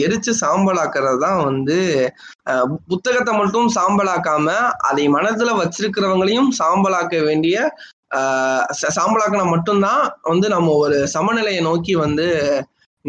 எரிச்சு 0.00 0.32
சாம்பலாக்குறது 0.40 1.20
தான் 1.24 1.40
வந்து 1.46 1.78
புத்தகத்தை 2.86 3.32
மட்டும் 3.38 3.68
சாம்பலாக்காம 3.76 4.46
அதை 4.88 5.04
மனதுல 5.14 5.54
வச்சிருக்கிறவங்களையும் 5.60 6.50
சாம்பலாக்க 6.60 7.22
வேண்டிய 7.26 7.56
ஆஹ் 8.18 8.64
ச- 8.78 8.92
சாம்பலாக்கினா 8.96 9.46
மட்டும்தான் 9.50 10.02
வந்து 10.30 10.46
நம்ம 10.48 10.76
ஒரு 10.80 10.96
சமநிலையை 11.12 11.62
நோக்கி 11.66 11.94
வந்து 12.00 12.28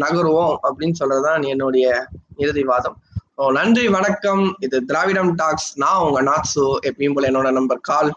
நகருவோம் 0.00 0.56
அப்படின்னு 0.62 0.92
சொல்றதுதான் 1.00 1.48
என்னுடைய 1.48 2.06
இறுதி 2.36 2.64
வாதம் 2.64 2.96
ஓ, 3.34 3.50
நன்றி 3.50 3.88
வணக்கம். 3.88 4.56
இது 4.58 4.84
திராவிடம் 4.84 5.34
டாக்ஸ். 5.34 5.78
நான் 5.78 6.02
உங்க 6.02 6.22
நாட்சு 6.22 6.78
எப்பயும் 6.82 7.14
போல 7.14 7.28
என்னோட 7.28 7.52
நம்பர் 7.52 7.80
கால். 7.80 8.12